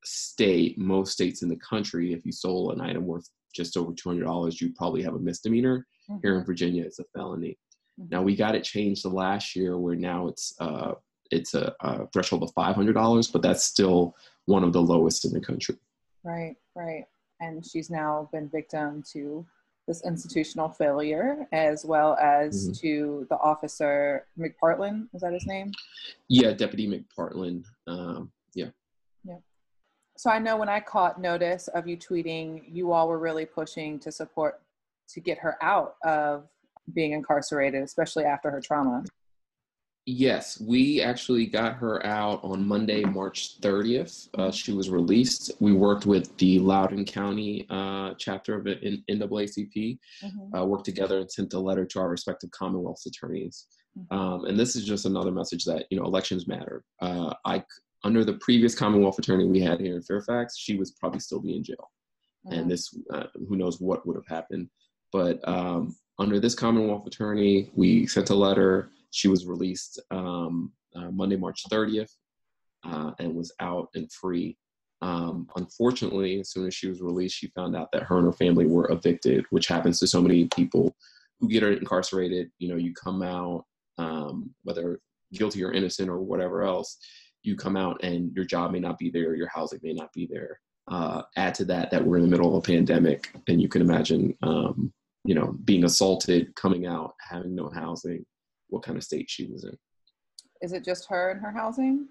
state, 0.05 0.79
most 0.79 1.13
states 1.13 1.43
in 1.43 1.49
the 1.49 1.57
country, 1.57 2.13
if 2.13 2.25
you 2.25 2.33
stole 2.33 2.71
an 2.71 2.81
item 2.81 3.05
worth 3.07 3.29
just 3.53 3.77
over 3.77 3.93
$200, 3.93 4.61
you 4.61 4.73
probably 4.77 5.03
have 5.03 5.15
a 5.15 5.19
misdemeanor. 5.19 5.87
Here 6.23 6.39
in 6.39 6.45
Virginia, 6.45 6.85
it's 6.85 7.01
a 7.01 7.05
felony. 7.15 7.59
Mhm. 8.01 8.11
Now 8.11 8.23
we 8.23 8.35
got 8.35 8.55
it 8.55 8.65
changed 8.65 9.05
the 9.05 9.11
last 9.11 9.55
year, 9.55 9.77
where 9.77 9.95
now 9.97 10.29
it's 10.29 10.55
uh, 10.59 10.95
it's 11.31 11.53
a, 11.55 11.75
a 11.81 12.07
threshold 12.13 12.43
of 12.43 12.53
five 12.55 12.75
hundred 12.75 12.95
dollars, 12.95 13.29
but 13.29 13.43
that's 13.43 13.65
still 13.65 14.17
one 14.47 14.65
of 14.65 14.73
the 14.73 14.81
lowest 14.81 15.27
in 15.27 15.33
the 15.33 15.41
country. 15.41 15.77
Right, 16.25 16.57
right. 16.75 17.05
And 17.41 17.65
she's 17.65 17.91
now 17.91 18.29
been 18.33 18.49
victim 18.49 19.03
to 19.13 19.47
this 19.87 20.05
institutional 20.05 20.69
failure 20.69 21.47
as 21.53 21.85
well 21.85 22.15
as 22.21 22.69
Mhm. 22.69 22.81
to 22.81 23.27
the 23.31 23.39
officer 23.39 24.27
McPartland. 24.39 25.09
Is 25.15 25.23
that 25.23 25.33
his 25.33 25.47
name? 25.47 25.73
Yeah, 26.29 26.53
Deputy 26.53 26.87
McPartland. 26.87 27.65
Um, 27.87 28.33
yeah. 28.55 28.71
So 30.17 30.31
I 30.31 30.41
know 30.41 30.57
when 30.57 30.69
I 30.69 30.81
caught 30.81 31.21
notice 31.21 31.69
of 31.69 31.87
you 31.87 31.97
tweeting, 31.97 32.65
you 32.67 32.91
all 32.91 33.07
were 33.07 33.21
really 33.21 33.47
pushing 33.47 34.01
to 34.01 34.11
support 34.11 34.61
to 35.11 35.21
get 35.21 35.39
her 35.39 35.57
out 35.63 35.95
of 36.03 36.49
being 36.93 37.13
incarcerated, 37.13 37.85
especially 37.85 38.25
after 38.25 38.51
her 38.51 38.61
trauma. 38.61 39.05
Yes, 40.11 40.59
we 40.59 41.03
actually 41.03 41.45
got 41.45 41.75
her 41.75 42.05
out 42.07 42.41
on 42.43 42.67
Monday, 42.67 43.05
March 43.05 43.61
30th. 43.61 44.31
Uh, 44.39 44.51
she 44.51 44.73
was 44.73 44.89
released. 44.89 45.53
We 45.61 45.75
worked 45.75 46.07
with 46.07 46.35
the 46.39 46.59
Loudoun 46.61 47.05
County 47.05 47.67
uh, 47.69 48.15
chapter 48.17 48.55
of 48.55 48.67
it 48.67 48.83
in 48.83 49.05
NAACP, 49.11 49.99
uh, 50.57 50.65
worked 50.65 50.87
together 50.87 51.19
and 51.19 51.31
sent 51.31 51.53
a 51.53 51.61
letter 51.61 51.85
to 51.85 51.99
our 52.01 52.09
respective 52.09 52.51
Commonwealth's 52.53 53.05
attorneys. 53.05 53.67
Mhm. 53.99 54.11
Um, 54.17 54.45
and 54.47 54.59
this 54.59 54.77
is 54.77 54.87
just 54.87 55.05
another 55.05 55.31
message 55.31 55.67
that 55.67 55.85
you 55.91 55.99
know 55.99 56.05
elections 56.07 56.47
matter. 56.49 56.85
Uh, 57.03 57.35
I 57.45 57.63
under 58.03 58.25
the 58.25 58.39
previous 58.39 58.75
Commonwealth 58.75 59.19
attorney 59.19 59.45
we 59.45 59.61
had 59.61 59.79
here 59.79 59.95
in 59.95 60.01
Fairfax, 60.03 60.57
she 60.57 60.77
was 60.79 60.93
probably 60.93 61.21
still 61.21 61.41
be 61.41 61.55
in 61.55 61.63
jail, 61.63 61.91
Mhm. 62.47 62.53
and 62.57 62.71
this 62.71 62.97
uh, 63.13 63.27
who 63.47 63.57
knows 63.57 63.79
what 63.79 64.07
would 64.07 64.17
have 64.17 64.27
happened. 64.27 64.71
But 65.13 65.47
um, 65.47 65.97
under 66.19 66.41
this 66.41 66.55
Commonwealth 66.55 67.07
attorney, 67.07 67.71
we 67.75 68.07
sent 68.07 68.31
a 68.31 68.35
letter. 68.35 68.89
She 69.11 69.29
was 69.29 69.47
released 69.47 70.01
um, 70.11 70.73
uh, 70.95 71.11
Monday, 71.11 71.37
March 71.37 71.63
30th, 71.71 72.13
uh, 72.85 73.13
and 73.19 73.35
was 73.35 73.53
out 73.61 73.89
and 73.95 74.11
free. 74.13 74.57
Um, 75.01 75.49
unfortunately, 75.57 76.41
as 76.41 76.51
soon 76.51 76.67
as 76.67 76.75
she 76.75 76.89
was 76.89 77.01
released, 77.01 77.37
she 77.37 77.49
found 77.49 77.77
out 77.77 77.91
that 77.93 78.03
her 78.03 78.19
and 78.19 78.27
her 78.27 78.33
family 78.33 78.67
were 78.67 78.91
evicted, 78.91 79.45
which 79.51 79.69
happens 79.69 79.99
to 80.01 80.07
so 80.07 80.21
many 80.21 80.47
people 80.47 80.97
who 81.41 81.49
get 81.49 81.63
incarcerated. 81.63 82.51
You 82.59 82.69
know, 82.69 82.77
you 82.77 82.93
come 82.95 83.23
out, 83.23 83.65
um, 83.99 84.51
whether 84.65 85.01
guilty 85.33 85.63
or 85.63 85.73
innocent 85.73 86.09
or 86.09 86.19
whatever 86.19 86.63
else, 86.63 86.99
you 87.43 87.57
come 87.57 87.77
out 87.77 88.03
and 88.03 88.35
your 88.35 88.45
job 88.45 88.73
may 88.73 88.81
not 88.81 88.99
be 88.99 89.11
there, 89.11 89.35
your 89.35 89.49
housing 89.49 89.81
may 89.83 89.93
not 89.93 90.13
be 90.13 90.27
there. 90.31 90.61
Uh, 90.89 91.23
add 91.37 91.55
to 91.55 91.65
that 91.67 91.91
that 91.91 92.03
we're 92.03 92.17
in 92.17 92.23
the 92.23 92.29
middle 92.29 92.49
of 92.49 92.55
a 92.55 92.67
pandemic, 92.67 93.31
and 93.47 93.61
you 93.61 93.69
can 93.69 93.83
imagine, 93.83 94.35
um, 94.43 94.93
you 95.25 95.35
know, 95.35 95.55
being 95.65 95.85
assaulted, 95.85 96.55
coming 96.57 96.87
out, 96.87 97.13
having 97.21 97.55
no 97.55 97.69
housing, 97.69 98.25
what 98.69 98.83
kind 98.83 98.97
of 98.97 99.05
state 99.05 99.31
she 99.31 99.47
was 99.47 99.65
in. 99.65 99.77
Is 100.63 100.73
it 100.73 100.85
just 100.85 101.07
her 101.09 101.31
and 101.31 101.41
her 101.41 101.53
housing? 101.53 102.09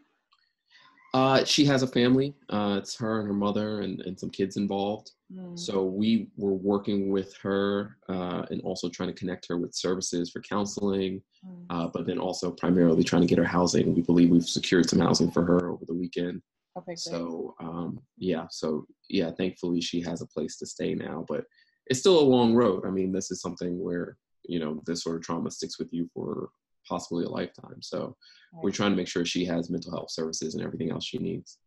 Uh, 1.13 1.43
she 1.45 1.65
has 1.65 1.83
a 1.83 1.87
family. 1.87 2.35
Uh, 2.49 2.75
it's 2.79 2.95
her 2.95 3.19
and 3.19 3.27
her 3.27 3.33
mother 3.33 3.81
and, 3.81 4.01
and 4.01 4.19
some 4.19 4.29
kids 4.29 4.57
involved. 4.57 5.11
Mm. 5.33 5.57
So 5.57 5.83
we 5.83 6.29
were 6.37 6.53
working 6.53 7.09
with 7.09 7.35
her 7.37 7.97
uh, 8.09 8.43
and 8.51 8.61
also 8.61 8.89
trying 8.89 9.09
to 9.09 9.15
connect 9.15 9.47
her 9.47 9.57
with 9.57 9.73
services 9.73 10.29
for 10.29 10.41
counseling, 10.41 11.21
Mm. 11.45 11.65
uh, 11.69 11.87
but 11.93 12.07
then 12.07 12.17
also 12.17 12.49
primarily 12.49 13.03
trying 13.03 13.21
to 13.21 13.27
get 13.27 13.37
her 13.37 13.43
housing. 13.43 13.93
We 13.93 14.01
believe 14.01 14.31
we've 14.31 14.43
secured 14.43 14.89
some 14.89 14.99
housing 14.99 15.29
for 15.29 15.45
her 15.45 15.69
over 15.69 15.85
the 15.85 15.93
weekend. 15.93 16.41
Okay, 16.75 16.85
great. 16.87 16.99
So 16.99 17.53
um, 17.59 17.99
yeah, 18.17 18.47
so 18.49 18.87
yeah, 19.07 19.29
thankfully 19.31 19.79
she 19.79 20.01
has 20.01 20.21
a 20.21 20.27
place 20.27 20.57
to 20.57 20.65
stay 20.65 20.95
now, 20.95 21.25
but 21.27 21.43
it's 21.85 21.99
still 21.99 22.19
a 22.19 22.21
long 22.21 22.55
road. 22.55 22.85
I 22.87 22.89
mean, 22.89 23.11
this 23.11 23.29
is 23.29 23.39
something 23.39 23.79
where 23.79 24.17
you 24.47 24.59
know 24.59 24.81
this 24.85 25.03
sort 25.03 25.15
of 25.15 25.21
trauma 25.21 25.51
sticks 25.51 25.79
with 25.79 25.89
you 25.91 26.09
for 26.13 26.49
possibly 26.87 27.25
a 27.25 27.29
lifetime. 27.29 27.81
So 27.81 28.15
we're 28.53 28.71
trying 28.71 28.91
to 28.91 28.95
make 28.95 29.07
sure 29.07 29.25
she 29.25 29.45
has 29.45 29.69
mental 29.69 29.91
health 29.91 30.09
services 30.09 30.55
and 30.55 30.63
everything 30.63 30.89
else 30.89 31.05
she 31.05 31.17
needs. 31.17 31.57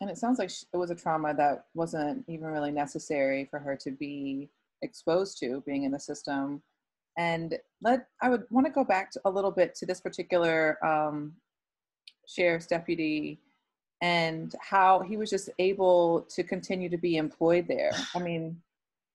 And 0.00 0.10
it 0.10 0.18
sounds 0.18 0.38
like 0.38 0.50
it 0.50 0.76
was 0.76 0.90
a 0.90 0.94
trauma 0.94 1.34
that 1.34 1.64
wasn't 1.74 2.24
even 2.28 2.48
really 2.48 2.70
necessary 2.70 3.46
for 3.50 3.58
her 3.58 3.76
to 3.76 3.90
be 3.90 4.50
exposed 4.82 5.38
to 5.38 5.62
being 5.66 5.84
in 5.84 5.92
the 5.92 5.98
system. 5.98 6.62
And 7.16 7.58
let 7.82 8.06
I 8.22 8.28
would 8.28 8.44
want 8.50 8.66
to 8.66 8.72
go 8.72 8.84
back 8.84 9.10
to, 9.12 9.20
a 9.24 9.30
little 9.30 9.50
bit 9.50 9.74
to 9.76 9.86
this 9.86 10.00
particular 10.00 10.78
um, 10.84 11.32
sheriff's 12.28 12.66
deputy 12.66 13.40
and 14.00 14.54
how 14.60 15.00
he 15.00 15.16
was 15.16 15.30
just 15.30 15.50
able 15.58 16.26
to 16.30 16.44
continue 16.44 16.88
to 16.88 16.98
be 16.98 17.16
employed 17.16 17.66
there. 17.66 17.90
I 18.14 18.20
mean, 18.20 18.60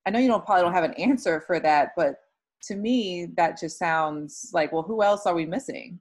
I 0.06 0.10
know 0.10 0.20
you 0.20 0.28
don't 0.28 0.46
probably 0.46 0.64
don't 0.64 0.74
have 0.74 0.84
an 0.84 0.94
answer 0.96 1.40
for 1.48 1.60
that, 1.62 1.94
but 1.96 2.23
to 2.68 2.76
me, 2.76 3.28
that 3.38 3.60
just 3.60 3.78
sounds 3.78 4.50
like, 4.54 4.72
well, 4.72 4.84
who 4.84 5.04
else 5.04 5.26
are 5.26 5.36
we 5.36 5.46
missing? 5.46 6.00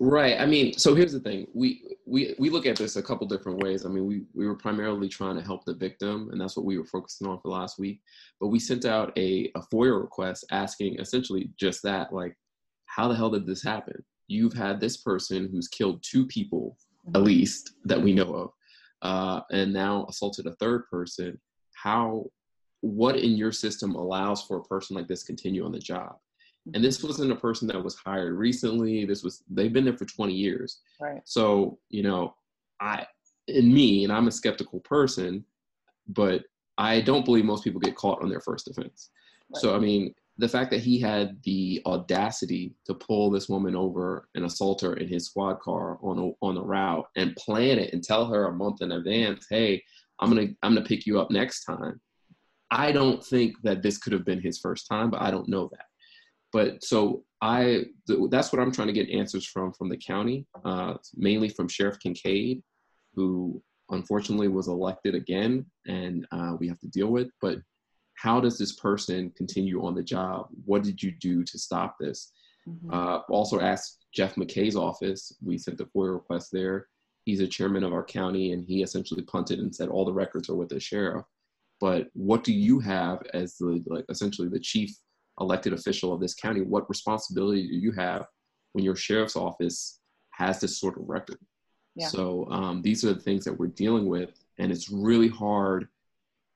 Right. 0.00 0.40
I 0.40 0.46
mean, 0.46 0.76
so 0.76 0.94
here's 0.94 1.12
the 1.12 1.20
thing. 1.20 1.46
We 1.54 1.96
we 2.04 2.34
we 2.38 2.50
look 2.50 2.66
at 2.66 2.76
this 2.76 2.96
a 2.96 3.02
couple 3.02 3.28
different 3.28 3.62
ways. 3.62 3.86
I 3.86 3.88
mean, 3.88 4.06
we 4.06 4.22
we 4.34 4.46
were 4.46 4.56
primarily 4.56 5.08
trying 5.08 5.36
to 5.36 5.42
help 5.42 5.64
the 5.64 5.74
victim, 5.74 6.30
and 6.32 6.40
that's 6.40 6.56
what 6.56 6.66
we 6.66 6.78
were 6.78 6.84
focusing 6.84 7.28
on 7.28 7.40
for 7.40 7.48
last 7.48 7.78
week. 7.78 8.00
But 8.40 8.48
we 8.48 8.58
sent 8.58 8.84
out 8.84 9.16
a, 9.16 9.52
a 9.54 9.60
FOIA 9.72 10.00
request 10.00 10.46
asking 10.50 10.98
essentially 10.98 11.50
just 11.58 11.82
that, 11.84 12.12
like, 12.12 12.36
how 12.86 13.06
the 13.06 13.14
hell 13.14 13.30
did 13.30 13.46
this 13.46 13.62
happen? 13.62 14.02
You've 14.26 14.52
had 14.52 14.80
this 14.80 14.96
person 14.96 15.48
who's 15.50 15.68
killed 15.68 16.02
two 16.02 16.26
people, 16.26 16.76
at 17.14 17.22
least 17.22 17.74
that 17.84 18.02
we 18.02 18.12
know 18.12 18.34
of, 18.34 18.50
uh, 19.02 19.40
and 19.52 19.72
now 19.72 20.06
assaulted 20.08 20.46
a 20.46 20.56
third 20.56 20.88
person. 20.90 21.40
How, 21.74 22.24
what 22.84 23.16
in 23.16 23.32
your 23.32 23.52
system 23.52 23.94
allows 23.94 24.42
for 24.42 24.58
a 24.58 24.62
person 24.64 24.94
like 24.94 25.08
this 25.08 25.22
continue 25.22 25.64
on 25.64 25.72
the 25.72 25.78
job? 25.78 26.16
And 26.74 26.82
this 26.82 26.98
mm-hmm. 26.98 27.08
wasn't 27.08 27.32
a 27.32 27.36
person 27.36 27.68
that 27.68 27.82
was 27.82 27.94
hired 27.94 28.34
recently. 28.34 29.04
This 29.04 29.22
was 29.22 29.42
they've 29.50 29.72
been 29.72 29.84
there 29.84 29.96
for 29.96 30.06
20 30.06 30.32
years. 30.32 30.80
Right. 31.00 31.20
So, 31.24 31.78
you 31.90 32.02
know, 32.02 32.34
I 32.80 33.06
in 33.48 33.72
me, 33.72 34.04
and 34.04 34.12
I'm 34.12 34.28
a 34.28 34.32
skeptical 34.32 34.80
person, 34.80 35.44
but 36.08 36.44
I 36.78 37.00
don't 37.00 37.24
believe 37.24 37.44
most 37.44 37.64
people 37.64 37.80
get 37.80 37.96
caught 37.96 38.22
on 38.22 38.28
their 38.28 38.40
first 38.40 38.68
offense. 38.68 39.10
So 39.54 39.76
I 39.76 39.78
mean, 39.78 40.14
the 40.38 40.48
fact 40.48 40.70
that 40.70 40.80
he 40.80 40.98
had 40.98 41.40
the 41.44 41.80
audacity 41.86 42.74
to 42.86 42.94
pull 42.94 43.30
this 43.30 43.48
woman 43.48 43.76
over 43.76 44.28
and 44.34 44.44
assault 44.44 44.80
her 44.80 44.94
in 44.94 45.06
his 45.06 45.26
squad 45.26 45.60
car 45.60 45.98
on 46.02 46.18
a, 46.18 46.44
on 46.44 46.56
a 46.56 46.62
route 46.62 47.06
and 47.16 47.36
plan 47.36 47.78
it 47.78 47.92
and 47.92 48.02
tell 48.02 48.26
her 48.26 48.46
a 48.46 48.52
month 48.52 48.82
in 48.82 48.92
advance, 48.92 49.46
"Hey, 49.48 49.82
I'm 50.18 50.30
gonna 50.30 50.48
I'm 50.62 50.74
gonna 50.74 50.86
pick 50.86 51.06
you 51.06 51.20
up 51.20 51.30
next 51.30 51.64
time." 51.64 52.00
I 52.70 52.92
don't 52.92 53.24
think 53.24 53.54
that 53.62 53.82
this 53.82 53.98
could 53.98 54.12
have 54.12 54.24
been 54.24 54.40
his 54.40 54.58
first 54.58 54.86
time, 54.88 55.10
but 55.10 55.22
I 55.22 55.30
don't 55.30 55.48
know 55.48 55.68
that. 55.72 55.86
But 56.52 56.84
so 56.84 57.24
I 57.42 57.84
th- 58.06 58.30
that's 58.30 58.52
what 58.52 58.60
I'm 58.60 58.72
trying 58.72 58.86
to 58.88 58.92
get 58.92 59.10
answers 59.10 59.46
from 59.46 59.72
from 59.72 59.88
the 59.88 59.96
county, 59.96 60.46
uh, 60.64 60.94
mainly 61.14 61.48
from 61.48 61.68
Sheriff 61.68 61.98
Kincaid, 61.98 62.62
who 63.14 63.62
unfortunately 63.90 64.48
was 64.48 64.68
elected 64.68 65.14
again, 65.14 65.66
and 65.86 66.26
uh, 66.32 66.56
we 66.58 66.68
have 66.68 66.78
to 66.80 66.88
deal 66.88 67.08
with. 67.08 67.28
But 67.40 67.58
how 68.16 68.40
does 68.40 68.56
this 68.56 68.72
person 68.76 69.32
continue 69.36 69.84
on 69.84 69.94
the 69.94 70.02
job? 70.02 70.46
What 70.64 70.84
did 70.84 71.02
you 71.02 71.12
do 71.20 71.42
to 71.44 71.58
stop 71.58 71.96
this? 71.98 72.32
Mhm. 72.68 72.92
Uh, 72.92 73.18
also 73.28 73.60
asked 73.60 74.06
Jeff 74.14 74.36
McKay's 74.36 74.76
office. 74.76 75.36
We 75.42 75.58
sent 75.58 75.76
the 75.76 75.86
FOIA 75.86 76.14
request 76.14 76.50
there. 76.52 76.88
He's 77.24 77.40
a 77.40 77.48
chairman 77.48 77.84
of 77.84 77.92
our 77.92 78.04
county, 78.04 78.52
and 78.52 78.64
he 78.64 78.82
essentially 78.82 79.22
punted 79.22 79.58
and 79.58 79.74
said 79.74 79.88
all 79.88 80.04
the 80.04 80.12
records 80.12 80.48
are 80.48 80.54
with 80.56 80.68
the 80.68 80.80
sheriff. 80.80 81.26
But 81.80 82.08
what 82.14 82.44
do 82.44 82.52
you 82.52 82.80
have 82.80 83.22
as 83.34 83.56
the 83.56 83.82
like 83.86 84.04
essentially 84.08 84.48
the 84.48 84.60
chief 84.60 84.90
elected 85.40 85.72
official 85.72 86.12
of 86.12 86.20
this 86.20 86.34
county? 86.34 86.60
What 86.60 86.88
responsibility 86.88 87.68
do 87.68 87.74
you 87.74 87.92
have 87.92 88.26
when 88.72 88.84
your 88.84 88.96
sheriff's 88.96 89.36
office 89.36 90.00
has 90.30 90.60
this 90.60 90.78
sort 90.78 90.98
of 90.98 91.08
record? 91.08 91.38
Yeah. 91.96 92.08
So 92.08 92.48
um, 92.50 92.82
these 92.82 93.04
are 93.04 93.12
the 93.12 93.20
things 93.20 93.44
that 93.44 93.58
we're 93.58 93.68
dealing 93.68 94.06
with, 94.06 94.30
and 94.58 94.72
it's 94.72 94.90
really 94.90 95.28
hard. 95.28 95.88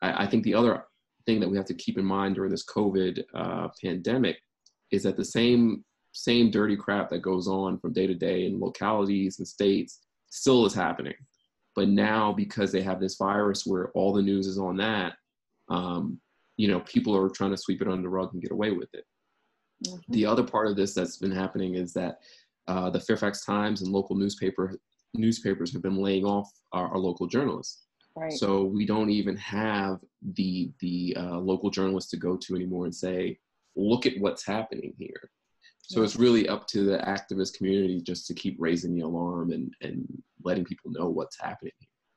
I, 0.02 0.24
I 0.24 0.26
think 0.26 0.44
the 0.44 0.54
other 0.54 0.84
thing 1.26 1.40
that 1.40 1.48
we 1.48 1.56
have 1.56 1.66
to 1.66 1.74
keep 1.74 1.98
in 1.98 2.04
mind 2.04 2.34
during 2.34 2.50
this 2.50 2.64
COVID 2.64 3.22
uh, 3.34 3.68
pandemic 3.82 4.38
is 4.90 5.02
that 5.02 5.16
the 5.16 5.24
same 5.24 5.84
same 6.12 6.50
dirty 6.50 6.76
crap 6.76 7.10
that 7.10 7.20
goes 7.20 7.46
on 7.46 7.78
from 7.78 7.92
day 7.92 8.06
to 8.06 8.14
day 8.14 8.46
in 8.46 8.58
localities 8.58 9.38
and 9.38 9.46
states 9.46 10.00
still 10.30 10.66
is 10.66 10.74
happening. 10.74 11.14
But 11.78 11.90
now, 11.90 12.32
because 12.32 12.72
they 12.72 12.82
have 12.82 12.98
this 12.98 13.14
virus 13.14 13.64
where 13.64 13.90
all 13.90 14.12
the 14.12 14.20
news 14.20 14.48
is 14.48 14.58
on 14.58 14.78
that, 14.78 15.12
um, 15.68 16.20
you 16.56 16.66
know, 16.66 16.80
people 16.80 17.16
are 17.16 17.30
trying 17.30 17.52
to 17.52 17.56
sweep 17.56 17.80
it 17.80 17.86
under 17.86 18.02
the 18.02 18.08
rug 18.08 18.32
and 18.32 18.42
get 18.42 18.50
away 18.50 18.72
with 18.72 18.92
it. 18.94 19.04
Mhm. 19.86 20.02
The 20.08 20.26
other 20.26 20.42
part 20.42 20.66
of 20.66 20.74
this 20.74 20.92
that's 20.92 21.18
been 21.18 21.30
happening 21.30 21.76
is 21.76 21.92
that 21.92 22.18
uh, 22.66 22.90
the 22.90 22.98
Fairfax 22.98 23.44
Times 23.44 23.82
and 23.82 23.92
local 23.92 24.16
newspaper 24.16 24.76
newspapers 25.14 25.72
have 25.72 25.80
been 25.80 25.98
laying 25.98 26.24
off 26.24 26.50
our, 26.72 26.88
our 26.88 26.98
local 26.98 27.28
journalists. 27.28 27.84
Right. 28.16 28.32
So 28.32 28.64
we 28.64 28.84
don't 28.84 29.10
even 29.10 29.36
have 29.36 30.00
the 30.34 30.72
the 30.80 31.16
uh, 31.16 31.38
local 31.38 31.70
journalists 31.70 32.10
to 32.10 32.16
go 32.16 32.36
to 32.36 32.56
anymore 32.56 32.86
and 32.86 32.94
say, 32.94 33.38
"Look 33.76 34.04
at 34.04 34.18
what's 34.18 34.44
happening 34.44 34.94
here." 34.98 35.30
So 35.88 36.00
Yeah. 36.00 36.04
it's 36.04 36.16
really 36.16 36.48
up 36.48 36.66
to 36.68 36.84
the 36.84 36.98
activist 36.98 37.56
community 37.56 38.00
just 38.02 38.26
to 38.26 38.34
keep 38.34 38.56
raising 38.58 38.94
the 38.94 39.00
alarm 39.00 39.52
and 39.52 39.74
and 39.80 40.22
letting 40.44 40.64
people 40.64 40.90
know 40.90 41.08
what's 41.08 41.40
happening. 41.40 41.72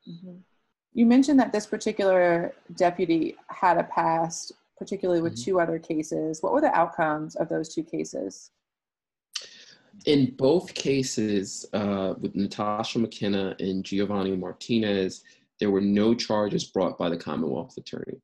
Mhm. 0.08 0.42
You 0.94 1.06
mentioned 1.06 1.40
that 1.40 1.54
this 1.54 1.66
particular 1.66 2.54
deputy 2.76 3.36
had 3.48 3.78
a 3.78 3.84
past, 3.86 4.52
particularly 4.78 5.22
with 5.22 5.36
Mhm. 5.36 5.44
two 5.46 5.60
other 5.62 5.80
cases. 5.80 6.44
What 6.44 6.52
were 6.54 6.60
the 6.62 6.76
outcomes 6.78 7.36
of 7.38 7.48
those 7.48 7.74
two 7.74 7.84
cases? 7.84 8.52
In 10.06 10.36
both 10.36 10.74
cases, 10.74 11.66
uh, 11.74 12.16
with 12.20 12.36
Natasha 12.36 13.00
McKenna 13.00 13.56
and 13.60 13.86
Giovanni 13.86 14.36
Martinez, 14.36 15.24
there 15.60 15.72
were 15.72 15.82
no 15.82 16.14
charges 16.14 16.66
brought 16.66 16.98
by 16.98 17.10
the 17.10 17.18
Commonwealth 17.18 17.78
Attorney. 17.78 18.22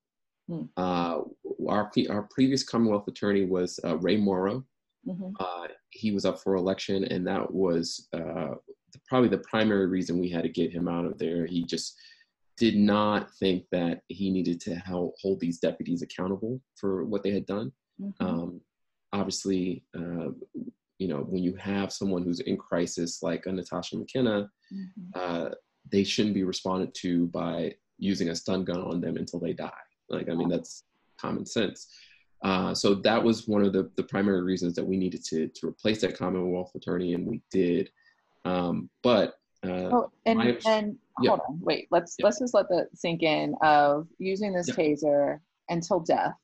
Hmm. 0.47 0.63
Uh, 0.75 1.21
our, 1.67 1.91
our 2.09 2.23
previous 2.23 2.63
Commonwealth 2.63 3.07
Attorney 3.07 3.45
was 3.45 3.79
uh, 3.85 3.97
Ray 3.97 4.17
Morrogh. 4.17 4.65
Mhm. 5.07 5.33
Uh, 5.39 5.67
he 5.89 6.11
was 6.11 6.25
up 6.25 6.39
for 6.41 6.55
election, 6.55 7.03
and 7.05 7.25
that 7.27 7.51
was 7.53 8.07
uh, 8.13 8.55
probably 9.07 9.29
the 9.29 9.37
primary 9.49 9.87
reason 9.87 10.19
we 10.19 10.29
had 10.29 10.43
to 10.43 10.49
get 10.49 10.71
him 10.71 10.87
out 10.87 11.05
of 11.05 11.17
there. 11.17 11.45
He 11.45 11.63
just 11.63 11.95
did 12.57 12.75
not 12.75 13.31
think 13.35 13.65
that 13.71 14.01
he 14.07 14.29
needed 14.31 14.59
to 14.61 14.75
help 14.75 15.13
hold 15.21 15.39
these 15.39 15.59
deputies 15.59 16.01
accountable 16.01 16.59
for 16.75 17.05
what 17.05 17.23
they 17.23 17.31
had 17.31 17.45
done. 17.45 17.71
Mhm. 18.01 18.13
Um, 18.19 18.61
obviously, 19.13 19.85
uh, 19.95 20.31
you 20.99 21.07
know, 21.07 21.21
when 21.21 21.43
you 21.43 21.55
have 21.55 21.93
someone 21.93 22.23
who's 22.23 22.39
in 22.39 22.57
crisis 22.57 23.21
like 23.21 23.45
a 23.45 23.51
Natasha 23.51 23.95
McKenna, 23.95 24.49
Mhm. 24.73 25.11
uh, 25.15 25.55
they 25.89 26.03
shouldn't 26.03 26.33
be 26.35 26.43
responded 26.43 26.93
to 26.95 27.27
by 27.27 27.75
using 27.99 28.29
a 28.29 28.35
stun 28.35 28.63
gun 28.65 28.81
on 28.81 28.99
them 29.01 29.15
until 29.17 29.39
they 29.39 29.53
die. 29.53 29.71
Like, 30.09 30.27
I 30.29 30.33
mean, 30.33 30.49
that's 30.49 30.83
common 31.17 31.45
sense. 31.45 31.87
Uh, 32.43 32.73
so 32.73 32.93
that 32.93 33.21
was 33.23 33.47
one 33.47 33.63
of 33.63 33.73
the, 33.73 33.89
the 33.95 34.03
primary 34.03 34.41
reasons 34.43 34.75
that 34.75 34.85
we 34.85 34.95
needed 34.97 35.23
to, 35.25 35.47
to 35.49 35.67
replace 35.67 36.01
that 36.01 36.17
Commonwealth 36.17 36.71
attorney, 36.75 37.13
and 37.13 37.25
we 37.25 37.41
did. 37.51 37.89
Um, 38.45 38.89
but 39.03 39.39
uh, 39.63 39.89
Oh, 39.91 40.11
and 40.25 40.37
my- 40.39 40.59
and 40.67 40.97
yeah. 41.21 41.29
hold 41.31 41.41
on, 41.49 41.59
wait. 41.61 41.87
Let's 41.89 42.15
Yeah. 42.19 42.25
let's 42.25 42.39
just 42.39 42.53
let 42.53 42.69
that 42.69 42.89
sink 42.93 43.23
in. 43.23 43.55
Of 43.61 44.07
using 44.19 44.53
this 44.53 44.67
Yeah. 44.67 44.75
taser 44.75 45.39
until 45.69 45.99
death. 45.99 46.35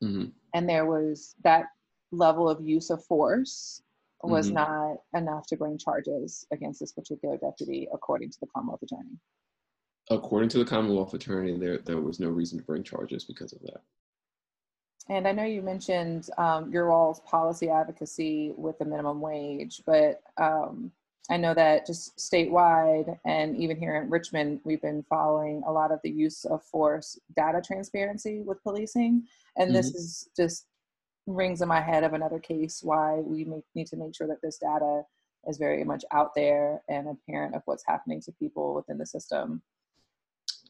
hmm 0.00 0.26
and 0.54 0.66
there 0.68 0.86
was 0.86 1.34
that 1.44 1.66
level 2.10 2.48
of 2.48 2.58
use 2.66 2.88
of 2.88 3.04
force 3.04 3.82
was 4.22 4.50
Mhm. 4.50 4.54
not 4.54 4.96
enough 5.14 5.46
to 5.48 5.56
bring 5.56 5.76
charges 5.76 6.46
against 6.50 6.80
this 6.80 6.92
particular 6.92 7.36
deputy, 7.36 7.86
according 7.92 8.30
to 8.30 8.40
the 8.40 8.46
Commonwealth 8.46 8.82
Attorney. 8.82 9.18
According 10.10 10.48
to 10.50 10.58
the 10.58 10.64
Commonwealth 10.64 11.12
Attorney, 11.12 11.58
there 11.58 11.78
there 11.78 12.00
was 12.00 12.18
no 12.18 12.30
reason 12.30 12.58
to 12.58 12.64
bring 12.64 12.82
charges 12.82 13.24
because 13.26 13.52
of 13.52 13.60
that. 13.62 13.82
And 15.08 15.26
I 15.26 15.32
know 15.32 15.44
you 15.44 15.62
mentioned 15.62 16.28
um, 16.36 16.70
your 16.70 16.92
all's 16.92 17.20
policy 17.20 17.70
advocacy 17.70 18.52
with 18.56 18.78
the 18.78 18.84
minimum 18.84 19.20
wage, 19.20 19.82
but 19.86 20.22
um, 20.36 20.92
I 21.30 21.36
know 21.36 21.54
that 21.54 21.86
just 21.86 22.16
statewide 22.18 23.18
and 23.24 23.56
even 23.56 23.78
here 23.78 23.96
in 23.96 24.10
Richmond, 24.10 24.60
we've 24.64 24.82
been 24.82 25.04
following 25.08 25.62
a 25.66 25.72
lot 25.72 25.92
of 25.92 26.00
the 26.02 26.10
use 26.10 26.44
of 26.44 26.62
force 26.62 27.18
data 27.36 27.62
transparency 27.64 28.42
with 28.42 28.62
policing. 28.62 29.24
And 29.56 29.74
this 29.74 29.94
is 29.94 30.28
just 30.36 30.66
rings 31.26 31.60
in 31.60 31.68
my 31.68 31.80
head 31.80 32.04
of 32.04 32.14
another 32.14 32.38
case 32.38 32.82
why 32.82 33.16
we 33.16 33.44
make, 33.44 33.64
need 33.74 33.86
to 33.88 33.96
make 33.96 34.14
sure 34.14 34.26
that 34.26 34.42
this 34.42 34.58
data 34.58 35.02
is 35.46 35.58
very 35.58 35.84
much 35.84 36.04
out 36.12 36.34
there 36.34 36.82
and 36.88 37.08
apparent 37.08 37.54
of 37.54 37.62
what's 37.66 37.84
happening 37.86 38.20
to 38.22 38.32
people 38.32 38.74
within 38.74 38.98
the 38.98 39.06
system. 39.06 39.62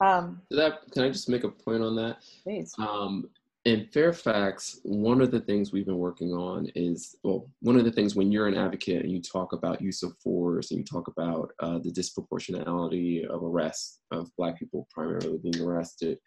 Um, 0.00 0.42
that 0.50 0.90
can 0.92 1.04
I 1.04 1.08
just 1.08 1.28
make 1.28 1.44
a 1.44 1.48
point 1.48 1.82
on 1.82 1.96
that? 1.96 2.18
please. 2.44 2.74
Um, 2.78 3.30
in 3.68 3.86
Fairfax, 3.88 4.80
one 4.82 5.20
of 5.20 5.30
the 5.30 5.40
things 5.40 5.72
we've 5.72 5.84
been 5.84 5.98
working 5.98 6.32
on 6.32 6.68
is 6.74 7.16
well, 7.22 7.50
one 7.60 7.76
of 7.76 7.84
the 7.84 7.92
things 7.92 8.16
when 8.16 8.32
you're 8.32 8.46
an 8.46 8.56
advocate 8.56 9.02
and 9.02 9.12
you 9.12 9.20
talk 9.20 9.52
about 9.52 9.82
use 9.82 10.02
of 10.02 10.16
force 10.24 10.70
and 10.70 10.78
you 10.78 10.84
talk 10.84 11.06
about 11.08 11.52
uh, 11.60 11.78
the 11.78 11.92
disproportionality 11.92 13.26
of 13.26 13.42
arrests 13.42 14.00
of 14.10 14.30
Black 14.38 14.58
people 14.58 14.88
primarily 14.90 15.36
being 15.36 15.60
arrested, 15.60 16.18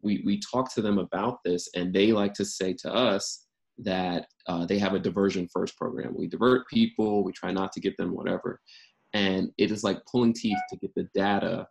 we 0.00 0.22
we 0.24 0.40
talk 0.40 0.72
to 0.72 0.80
them 0.80 0.96
about 0.96 1.40
this, 1.44 1.68
and 1.74 1.92
they 1.92 2.10
like 2.10 2.32
to 2.34 2.44
say 2.44 2.72
to 2.72 2.90
us 2.90 3.46
that 3.76 4.28
uh, 4.46 4.64
they 4.64 4.78
have 4.78 4.94
a 4.94 4.98
diversion 4.98 5.46
first 5.52 5.76
program. 5.76 6.14
We 6.16 6.26
divert 6.26 6.66
people, 6.68 7.22
we 7.22 7.32
try 7.32 7.52
not 7.52 7.72
to 7.72 7.80
get 7.80 7.98
them 7.98 8.14
whatever, 8.14 8.62
and 9.12 9.50
it 9.58 9.70
is 9.70 9.84
like 9.84 10.06
pulling 10.10 10.32
teeth 10.32 10.58
to 10.70 10.78
get 10.78 10.94
the 10.94 11.06
data 11.14 11.66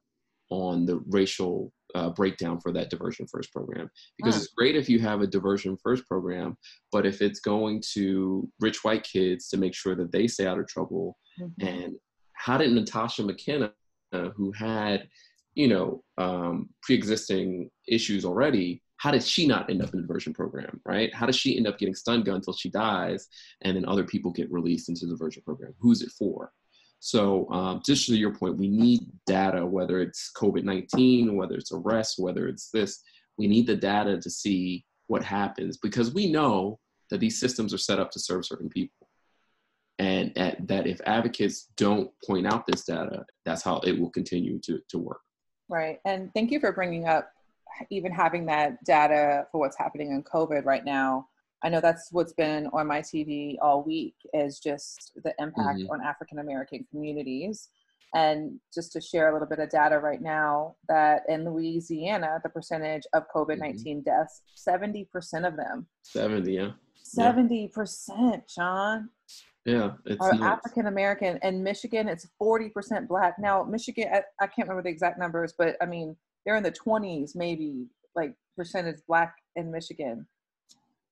on 0.52 0.86
the 0.86 1.02
racial 1.08 1.74
uh, 1.96 2.10
breakdown 2.10 2.60
for 2.60 2.72
that 2.72 2.90
diversion 2.90 3.26
first 3.28 3.52
program. 3.52 3.90
Because 4.18 4.36
Mm. 4.36 4.38
it's 4.40 4.54
great 4.54 4.76
if 4.76 4.88
you 4.90 5.00
have 5.00 5.22
a 5.22 5.28
diversion 5.28 5.78
first 5.84 6.08
program 6.08 6.58
but 6.92 7.06
if 7.06 7.22
it's 7.22 7.40
going 7.40 7.82
to 7.94 8.50
rich 8.60 8.84
white 8.84 9.04
kids 9.04 9.48
to 9.50 9.58
make 9.58 9.74
sure 9.74 9.96
that 9.96 10.12
they 10.12 10.28
stay 10.28 10.46
out 10.46 10.60
of 10.60 10.68
trouble. 10.68 11.18
Mhm. 11.40 11.54
and 11.62 11.96
how 12.34 12.58
did 12.58 12.72
natasha 12.72 13.24
mckenna 13.24 13.72
uh, 14.12 14.30
who 14.36 14.52
had 14.52 15.08
you 15.56 15.68
know 15.68 16.04
um, 16.18 16.70
pre-existing 16.84 17.70
issues 17.88 18.26
already 18.26 18.82
how 18.98 19.10
did 19.12 19.24
she 19.24 19.48
not 19.48 19.68
end 19.70 19.82
up 19.82 19.92
in 19.94 19.98
the 20.02 20.08
diversion 20.08 20.34
program 20.34 20.80
right? 20.86 21.12
How 21.14 21.26
does 21.26 21.36
she 21.36 21.58
end 21.58 21.68
up 21.68 21.80
getting 21.80 21.96
stun 21.96 22.22
gun 22.24 22.36
until 22.36 22.54
she 22.54 22.70
dies 22.70 23.28
and 23.62 23.76
then 23.76 23.86
other 23.86 24.04
people 24.04 24.32
get 24.32 24.52
released 24.52 24.90
into 24.90 25.06
the 25.08 25.14
diversion 25.16 25.42
program? 25.44 25.74
Who's 25.80 26.02
it 26.04 26.12
for 26.20 26.52
so 27.04 27.50
um, 27.50 27.82
just 27.84 28.06
to 28.06 28.16
your 28.16 28.32
point, 28.32 28.60
we 28.60 28.68
need 28.68 29.08
data, 29.26 29.66
whether 29.66 30.00
it's 30.00 30.32
COVID-19, 30.38 31.34
whether 31.34 31.56
it's 31.56 31.72
arrests, 31.72 32.20
whether 32.20 32.48
it's 32.48 32.70
this, 32.70 33.02
we 33.40 33.48
need 33.48 33.66
the 33.66 33.76
data 33.76 34.20
to 34.20 34.30
see 34.30 34.86
what 35.08 35.24
happens 35.24 35.78
because 35.78 36.14
we 36.14 36.32
know 36.32 36.80
that 37.10 37.20
these 37.20 37.40
systems 37.40 37.74
are 37.74 37.80
set 37.80 37.98
up 37.98 38.12
to 38.12 38.20
serve 38.20 38.46
certain 38.46 38.70
people. 38.70 39.08
And 39.98 40.38
at, 40.38 40.68
that 40.68 40.86
if 40.86 41.02
advocates 41.08 41.70
don't 41.76 42.12
point 42.24 42.46
out 42.46 42.68
this 42.68 42.86
data, 42.86 43.26
that's 43.46 43.64
how 43.64 43.80
it 43.80 44.00
will 44.00 44.12
continue 44.12 44.60
to, 44.60 44.80
to 44.90 45.00
work. 45.00 45.22
Right. 45.70 45.98
And 46.06 46.32
thank 46.36 46.52
you 46.52 46.60
for 46.60 46.72
bringing 46.72 47.08
up 47.08 47.32
even 47.90 48.12
having 48.12 48.46
that 48.46 48.84
data 48.84 49.48
for 49.52 49.60
what's 49.60 49.78
happening 49.78 50.12
in 50.12 50.22
COVID 50.24 50.66
right 50.66 50.86
now. 50.86 51.30
I 51.64 51.70
know 51.70 51.80
that's 51.80 52.10
what's 52.12 52.34
been 52.34 52.68
on 52.74 52.88
my 52.88 53.02
TV 53.02 53.58
all 53.62 53.84
week 53.84 54.16
is 54.34 54.60
just 54.60 55.12
the 55.24 55.34
impact 55.40 55.80
Mhm. 55.80 55.90
on 55.92 56.02
African 56.02 56.40
American 56.40 56.86
communities. 56.90 57.70
And 58.14 58.60
just 58.74 58.92
to 58.94 59.00
share 59.02 59.30
a 59.30 59.34
little 59.34 59.48
bit 59.48 59.60
of 59.60 59.70
data 59.70 59.98
right 60.00 60.22
now, 60.22 60.76
that 60.90 61.24
in 61.30 61.46
Louisiana, 61.46 62.42
the 62.44 62.50
percentage 62.50 63.04
of 63.14 63.24
COVID 63.34 63.58
19 63.58 64.02
deaths, 64.02 64.42
70% 64.56 65.46
of 65.46 65.56
them, 65.56 65.88
70, 66.02 66.52
yeah. 66.54 66.72
70%, 67.04 68.50
Sean, 68.50 69.10
Yeah, 69.66 69.94
it's 70.06 70.20
are. 70.20 70.34
African 70.44 70.88
American. 70.88 71.38
And 71.44 71.64
Michigan, 71.64 72.10
it's 72.10 72.28
40% 72.42 73.08
Black. 73.08 73.38
Now, 73.40 73.64
Michigan, 73.64 74.10
I, 74.12 74.24
I 74.40 74.48
can't 74.48 74.68
remember 74.68 74.82
the 74.84 74.90
exact 74.90 75.20
numbers, 75.20 75.54
but 75.58 75.78
I 75.82 75.86
mean, 75.86 76.18
they're 76.46 76.56
in 76.56 76.64
the 76.64 76.72
20s, 76.72 77.36
maybe, 77.36 77.88
like 78.16 78.34
percentage 78.58 79.00
Black 79.08 79.36
in 79.56 79.72
Michigan. 79.72 80.28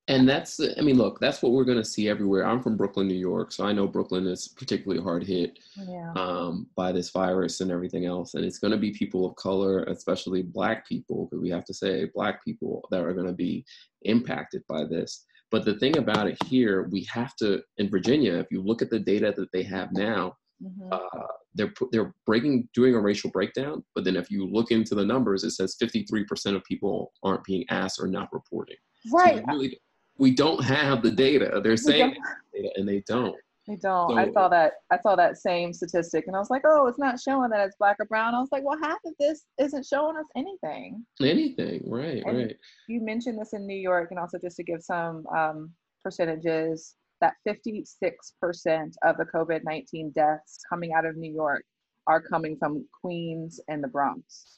And 0.10 0.28
that's, 0.28 0.60
I 0.60 0.82
mean, 0.82 0.98
look, 0.98 1.20
that's 1.20 1.44
what 1.44 1.52
we're 1.52 1.64
going 1.64 1.78
to 1.78 1.86
see 1.86 2.10
everywhere. 2.10 2.44
I'm 2.46 2.64
from 2.64 2.76
Brooklyn, 2.76 3.08
New 3.08 3.14
York, 3.14 3.52
so 3.52 3.64
I 3.64 3.72
know 3.74 3.88
Brooklyn 3.88 4.26
is 4.26 4.48
particularly 4.48 5.02
hard 5.04 5.24
hit 5.24 5.60
Yeah. 5.88 6.12
um, 6.16 6.66
by 6.76 6.92
this 6.92 7.12
virus 7.12 7.62
and 7.62 7.70
everything 7.70 8.06
else. 8.06 8.34
And 8.34 8.44
it's 8.44 8.58
going 8.58 8.72
to 8.72 8.78
be 8.78 8.90
people 8.92 9.24
of 9.26 9.36
color, 9.36 9.84
especially 9.84 10.42
Black 10.42 10.88
people, 10.88 11.26
because 11.30 11.42
we 11.44 11.50
have 11.52 11.64
to 11.66 11.76
say 11.76 12.10
Black 12.16 12.44
people 12.44 12.88
that 12.90 13.02
are 13.02 13.14
going 13.14 13.28
to 13.28 13.34
be 13.34 13.64
impacted 14.02 14.64
by 14.68 14.84
this. 14.84 15.26
But 15.52 15.64
the 15.64 15.78
thing 15.78 15.98
about 16.00 16.28
it 16.28 16.38
here, 16.46 16.88
we 16.92 17.04
have 17.12 17.36
to, 17.38 17.62
in 17.78 17.90
Virginia, 17.90 18.34
if 18.34 18.48
you 18.50 18.64
look 18.64 18.82
at 18.82 18.90
the 18.90 19.00
data 19.00 19.32
that 19.38 19.52
they 19.54 19.64
have 19.64 19.92
now, 19.94 20.36
Mhm. 20.64 20.92
uh, 20.92 21.28
they're 21.56 21.74
they're 21.92 22.14
breaking 22.26 22.68
doing 22.74 22.94
a 22.96 23.00
racial 23.00 23.30
breakdown. 23.32 23.84
But 23.96 24.04
then 24.06 24.16
if 24.16 24.30
you 24.30 24.46
look 24.48 24.72
into 24.72 24.94
the 24.96 25.06
numbers, 25.06 25.44
it 25.44 25.52
says 25.52 25.76
53% 25.80 26.56
of 26.56 26.64
people 26.66 27.14
aren't 27.24 27.44
being 27.46 27.64
asked 27.70 28.00
or 28.02 28.08
not 28.08 28.28
reporting. 28.34 28.76
So 29.06 29.18
right. 29.18 29.44
really, 29.48 29.80
we 30.20 30.32
don't 30.32 30.64
have 30.64 31.02
the 31.02 31.10
data. 31.12 31.62
They're 31.64 31.78
saying 31.78 32.16
they 32.54 32.62
data 32.62 32.74
and 32.76 32.88
they 32.88 33.02
don't. 33.08 33.36
They 33.68 33.76
don't. 33.78 34.18
I 34.18 34.32
saw 34.32 34.50
that. 34.50 34.74
I 34.92 35.00
saw 35.00 35.16
that 35.16 35.38
same 35.38 35.74
statistic, 35.74 36.26
and 36.28 36.36
I 36.36 36.40
was 36.40 36.50
like, 36.50 36.64
"Oh, 36.66 36.88
it's 36.88 37.00
not 37.00 37.20
showing 37.20 37.50
that 37.52 37.66
it's 37.66 37.76
black 37.78 37.98
or 38.00 38.06
brown." 38.06 38.34
I 38.36 38.40
was 38.40 38.50
like, 38.52 38.64
"Well, 38.64 38.78
half 38.82 38.98
of 39.06 39.14
this 39.20 39.46
isn't 39.60 39.86
showing 39.86 40.18
us 40.18 40.26
anything." 40.36 41.06
Anything, 41.22 41.84
right, 41.88 42.24
And- 42.26 42.38
right. 42.38 42.58
You 42.88 43.02
mentioned 43.02 43.40
this 43.40 43.54
in 43.54 43.66
New 43.66 43.78
York, 43.78 44.10
and 44.10 44.20
also 44.20 44.40
just 44.40 44.58
to 44.58 44.64
give 44.64 44.82
some 44.84 45.26
um, 45.28 45.72
percentages, 46.04 46.96
that 47.22 47.36
56% 47.48 48.94
of 49.04 49.18
the 49.18 49.26
COVID 49.26 49.64
19 49.64 50.12
deaths 50.12 50.60
coming 50.68 50.94
out 50.94 51.06
of 51.06 51.16
New 51.16 51.32
York 51.32 51.64
are 52.08 52.22
coming 52.22 52.58
from 52.58 52.88
Queens 53.02 53.60
and 53.68 53.84
the 53.84 53.88
Bronx. 53.88 54.58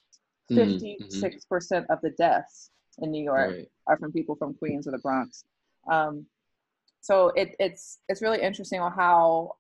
Mm, 0.51 0.80
mhm. 0.80 1.22
56% 1.22 1.86
of 1.89 1.99
the 2.01 2.12
deaths 2.12 2.72
in 3.00 3.12
New 3.12 3.24
York 3.24 3.52
Right. 3.52 3.68
are 3.88 3.98
from 3.98 4.12
people 4.12 4.36
from 4.36 4.54
Queens 4.54 4.88
or 4.88 4.92
the 4.92 4.98
Bronx. 5.00 5.46
Um, 5.89 6.26
so 7.02 7.30
it, 7.30 7.56
it's 7.60 8.00
it's 8.10 8.22
really 8.22 8.42
interesting 8.42 8.80
on 8.80 8.92
how 8.92 9.54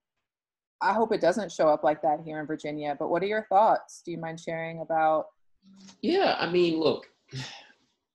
I 0.81 0.93
hope 0.93 1.11
it 1.13 1.21
doesn't 1.21 1.51
show 1.51 1.69
up 1.69 1.83
like 1.83 2.01
that 2.01 2.21
here 2.25 2.39
in 2.39 2.45
Virginia. 2.47 2.95
But 2.97 3.09
what 3.09 3.23
are 3.23 3.27
your 3.27 3.45
thoughts? 3.49 4.01
Do 4.05 4.11
you 4.11 4.17
mind 4.17 4.39
sharing 4.39 4.81
about? 4.81 5.25
Yeah, 6.01 6.35
I 6.39 6.49
mean, 6.49 6.79
look, 6.79 7.07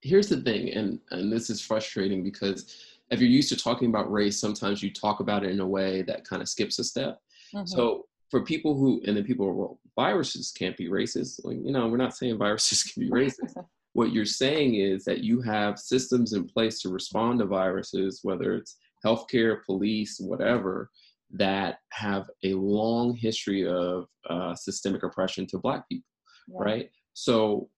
here's 0.00 0.28
the 0.28 0.40
thing, 0.40 0.70
and 0.72 1.00
and 1.10 1.32
this 1.32 1.50
is 1.50 1.60
frustrating 1.60 2.22
because 2.22 2.74
if 3.10 3.20
you're 3.20 3.28
used 3.28 3.48
to 3.50 3.56
talking 3.56 3.88
about 3.88 4.10
race, 4.10 4.38
sometimes 4.38 4.82
you 4.82 4.92
talk 4.92 5.20
about 5.20 5.44
it 5.44 5.50
in 5.50 5.60
a 5.60 5.66
way 5.66 6.02
that 6.02 6.24
kind 6.24 6.42
of 6.42 6.48
skips 6.48 6.78
a 6.78 6.84
step. 6.84 7.20
Mhm. 7.54 7.68
So 7.68 8.06
for 8.30 8.42
people 8.44 8.74
who, 8.74 9.00
and 9.06 9.16
then 9.16 9.22
people 9.24 9.46
are, 9.46 9.52
well, 9.52 9.78
viruses 9.94 10.50
can't 10.50 10.76
be 10.76 10.88
racist. 10.88 11.44
Like, 11.44 11.58
you 11.62 11.70
know, 11.70 11.86
we're 11.86 11.96
not 11.96 12.16
saying 12.16 12.36
viruses 12.38 12.82
can 12.92 13.02
be 13.04 13.10
racist. 13.10 13.54
what 13.96 14.12
you're 14.12 14.26
saying 14.26 14.74
is 14.74 15.04
that 15.04 15.24
you 15.24 15.40
have 15.40 15.78
systems 15.78 16.34
in 16.34 16.46
place 16.46 16.80
to 16.80 16.90
respond 16.90 17.38
to 17.38 17.46
viruses, 17.46 18.20
whether 18.22 18.54
it's 18.54 18.76
healthcare, 19.02 19.64
police, 19.64 20.18
whatever, 20.20 20.90
that 21.30 21.78
have 21.92 22.28
a 22.44 22.52
long 22.52 23.14
history 23.14 23.66
of 23.66 24.06
uh, 24.28 24.54
systemic 24.54 25.02
oppression 25.02 25.46
to 25.46 25.58
Black 25.58 25.88
people 25.88 26.12
Yeah. 26.46 26.58
right? 26.60 26.90
So, 27.14 27.70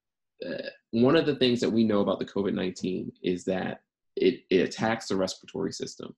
uh, 0.44 0.68
one 0.90 1.14
of 1.14 1.24
the 1.24 1.36
things 1.36 1.60
that 1.60 1.70
we 1.70 1.84
know 1.84 2.00
about 2.00 2.18
the 2.18 2.24
COVID 2.24 2.52
19 2.52 3.12
is 3.22 3.44
that 3.44 3.82
it, 4.16 4.42
it 4.50 4.60
attacks 4.68 5.06
the 5.06 5.16
respiratory 5.16 5.72
system. 5.72 6.16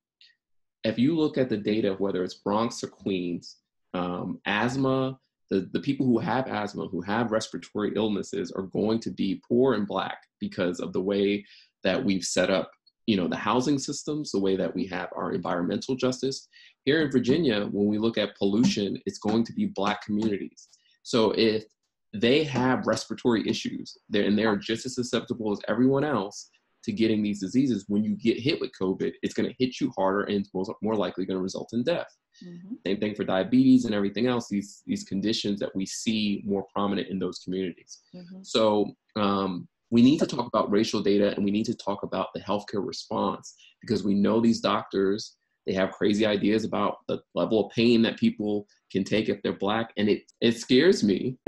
If 0.82 0.98
you 0.98 1.14
look 1.14 1.36
at 1.36 1.50
the 1.50 1.58
data, 1.58 1.94
whether 1.98 2.24
it's 2.24 2.40
Bronx 2.46 2.82
or 2.82 2.88
Queens, 2.88 3.58
um, 3.92 4.40
asthma, 4.46 5.18
the, 5.50 5.68
the 5.72 5.80
people 5.80 6.06
who 6.06 6.18
have 6.18 6.46
asthma, 6.46 6.86
who 6.86 7.00
have 7.02 7.32
respiratory 7.32 7.92
illnesses, 7.96 8.52
are 8.52 8.62
going 8.62 9.00
to 9.00 9.10
be 9.10 9.42
poor 9.46 9.74
and 9.74 9.86
black 9.86 10.18
because 10.38 10.80
of 10.80 10.92
the 10.92 11.00
way 11.00 11.44
that 11.82 12.02
we've 12.02 12.24
set 12.24 12.50
up 12.50 12.70
you 13.06 13.16
know 13.16 13.26
the 13.26 13.36
housing 13.36 13.78
systems 13.78 14.30
the 14.30 14.38
way 14.38 14.54
that 14.54 14.72
we 14.72 14.86
have 14.86 15.08
our 15.16 15.32
environmental 15.32 15.96
justice. 15.96 16.48
Here 16.84 17.02
in 17.02 17.10
virginia 17.10 17.66
when 17.66 17.86
we 17.86 17.98
look 17.98 18.18
at 18.18 18.36
pollution 18.36 18.98
it's 19.06 19.18
going 19.18 19.44
to 19.44 19.52
be 19.52 19.66
black 19.66 20.04
communities. 20.04 20.68
So 21.02 21.32
if 21.32 21.64
they 22.12 22.44
have 22.44 22.86
respiratory 22.86 23.48
issues 23.48 23.98
they're, 24.08 24.24
and 24.24 24.38
they're 24.38 24.56
just 24.56 24.86
as 24.86 24.94
susceptible 24.94 25.52
as 25.52 25.60
everyone 25.68 26.04
else 26.04 26.50
to 26.84 26.92
getting 26.92 27.22
these 27.22 27.40
diseases 27.40 27.84
when 27.88 28.02
you 28.02 28.16
get 28.16 28.38
hit 28.38 28.60
with 28.60 28.70
covid 28.80 29.12
it's 29.22 29.34
going 29.34 29.48
to 29.48 29.54
hit 29.58 29.80
you 29.80 29.92
harder 29.96 30.22
and 30.22 30.46
it's 30.46 30.70
more 30.82 30.96
likely 30.96 31.24
going 31.24 31.36
to 31.36 31.42
result 31.42 31.70
in 31.72 31.84
death 31.84 32.08
Mhm. 32.42 32.78
same 32.86 32.98
thing 33.00 33.14
for 33.14 33.24
diabetes 33.24 33.84
and 33.84 33.94
everything 33.94 34.26
else 34.26 34.48
these 34.48 34.82
these 34.86 35.04
conditions 35.04 35.60
that 35.60 35.74
we 35.74 35.84
see 35.86 36.42
more 36.44 36.64
prominent 36.74 37.08
in 37.08 37.18
those 37.18 37.38
communities 37.40 38.00
Mhm. 38.14 38.44
so 38.46 38.94
um, 39.16 39.68
we 39.90 40.02
need 40.02 40.18
to 40.20 40.26
talk 40.26 40.46
about 40.46 40.70
racial 40.70 41.02
data 41.02 41.34
and 41.34 41.44
we 41.44 41.50
need 41.50 41.66
to 41.66 41.74
talk 41.74 42.02
about 42.04 42.28
the 42.34 42.40
healthcare 42.40 42.86
response 42.86 43.54
because 43.80 44.04
we 44.04 44.14
know 44.14 44.40
these 44.40 44.60
doctors 44.60 45.36
they 45.66 45.74
have 45.74 45.90
crazy 45.92 46.24
ideas 46.24 46.64
about 46.64 46.96
the 47.08 47.20
level 47.34 47.66
of 47.66 47.72
pain 47.72 48.00
that 48.02 48.16
people 48.18 48.66
can 48.90 49.04
take 49.04 49.28
if 49.28 49.40
they're 49.42 49.52
black 49.66 49.92
and 49.98 50.08
it 50.08 50.22
it 50.40 50.56
scares 50.56 51.02
me 51.04 51.36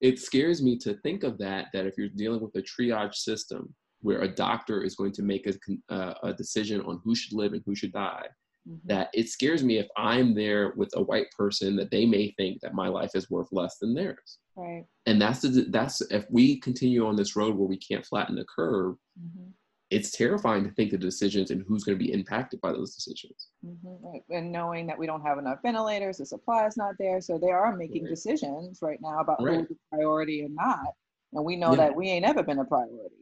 it 0.00 0.18
scares 0.18 0.62
me 0.62 0.76
to 0.78 0.94
think 1.02 1.22
of 1.22 1.38
that 1.38 1.66
that 1.72 1.86
if 1.86 1.94
you're 1.98 2.08
dealing 2.08 2.40
with 2.40 2.54
a 2.56 2.62
triage 2.62 3.14
system 3.14 3.74
where 4.00 4.22
a 4.22 4.28
doctor 4.34 4.82
is 4.82 4.96
going 4.96 5.12
to 5.12 5.22
make 5.22 5.46
a, 5.46 5.54
uh, 5.94 6.14
a 6.24 6.32
decision 6.32 6.80
on 6.82 7.00
who 7.04 7.14
should 7.14 7.32
live 7.32 7.52
and 7.52 7.62
who 7.66 7.74
should 7.74 7.92
die 7.92 8.26
Mhm. 8.68 8.80
that 8.84 9.10
it 9.12 9.28
scares 9.28 9.64
me 9.64 9.78
if 9.78 9.88
i'm 9.96 10.34
there 10.34 10.72
with 10.76 10.90
a 10.94 11.02
white 11.02 11.26
person 11.36 11.74
that 11.76 11.90
they 11.90 12.06
may 12.06 12.30
think 12.36 12.60
that 12.60 12.74
my 12.74 12.88
life 12.88 13.10
is 13.14 13.30
worth 13.30 13.48
less 13.52 13.78
than 13.78 13.94
theirs 13.94 14.38
Right. 14.54 14.86
and 15.06 15.20
that's 15.20 15.40
the 15.40 15.66
that's 15.70 16.00
if 16.12 16.24
we 16.30 16.60
continue 16.60 17.06
on 17.06 17.16
this 17.16 17.34
road 17.34 17.56
where 17.56 17.66
we 17.68 17.76
can't 17.78 18.06
flatten 18.06 18.36
the 18.36 18.44
curve 18.44 18.96
hmm 19.18 19.48
it's 19.90 20.10
terrifying 20.10 20.64
to 20.64 20.70
think 20.70 20.90
the 20.90 20.96
decisions 20.96 21.50
and 21.50 21.62
who's 21.68 21.84
going 21.84 21.98
to 21.98 22.02
be 22.02 22.12
impacted 22.12 22.60
by 22.60 22.72
those 22.72 22.94
decisions 22.94 23.48
hmm 23.64 23.74
Right. 24.00 24.22
And 24.30 24.50
knowing 24.52 24.86
that 24.86 24.98
we 24.98 25.06
don't 25.06 25.22
have 25.22 25.38
enough 25.38 25.58
ventilators, 25.62 26.18
the 26.18 26.26
supply 26.26 26.66
is 26.66 26.76
not 26.76 26.94
there, 26.98 27.20
so 27.20 27.38
they 27.38 27.50
are 27.50 27.76
making 27.76 28.02
Right. 28.04 28.10
decisions 28.10 28.80
right 28.82 28.98
now 29.02 29.20
about 29.20 29.42
Right. 29.42 29.58
who's 29.68 29.70
a 29.70 29.94
priority 29.96 30.42
and 30.42 30.54
not. 30.54 30.94
And 31.34 31.44
we 31.44 31.56
know 31.56 31.70
Yeah. 31.72 31.76
that 31.78 31.94
we 31.96 32.08
ain't 32.08 32.24
ever 32.24 32.42
been 32.42 32.58
a 32.60 32.64
priority. 32.64 33.16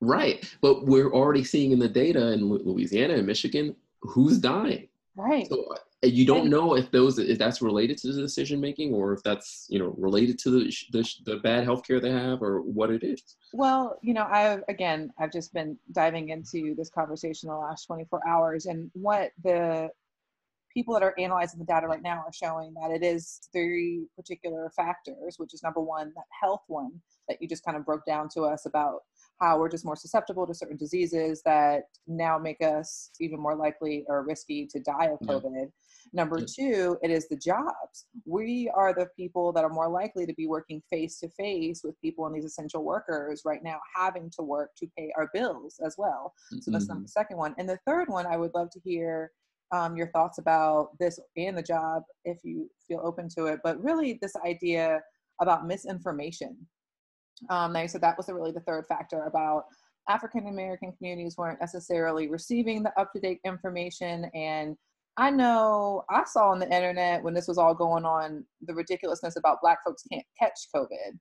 right 0.00 0.44
but 0.60 0.84
we're 0.86 1.12
already 1.12 1.44
seeing 1.44 1.70
in 1.70 1.78
the 1.78 1.88
data 1.88 2.32
in 2.32 2.48
louisiana 2.48 3.14
and 3.14 3.26
michigan 3.26 3.74
who's 4.02 4.38
dying 4.38 4.88
Right. 5.14 5.46
so 5.48 5.66
uh, 5.72 6.06
you 6.06 6.24
don't 6.24 6.42
And- 6.42 6.50
know 6.50 6.74
if 6.74 6.90
those 6.90 7.18
if 7.18 7.38
that's 7.38 7.60
related 7.62 7.98
to 7.98 8.12
the 8.12 8.20
decision 8.22 8.60
making 8.60 8.94
or 8.94 9.12
if 9.12 9.22
that's 9.22 9.66
you 9.68 9.78
know 9.78 9.94
related 9.98 10.38
to 10.40 10.50
the 10.50 10.70
sh- 10.70 10.86
the, 10.90 11.08
the 11.26 11.36
bad 11.36 11.66
healthcare 11.66 12.00
they 12.00 12.10
have 12.10 12.42
or 12.42 12.62
what 12.62 12.90
it 12.90 13.02
is 13.04 13.22
Well, 13.52 13.98
you 14.02 14.14
know, 14.14 14.24
I've 14.24 14.62
again, 14.68 15.12
I've 15.18 15.30
just 15.32 15.52
been 15.52 15.76
diving 15.92 16.30
into 16.30 16.74
this 16.76 16.88
conversation 16.90 17.48
the 17.50 17.54
last 17.56 17.84
24 17.86 18.26
hours, 18.26 18.66
and 18.66 18.90
what 18.94 19.32
the 19.44 19.90
people 20.72 20.94
that 20.94 21.02
are 21.02 21.14
analyzing 21.18 21.58
the 21.60 21.66
data 21.66 21.86
right 21.86 22.00
now 22.02 22.24
are 22.26 22.32
showing 22.32 22.72
that 22.80 22.90
it 22.90 23.02
is 23.04 23.40
three 23.52 24.06
particular 24.16 24.70
factors, 24.74 25.34
which 25.36 25.52
is 25.52 25.62
number 25.62 25.80
one, 25.82 26.10
that 26.16 26.24
health 26.40 26.62
one 26.68 26.92
that 27.28 27.36
you 27.42 27.46
just 27.46 27.62
kind 27.64 27.76
of 27.76 27.84
broke 27.84 28.06
down 28.06 28.26
to 28.30 28.42
us 28.44 28.64
about 28.64 29.00
how 29.42 29.58
we're 29.58 29.68
just 29.68 29.84
more 29.84 29.96
susceptible 29.96 30.46
to 30.46 30.54
certain 30.54 30.76
diseases 30.76 31.42
that 31.44 31.82
now 32.06 32.38
make 32.38 32.62
us 32.62 33.10
even 33.20 33.40
more 33.40 33.56
likely 33.56 34.04
or 34.06 34.22
risky 34.24 34.66
to 34.68 34.78
die 34.80 35.06
of 35.06 35.18
Yeah. 35.20 35.34
COVID. 35.34 35.72
Number 36.12 36.38
Yeah. 36.38 36.46
two, 36.48 36.98
it 37.02 37.10
is 37.10 37.26
the 37.28 37.36
jobs. 37.36 38.06
We 38.24 38.70
are 38.72 38.94
the 38.94 39.06
people 39.16 39.52
that 39.52 39.64
are 39.64 39.70
more 39.72 39.88
likely 39.88 40.26
to 40.26 40.34
be 40.34 40.46
working 40.46 40.80
face 40.88 41.18
to 41.20 41.28
face 41.30 41.82
with 41.82 42.00
people 42.00 42.24
and 42.26 42.34
these 42.34 42.44
essential 42.44 42.84
workers 42.84 43.42
right 43.44 43.62
now, 43.64 43.80
having 43.96 44.30
to 44.36 44.42
work 44.42 44.70
to 44.76 44.86
pay 44.96 45.12
our 45.16 45.28
bills 45.34 45.80
as 45.84 45.96
well. 45.98 46.34
So 46.60 46.70
that's 46.70 46.86
Mhm. 46.88 47.02
the 47.02 47.08
second 47.08 47.36
one. 47.36 47.54
And 47.58 47.68
the 47.68 47.78
third 47.84 48.08
one, 48.08 48.26
I 48.26 48.36
would 48.36 48.54
love 48.54 48.70
to 48.70 48.80
hear 48.80 49.32
um, 49.74 49.96
your 49.96 50.08
thoughts 50.08 50.36
about 50.36 50.98
this 50.98 51.18
and 51.34 51.56
the 51.56 51.62
job 51.62 52.02
if 52.26 52.44
you 52.44 52.70
feel 52.86 53.00
open 53.02 53.26
to 53.30 53.46
it. 53.46 53.58
But 53.64 53.82
really, 53.82 54.12
this 54.20 54.36
idea 54.36 55.02
about 55.40 55.66
misinformation. 55.66 56.68
Um, 57.50 57.72
they 57.72 57.86
said 57.86 58.00
that 58.02 58.16
was 58.16 58.28
really 58.28 58.52
the 58.52 58.60
third 58.60 58.86
factor 58.86 59.24
about 59.24 59.64
African 60.08 60.48
American 60.48 60.92
communities 60.92 61.36
weren't 61.36 61.60
necessarily 61.60 62.28
receiving 62.28 62.82
the 62.82 62.98
up 63.00 63.12
to 63.12 63.20
date 63.20 63.40
information. 63.44 64.24
And 64.34 64.76
I 65.16 65.30
know 65.30 66.04
I 66.10 66.24
saw 66.24 66.50
on 66.50 66.58
the 66.58 66.74
internet 66.74 67.22
when 67.22 67.34
this 67.34 67.48
was 67.48 67.58
all 67.58 67.74
going 67.74 68.04
on 68.04 68.44
the 68.62 68.74
ridiculousness 68.74 69.36
about 69.36 69.60
Black 69.60 69.78
folks 69.84 70.02
can't 70.10 70.24
catch 70.38 70.58
COVID. 70.74 71.18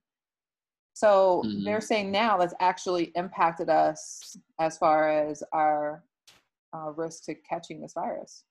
So 0.93 1.43
Mhm. 1.45 1.65
they're 1.65 1.81
saying 1.81 2.11
now 2.11 2.37
that's 2.37 2.53
actually 2.59 3.11
impacted 3.15 3.69
us 3.69 4.35
as 4.59 4.77
far 4.77 5.09
as 5.09 5.43
our 5.51 6.03
uh, 6.73 6.91
risk 6.95 7.25
to 7.25 7.35
catching 7.35 7.81
this 7.81 7.93
virus. 7.93 8.45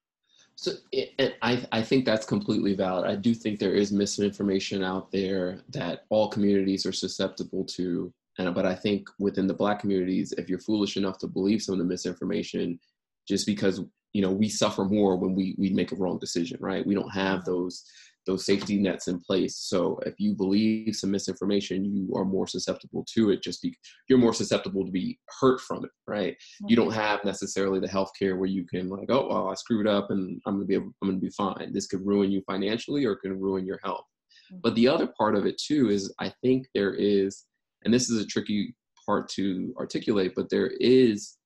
So 0.61 0.72
it, 0.92 1.38
I, 1.40 1.66
I 1.72 1.80
think 1.80 2.04
that's 2.04 2.26
completely 2.26 2.74
valid. 2.74 3.08
I 3.08 3.16
do 3.16 3.32
think 3.32 3.58
there 3.58 3.72
is 3.72 3.92
misinformation 3.92 4.84
out 4.84 5.11
there 5.11 5.62
that 5.70 6.04
all 6.11 6.28
communities 6.28 6.84
are 6.84 6.92
susceptible 6.92 7.64
to. 7.76 8.12
And, 8.36 8.54
but 8.54 8.66
I 8.66 8.74
think 8.74 9.08
within 9.18 9.46
the 9.46 9.54
Black 9.54 9.80
communities, 9.80 10.34
if 10.36 10.50
you're 10.50 10.58
foolish 10.58 10.98
enough 10.98 11.16
to 11.20 11.26
believe 11.26 11.62
some 11.62 11.72
of 11.72 11.78
the 11.78 11.86
misinformation, 11.86 12.78
just 13.26 13.46
because 13.46 13.80
you 14.12 14.20
know 14.20 14.30
we 14.30 14.50
suffer 14.50 14.84
more 14.84 15.16
when 15.16 15.34
we 15.34 15.54
we 15.56 15.70
make 15.70 15.92
a 15.92 15.96
wrong 15.96 16.18
decision, 16.18 16.58
right? 16.61 16.86
We 16.86 16.94
don't 16.94 17.08
have 17.08 17.40
mm-hmm. 17.40 17.52
those 17.52 17.82
those 18.26 18.44
safety 18.44 18.78
nets 18.78 19.08
in 19.08 19.20
place. 19.20 19.56
So 19.56 19.98
if 20.04 20.14
you 20.18 20.34
believe 20.34 20.94
some 20.94 21.10
misinformation, 21.10 21.84
you 21.84 22.14
are 22.14 22.24
more 22.24 22.46
susceptible 22.46 23.04
to 23.14 23.30
it. 23.30 23.42
Just 23.42 23.62
be 23.62 23.74
you're 24.08 24.18
more 24.18 24.34
susceptible 24.34 24.84
to 24.84 24.92
be 24.92 25.18
hurt 25.40 25.60
from 25.60 25.84
it, 25.84 25.90
right? 26.06 26.36
you 26.66 26.76
don't 26.76 26.90
mm-hmm. 26.90 27.00
have 27.00 27.24
necessarily 27.24 27.80
the 27.80 27.88
health 27.88 28.10
care 28.18 28.36
where 28.36 28.48
you 28.48 28.64
can 28.64 28.88
like 28.88 29.10
oh 29.10 29.28
well 29.28 29.48
i 29.48 29.54
screwed 29.54 29.86
up 29.86 30.10
and 30.10 30.40
i'm 30.46 30.54
gonna 30.54 30.64
be 30.64 30.74
able, 30.74 30.92
i'm 31.02 31.08
gonna 31.08 31.18
be 31.18 31.30
fine 31.30 31.72
this 31.72 31.86
could 31.86 32.04
ruin 32.06 32.30
you 32.30 32.42
financially 32.46 33.04
or 33.04 33.12
it 33.12 33.20
can 33.20 33.38
ruin 33.38 33.66
your 33.66 33.78
health 33.82 34.04
mm-hmm. 34.52 34.60
but 34.62 34.74
the 34.74 34.88
other 34.88 35.08
part 35.18 35.34
of 35.34 35.46
it 35.46 35.58
too 35.58 35.90
is 35.90 36.12
i 36.18 36.32
think 36.42 36.66
there 36.74 36.94
is 36.94 37.44
and 37.84 37.92
this 37.92 38.10
is 38.10 38.22
a 38.22 38.26
tricky 38.26 38.74
part 39.06 39.28
to 39.28 39.74
articulate 39.78 40.32
but 40.36 40.50
there 40.50 40.72
is 40.80 41.36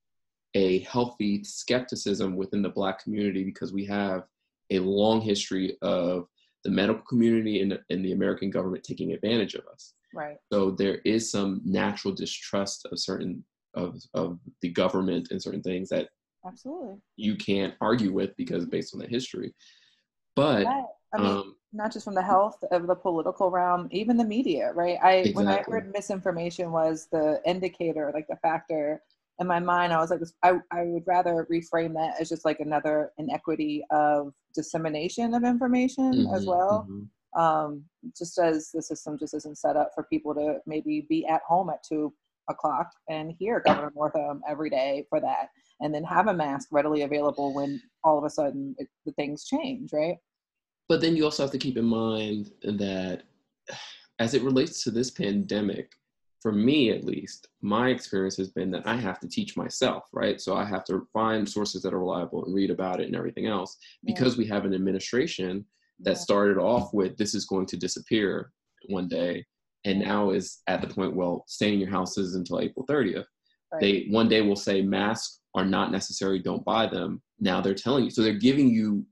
a 0.55 0.81
healthy 0.81 1.43
skepticism 1.43 2.37
within 2.37 2.63
the 2.63 2.69
black 2.69 3.03
community 3.03 3.45
because 3.45 3.73
we 3.73 3.85
have 3.85 4.23
a 4.71 4.79
long 4.79 5.21
history 5.21 5.77
of 5.83 6.27
the 6.65 6.71
medical 6.71 7.03
community 7.03 7.61
and, 7.63 7.79
and 7.91 8.05
the 8.05 8.13
american 8.13 8.51
government 8.51 8.83
taking 8.85 9.13
advantage 9.13 9.55
of 9.55 9.65
us 9.73 9.95
Right. 10.15 10.37
so 10.53 10.71
there 10.71 10.99
is 11.05 11.31
some 11.31 11.61
natural 11.65 12.15
distrust 12.15 12.87
of 12.91 12.99
certain 12.99 13.45
of 13.75 14.01
of 14.15 14.39
the 14.63 14.69
government 14.69 15.29
and 15.31 15.43
certain 15.43 15.63
things 15.63 15.89
that 15.89 16.09
Absolutely. 16.47 16.97
you 17.17 17.37
can't 17.37 17.75
argue 17.81 18.13
with 18.13 18.37
because 18.37 18.67
based 18.67 18.95
on 18.95 19.01
the 19.01 19.07
history. 19.07 19.55
But 20.37 20.67
Right. 20.67 20.85
I 21.13 21.19
mean, 21.19 21.27
um, 21.31 21.57
not 21.73 21.93
just 21.93 22.05
from 22.05 22.15
the 22.15 22.23
health 22.23 22.63
of 22.71 22.87
the 22.87 22.95
political 22.95 23.51
realm, 23.51 23.89
even 23.91 24.17
the 24.17 24.25
media, 24.25 24.73
right? 24.73 24.99
I 25.03 25.31
when 25.35 25.49
I 25.49 25.63
heard 25.63 25.93
misinformation 25.93 26.73
was 26.73 27.09
the 27.11 27.41
indicator, 27.47 28.11
like 28.13 28.27
the 28.29 28.37
factor 28.37 29.03
in 29.41 29.47
my 29.47 29.59
mind, 29.59 29.93
I 29.93 29.99
was 29.99 30.11
like, 30.11 30.21
I, 30.43 30.59
I 30.71 30.85
would 30.85 31.07
rather 31.07 31.47
reframe 31.51 31.95
that 31.95 32.21
as 32.21 32.29
just 32.29 32.45
like 32.45 32.61
another 32.61 33.13
inequity 33.19 33.85
of 33.91 34.33
dissemination 34.55 35.35
of 35.35 35.45
information 35.45 36.29
as 36.35 36.45
mhm, 36.45 36.49
well. 36.49 36.87
mhm. 36.89 37.09
Um, 37.37 37.85
just 38.17 38.39
as 38.39 38.71
the 38.71 38.81
system 38.81 39.19
just 39.19 39.35
isn't 39.35 39.59
set 39.59 39.77
up 39.77 39.91
for 39.93 40.05
people 40.05 40.35
to 40.37 40.59
maybe 40.67 41.05
be 41.09 41.27
at 41.27 41.43
home 41.43 41.69
at 41.69 41.83
two 41.83 42.15
o'clock 42.49 42.93
and 43.09 43.33
hear 43.39 43.61
Governor 43.61 43.93
Northam 43.97 44.41
every 44.49 44.71
day 44.71 45.05
for 45.09 45.21
that, 45.21 45.49
and 45.81 45.93
then 45.93 46.05
have 46.05 46.29
a 46.29 46.35
mask 46.35 46.69
readily 46.71 47.03
available 47.03 47.53
when 47.53 47.81
all 48.05 48.19
of 48.19 48.25
a 48.25 48.31
sudden 48.31 48.77
it, 48.79 48.87
the 49.05 49.13
things 49.13 49.47
change, 49.47 49.93
right? 49.93 50.19
But 50.89 51.01
then 51.01 51.17
you 51.17 51.25
also 51.25 51.43
have 51.43 51.53
to 51.53 51.59
keep 51.59 51.77
in 51.77 51.87
mind 51.87 52.53
that 52.63 53.25
as 54.21 54.35
it 54.35 54.43
relates 54.43 54.85
to 54.85 54.91
this 54.93 55.11
pandemic, 55.11 55.91
for 56.45 56.53
me 56.53 56.91
at 56.91 57.05
least, 57.05 57.49
my 57.63 57.89
experience 57.89 58.37
has 58.37 58.51
been 58.51 58.71
that 58.71 58.87
I 58.87 58.97
have 58.97 59.19
to 59.21 59.27
teach 59.27 59.57
myself, 59.57 60.05
right? 60.13 60.39
So 60.39 60.55
I 60.55 60.67
have 60.67 60.85
to 60.85 61.09
find 61.11 61.49
sources 61.49 61.81
that 61.83 61.95
are 61.95 61.99
reliable 62.01 62.45
and 62.45 62.55
read 62.55 62.71
about 62.71 63.01
it 63.01 63.07
and 63.07 63.17
everything 63.17 63.47
else 63.47 63.79
Yeah. 64.03 64.13
because 64.15 64.37
we 64.37 64.45
have 64.49 64.67
an 64.67 64.75
administration 64.75 65.65
that 66.01 66.11
Yeah. 66.19 66.25
started 66.29 66.59
off 66.59 66.93
with 66.93 67.17
this 67.17 67.35
is 67.35 67.47
going 67.47 67.65
to 67.69 67.79
disappear 67.79 68.53
one 68.91 69.09
day 69.09 69.47
and 69.87 70.01
now 70.01 70.29
is 70.33 70.61
at 70.67 70.83
the 70.83 70.87
point 70.87 71.17
well 71.17 71.45
stay 71.47 71.73
in 71.73 71.81
your 71.81 71.89
houses 71.89 72.35
until 72.35 72.61
april 72.61 72.85
30th 72.87 73.25
Right. 73.73 73.81
they 73.81 74.07
one 74.11 74.29
day 74.29 74.43
will 74.43 74.55
say 74.69 74.83
masks 74.83 75.41
are 75.55 75.65
not 75.65 75.91
necessary 75.93 76.39
don't 76.41 76.65
buy 76.67 76.87
them 76.87 77.23
now 77.41 77.63
they're 77.63 77.73
telling 77.87 78.05
you 78.05 78.11
so 78.11 78.21
they're 78.21 78.35
giving 78.51 78.69
you 78.69 79.07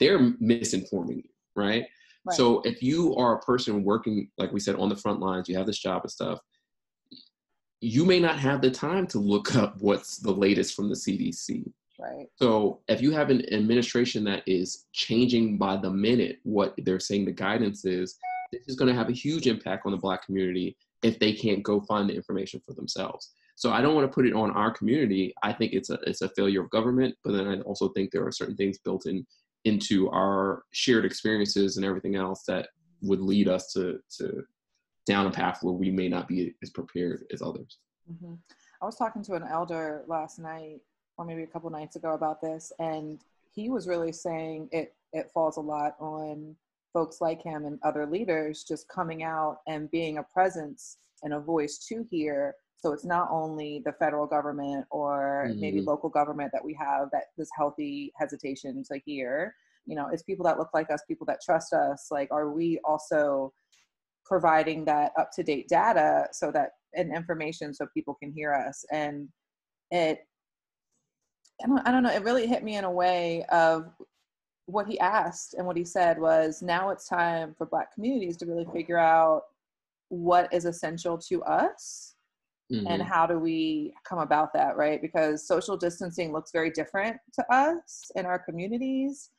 they're 0.00 0.30
misinforming 0.40 1.16
you 1.24 1.30
right, 1.54 1.84
Right. 2.24 2.34
so 2.38 2.62
if 2.62 2.82
you 2.82 3.14
are 3.16 3.34
a 3.36 3.40
person 3.40 3.84
working 3.84 4.30
like 4.38 4.52
we 4.52 4.60
said 4.60 4.76
on 4.76 4.88
the 4.88 4.96
front 4.96 5.20
lines 5.20 5.50
you 5.50 5.56
have 5.58 5.66
this 5.66 5.78
job 5.80 6.00
and 6.04 6.10
stuff 6.10 6.38
you 7.80 8.04
may 8.04 8.18
not 8.18 8.38
have 8.38 8.60
the 8.60 8.70
time 8.70 9.06
to 9.06 9.18
look 9.18 9.54
up 9.62 9.76
what's 9.80 10.18
the 10.18 10.32
latest 10.32 10.74
from 10.74 10.88
the 10.88 10.94
cdc 10.94 11.64
right. 11.98 12.26
so 12.36 12.80
if 12.88 13.00
you 13.00 13.10
have 13.12 13.30
an 13.30 13.52
administration 13.52 14.24
that 14.24 14.42
is 14.46 14.86
changing 14.92 15.58
by 15.58 15.76
the 15.76 15.90
minute 15.90 16.38
what 16.42 16.74
they're 16.78 17.00
saying 17.00 17.24
the 17.24 17.32
guidance 17.32 17.84
is, 17.84 18.18
this 18.52 18.62
is 18.66 18.76
going 18.76 18.88
to 18.90 18.98
have 18.98 19.08
a 19.08 19.12
huge 19.12 19.46
impact 19.46 19.84
on 19.86 19.92
the 19.92 19.98
black 19.98 20.24
community 20.24 20.76
if 21.02 21.18
they 21.18 21.32
can't 21.32 21.62
go 21.62 21.80
find 21.82 22.08
the 22.08 22.14
information 22.14 22.60
for 22.66 22.74
themselves. 22.74 23.30
So 23.56 23.72
I 23.72 23.80
don't 23.80 23.94
want 23.94 24.08
to 24.10 24.14
put 24.14 24.26
it 24.26 24.34
on 24.34 24.50
our 24.52 24.70
community. 24.70 25.34
I 25.42 25.52
think 25.52 25.72
it's 25.72 25.90
a 25.90 25.98
it's 26.06 26.22
a 26.22 26.28
failure 26.30 26.62
of 26.62 26.70
government, 26.70 27.14
but 27.24 27.32
then 27.32 27.48
I 27.48 27.60
also 27.62 27.88
think 27.88 28.10
there 28.10 28.26
are 28.26 28.32
certain 28.32 28.56
things 28.56 28.78
built 28.78 29.06
in 29.06 29.26
into 29.64 30.08
our 30.10 30.62
shared 30.70 31.04
experiences 31.04 31.76
and 31.76 31.84
everything 31.84 32.14
else 32.14 32.44
that 32.46 32.68
would 33.02 33.20
lead 33.20 33.48
us 33.48 33.72
to 33.72 33.98
to 34.18 34.42
down 35.08 35.26
a 35.26 35.30
path 35.30 35.62
where 35.62 35.72
we 35.74 35.90
may 35.90 36.08
not 36.08 36.28
be 36.28 36.54
as 36.62 36.70
prepared 36.70 37.24
as 37.32 37.42
others. 37.42 37.78
hmm 38.06 38.34
I 38.80 38.84
was 38.84 38.94
talking 38.96 39.24
to 39.24 39.34
an 39.34 39.42
elder 39.42 40.04
last 40.06 40.38
night, 40.38 40.78
or 41.16 41.24
maybe 41.24 41.42
a 41.42 41.46
couple 41.48 41.68
nights 41.70 41.96
ago, 41.96 42.12
about 42.14 42.40
this, 42.40 42.72
and 42.78 43.18
he 43.52 43.70
was 43.70 43.88
really 43.88 44.12
saying 44.12 44.68
it 44.70 44.94
it 45.12 45.30
falls 45.34 45.56
a 45.56 45.60
lot 45.60 45.96
on 45.98 46.54
folks 46.92 47.20
like 47.20 47.42
him 47.42 47.64
and 47.64 47.78
other 47.82 48.06
leaders 48.06 48.62
just 48.62 48.86
coming 48.88 49.22
out 49.24 49.56
and 49.66 49.90
being 49.90 50.18
a 50.18 50.22
presence 50.22 50.98
and 51.22 51.32
a 51.34 51.40
voice 51.40 51.78
to 51.88 52.06
hear 52.10 52.54
So 52.80 52.92
it's 52.92 53.04
not 53.04 53.28
only 53.32 53.82
the 53.84 53.92
federal 53.94 54.26
government 54.28 54.86
or 54.90 55.52
maybe 55.56 55.80
Mhm. 55.80 55.86
local 55.86 56.08
government 56.10 56.52
that 56.52 56.64
we 56.64 56.74
have 56.74 57.10
that 57.10 57.24
this 57.36 57.50
healthy 57.58 58.12
hesitation 58.16 58.84
to 58.84 58.98
hear. 59.04 59.32
You 59.86 59.96
know, 59.96 60.06
it's 60.12 60.22
people 60.22 60.44
that 60.44 60.58
look 60.60 60.72
like 60.78 60.88
us, 60.94 61.02
people 61.08 61.26
that 61.26 61.40
trust 61.42 61.72
us. 61.72 62.00
Like, 62.16 62.30
are 62.30 62.50
we 62.52 62.78
also 62.84 63.52
providing 64.28 64.84
that 64.84 65.12
up 65.18 65.30
to 65.32 65.42
date 65.42 65.68
data 65.68 66.28
so 66.32 66.52
that 66.52 66.70
and 66.94 67.14
information 67.14 67.72
so 67.74 67.86
people 67.94 68.14
can 68.14 68.32
hear 68.32 68.52
us? 68.54 68.84
And 68.92 69.28
it, 69.90 70.20
I 71.64 71.66
don't, 71.66 71.88
I 71.88 71.90
don't 71.90 72.02
know, 72.02 72.12
it 72.12 72.22
really 72.22 72.46
hit 72.46 72.62
me 72.62 72.76
in 72.76 72.84
a 72.84 72.90
way 72.90 73.44
of 73.50 73.90
what 74.66 74.86
he 74.86 75.00
asked 75.00 75.54
and 75.54 75.66
what 75.66 75.76
he 75.76 75.84
said 75.84 76.20
was 76.20 76.62
now 76.62 76.90
it's 76.90 77.08
time 77.08 77.54
for 77.56 77.66
black 77.66 77.92
communities 77.94 78.36
to 78.36 78.46
really 78.46 78.66
figure 78.72 78.98
out 78.98 79.42
what 80.10 80.52
is 80.52 80.66
essential 80.66 81.16
to 81.16 81.42
us 81.44 82.14
and 82.70 83.00
Mhm. 83.02 83.06
how 83.06 83.26
do 83.26 83.38
we 83.38 83.94
come 84.04 84.18
about 84.18 84.52
that 84.52 84.76
right 84.76 85.00
because 85.00 85.46
social 85.46 85.74
distancing 85.76 86.32
looks 86.32 86.50
very 86.52 86.70
different 86.70 87.16
to 87.32 87.42
us 87.52 88.10
in 88.14 88.26
our 88.26 88.38
communities 88.38 89.30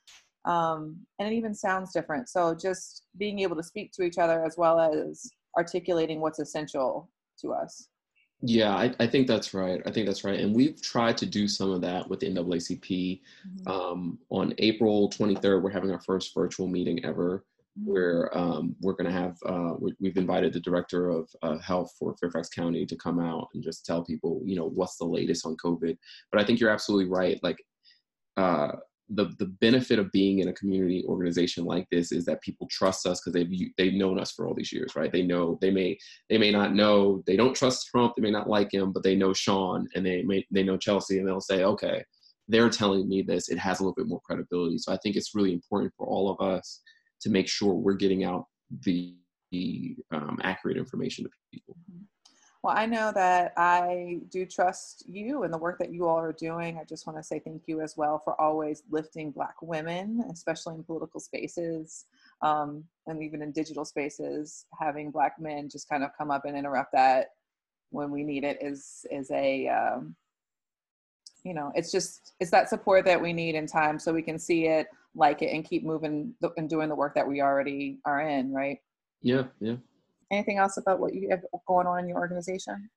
um, 0.46 0.98
and 1.20 1.32
it 1.32 1.36
even 1.36 1.54
sounds 1.54 1.92
different 1.92 2.30
so 2.30 2.56
just 2.56 3.04
being 3.18 3.40
able 3.40 3.56
to 3.56 3.64
speak 3.64 3.92
to 3.92 4.04
each 4.04 4.18
other 4.18 4.44
as 4.46 4.56
well 4.58 4.80
as 4.80 5.32
articulating 5.58 6.22
what's 6.22 6.40
essential 6.40 7.10
to 7.40 7.52
us 7.52 7.90
Yeah, 8.42 8.74
I, 8.74 8.96
I 9.00 9.08
think 9.08 9.28
that's 9.28 9.54
right. 9.54 9.82
I 9.86 9.92
think 9.92 10.06
that's 10.06 10.24
right. 10.24 10.40
And 10.40 10.56
we've 10.56 10.82
tried 10.82 11.18
to 11.18 11.26
do 11.26 11.48
some 11.48 11.72
of 11.72 11.82
that 11.82 12.10
with 12.10 12.22
the 12.22 12.32
NAACP. 12.32 13.20
Um, 13.68 14.18
on 14.30 14.54
April 14.60 15.10
23rd, 15.10 15.62
we're 15.62 15.70
having 15.70 15.92
our 15.92 16.00
first 16.00 16.34
virtual 16.34 16.68
meeting 16.68 17.04
ever 17.04 17.44
where 17.86 18.36
um, 18.38 18.76
we're 18.82 18.94
going 18.94 19.06
to 19.06 19.12
have, 19.12 19.38
uh, 19.46 19.74
we, 19.80 19.94
we've 20.00 20.18
invited 20.18 20.54
the 20.54 20.60
director 20.60 21.10
of 21.10 21.30
uh, 21.42 21.58
health 21.60 21.94
for 21.98 22.16
Fairfax 22.18 22.50
County 22.50 22.86
to 22.86 22.96
come 22.96 23.20
out 23.20 23.50
and 23.54 23.64
just 23.64 23.86
tell 23.86 24.04
people, 24.04 24.42
you 24.46 24.56
know, 24.56 24.70
what's 24.70 24.98
the 24.98 25.06
latest 25.06 25.46
on 25.46 25.56
COVID. 25.64 25.98
But 26.32 26.42
I 26.42 26.46
think 26.46 26.60
you're 26.60 26.70
absolutely 26.70 27.10
right. 27.10 27.40
Like, 27.44 27.58
uh, 28.38 28.72
the, 29.10 29.34
the 29.40 29.46
benefit 29.46 29.98
of 29.98 30.12
being 30.12 30.40
in 30.40 30.50
a 30.50 30.54
community 30.54 31.04
organization 31.08 31.66
like 31.66 31.88
this 31.90 32.12
is 32.12 32.26
that 32.26 32.42
people 32.42 32.68
trust 32.70 33.08
us 33.08 33.20
because 33.20 33.34
they've 33.34 33.72
they've 33.78 33.94
known 33.94 34.20
us 34.20 34.32
for 34.32 34.48
all 34.48 34.54
these 34.54 34.72
years, 34.72 34.96
right? 34.96 35.12
They 35.12 35.24
know 35.24 35.58
they 35.62 35.72
may 35.72 35.98
they 36.30 36.38
may 36.38 36.52
not 36.52 36.76
know 36.76 37.24
they 37.26 37.36
don't 37.36 37.56
trust 37.56 37.88
Trump, 37.88 38.14
they 38.16 38.22
may 38.22 38.32
not 38.32 38.50
like 38.50 38.72
him, 38.74 38.92
but 38.92 39.04
they 39.04 39.16
know 39.16 39.34
Sean 39.34 39.88
and 39.96 40.06
they 40.06 40.22
may 40.22 40.46
they 40.52 40.64
know 40.64 40.78
Chelsea, 40.78 41.18
and 41.18 41.28
they'll 41.28 41.42
say, 41.42 41.64
okay, 41.64 42.04
they're 42.50 42.70
telling 42.70 43.08
me 43.08 43.22
this. 43.22 43.50
It 43.50 43.60
has 43.60 43.80
a 43.80 43.84
little 43.84 43.94
bit 43.96 44.08
more 44.08 44.20
credibility. 44.22 44.78
So 44.80 44.92
I 44.92 44.98
think 44.98 45.16
it's 45.16 45.36
really 45.36 45.54
important 45.54 45.94
for 45.96 46.08
all 46.08 46.30
of 46.30 46.42
us 46.42 46.82
to 47.22 47.30
make 47.30 47.48
sure 47.48 47.74
we're 47.74 47.94
getting 47.94 48.26
out 48.26 48.46
the, 48.86 49.16
the 49.52 49.96
um, 50.12 50.40
accurate 50.44 50.78
information 50.78 51.26
to 51.26 51.32
people. 51.54 51.76
Well, 52.62 52.76
I 52.76 52.86
know 52.86 53.14
that 53.14 53.54
I 53.56 54.20
do 54.30 54.46
trust 54.46 55.06
you 55.08 55.44
and 55.44 55.54
the 55.54 55.58
work 55.58 55.80
that 55.80 55.94
you 55.94 56.08
all 56.08 56.20
are 56.20 56.34
doing. 56.34 56.78
I 56.78 56.84
just 56.84 57.08
want 57.08 57.18
to 57.18 57.24
say 57.24 57.40
thank 57.40 57.64
you 57.68 57.80
as 57.80 57.96
well 57.96 58.20
for 58.20 58.40
always 58.40 58.84
lifting 58.90 59.32
Black 59.32 59.62
women, 59.62 60.26
especially 60.30 60.76
in 60.76 60.84
political 60.84 61.22
spaces 61.22 62.06
um, 62.42 62.84
and 63.08 63.24
even 63.24 63.42
in 63.42 63.54
digital 63.54 63.86
spaces. 63.86 64.66
Having 64.78 65.12
Black 65.12 65.40
men 65.40 65.70
just 65.70 65.88
kind 65.88 66.04
of 66.04 66.10
come 66.18 66.32
up 66.32 66.44
and 66.44 66.58
interrupt 66.58 66.92
that 66.92 67.28
when 67.92 68.12
we 68.12 68.24
need 68.24 68.44
it 68.44 68.58
is 68.62 69.06
is 69.10 69.32
a 69.32 69.68
um, 69.70 70.16
you 71.44 71.54
know 71.54 71.72
it's 71.76 71.92
just 71.92 72.34
it's 72.40 72.52
that 72.52 72.70
support 72.70 73.06
that 73.06 73.22
we 73.22 73.34
need 73.34 73.56
in 73.56 73.66
time 73.66 73.98
so 73.98 74.14
we 74.14 74.22
can 74.22 74.38
see 74.38 74.68
it 74.68 74.88
like 75.16 75.42
it 75.42 75.48
and 75.48 75.66
keep 75.66 75.84
moving 75.84 76.34
and 76.58 76.70
doing 76.70 76.90
the 76.90 76.96
work 76.96 77.16
that 77.16 77.28
we 77.28 77.42
already 77.42 77.98
are 78.06 78.22
in 78.22 78.54
right 78.54 78.80
Yeah, 79.22 79.44
yeah. 79.60 79.76
Anything 80.32 80.58
else 80.58 80.78
about 80.78 81.00
what 81.00 81.14
you 81.14 81.30
have 81.30 81.42
going 81.68 81.88
on 81.88 82.00
in 82.00 82.10
your 82.10 82.18
organization 82.18 82.90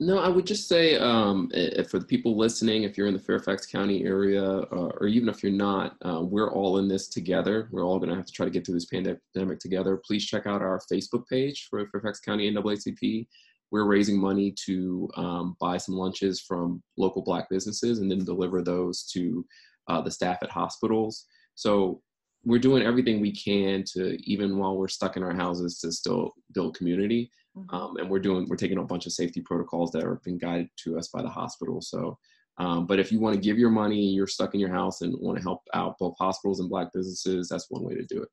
No, 0.00 0.18
I 0.18 0.28
would 0.28 0.46
just 0.46 0.68
say 0.68 0.96
um, 0.96 1.50
for 1.88 1.98
the 1.98 2.06
people 2.06 2.36
listening, 2.36 2.82
if 2.82 2.98
you're 2.98 3.06
in 3.06 3.14
the 3.14 3.20
Fairfax 3.20 3.66
County 3.66 4.04
area, 4.04 4.42
uh, 4.42 4.90
or 5.00 5.06
even 5.06 5.28
if 5.28 5.42
you're 5.42 5.52
not, 5.52 5.96
uh, 6.04 6.20
we're 6.22 6.50
all 6.50 6.78
in 6.78 6.88
this 6.88 7.08
together. 7.08 7.68
We're 7.70 7.84
all 7.84 7.98
going 7.98 8.10
to 8.10 8.16
have 8.16 8.26
to 8.26 8.32
try 8.32 8.44
to 8.44 8.50
get 8.50 8.66
through 8.66 8.74
this 8.74 8.86
pandemic 8.86 9.60
together. 9.60 10.00
Please 10.04 10.26
check 10.26 10.46
out 10.46 10.60
our 10.60 10.80
Facebook 10.92 11.24
page 11.28 11.68
for 11.70 11.86
Fairfax 11.86 12.18
County 12.20 12.50
NAACP. 12.50 13.28
We're 13.70 13.84
raising 13.84 14.18
money 14.18 14.54
to 14.66 15.08
um, 15.16 15.56
buy 15.60 15.78
some 15.78 15.94
lunches 15.94 16.40
from 16.40 16.82
local 16.98 17.22
Black 17.22 17.48
businesses 17.48 18.00
and 18.00 18.10
then 18.10 18.24
deliver 18.24 18.60
those 18.60 19.04
to 19.12 19.46
uh, 19.88 20.00
the 20.00 20.10
staff 20.10 20.38
at 20.42 20.50
hospitals. 20.50 21.26
So 21.54 22.02
we're 22.44 22.58
doing 22.58 22.82
everything 22.82 23.20
we 23.20 23.32
can 23.32 23.84
to, 23.92 24.18
even 24.28 24.58
while 24.58 24.76
we're 24.76 24.88
stuck 24.88 25.16
in 25.16 25.22
our 25.22 25.34
houses, 25.34 25.78
to 25.80 25.92
still 25.92 26.32
build 26.52 26.76
community. 26.76 27.30
Um, 27.68 27.96
and 27.98 28.08
we're 28.08 28.18
doing 28.18 28.46
we're 28.48 28.56
taking 28.56 28.78
a 28.78 28.82
bunch 28.82 29.04
of 29.04 29.12
safety 29.12 29.42
protocols 29.42 29.90
that 29.92 30.04
are 30.04 30.20
being 30.24 30.38
guided 30.38 30.70
to 30.84 30.98
us 30.98 31.08
by 31.08 31.20
the 31.20 31.28
hospital. 31.28 31.82
So 31.82 32.18
um, 32.58 32.86
but 32.86 32.98
if 32.98 33.12
you 33.12 33.20
want 33.20 33.34
to 33.34 33.40
give 33.40 33.58
your 33.58 33.68
money 33.68 34.00
you're 34.00 34.26
stuck 34.26 34.54
in 34.54 34.60
your 34.60 34.72
house 34.72 35.02
and 35.02 35.14
want 35.20 35.36
to 35.36 35.42
help 35.42 35.60
out 35.74 35.98
both 35.98 36.14
hospitals 36.18 36.60
and 36.60 36.70
black 36.70 36.92
businesses 36.94 37.48
that's 37.48 37.66
one 37.70 37.84
way 37.84 37.94
to 37.94 38.04
do 38.04 38.22
it. 38.22 38.28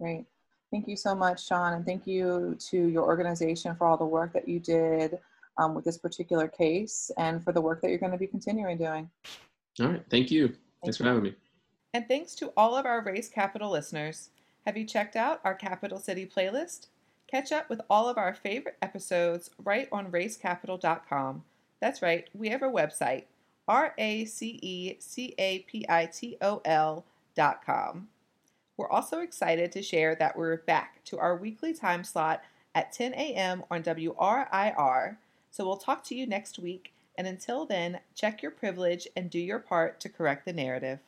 Great. 0.00 0.26
Thank 0.70 0.86
you 0.88 0.96
so 0.96 1.14
much, 1.14 1.46
Sean, 1.46 1.74
and 1.74 1.84
thank 1.84 2.06
you 2.06 2.56
to 2.70 2.86
your 2.86 3.02
organization 3.02 3.74
for 3.74 3.86
all 3.86 3.96
the 3.96 4.06
work 4.06 4.32
that 4.32 4.48
you 4.48 4.60
did 4.60 5.18
um, 5.58 5.74
with 5.74 5.84
this 5.84 5.98
particular 5.98 6.46
case 6.48 7.10
and 7.18 7.42
for 7.42 7.52
the 7.52 7.60
work 7.60 7.82
that 7.82 7.90
you're 7.90 7.98
going 7.98 8.12
to 8.12 8.18
be 8.18 8.28
continuing 8.28 8.78
doing. 8.78 9.10
all 9.80 9.88
right. 9.88 10.04
Thank 10.08 10.30
you. 10.30 10.54
Thanks 10.82 10.96
for 10.96 11.04
having 11.04 11.24
me 11.24 11.34
And 11.94 12.08
thanks 12.08 12.34
to 12.36 12.52
all 12.56 12.74
of 12.74 12.86
our 12.86 13.02
Race 13.02 13.28
Capital 13.28 13.70
listeners. 13.70 14.30
Have 14.64 14.78
you 14.78 14.86
checked 14.86 15.14
out 15.14 15.40
our 15.44 15.54
Capital 15.54 15.98
City 15.98 16.24
playlist? 16.24 16.86
Catch 17.26 17.52
up 17.52 17.68
with 17.68 17.82
all 17.90 18.08
of 18.08 18.16
our 18.16 18.32
favorite 18.32 18.76
episodes 18.80 19.50
right 19.62 19.88
on 19.92 20.10
racecapital.com. 20.10 21.44
That's 21.80 22.00
right, 22.00 22.28
we 22.32 22.48
have 22.48 22.62
a 22.62 22.70
website, 22.70 23.24
R 23.68 23.92
A 23.98 24.24
C 24.24 24.58
E 24.62 24.96
C 25.00 25.34
A 25.36 25.60
P 25.60 25.84
I 25.88 26.06
T 26.06 26.38
O 26.40 26.62
L.com. 26.64 28.08
We're 28.76 28.90
also 28.90 29.20
excited 29.20 29.70
to 29.72 29.82
share 29.82 30.14
that 30.14 30.36
we're 30.36 30.58
back 30.58 31.04
to 31.04 31.18
our 31.18 31.36
weekly 31.36 31.74
time 31.74 32.04
slot 32.04 32.42
at 32.74 32.92
10 32.92 33.12
a.m. 33.14 33.64
on 33.70 33.82
WRIR. 33.82 35.16
So 35.50 35.66
we'll 35.66 35.76
talk 35.76 36.04
to 36.04 36.14
you 36.14 36.26
next 36.26 36.58
week. 36.58 36.92
And 37.16 37.26
until 37.26 37.66
then, 37.66 38.00
check 38.14 38.40
your 38.40 38.50
privilege 38.50 39.06
and 39.14 39.28
do 39.28 39.38
your 39.38 39.58
part 39.58 40.00
to 40.00 40.08
correct 40.08 40.46
the 40.46 40.54
narrative. 40.54 41.00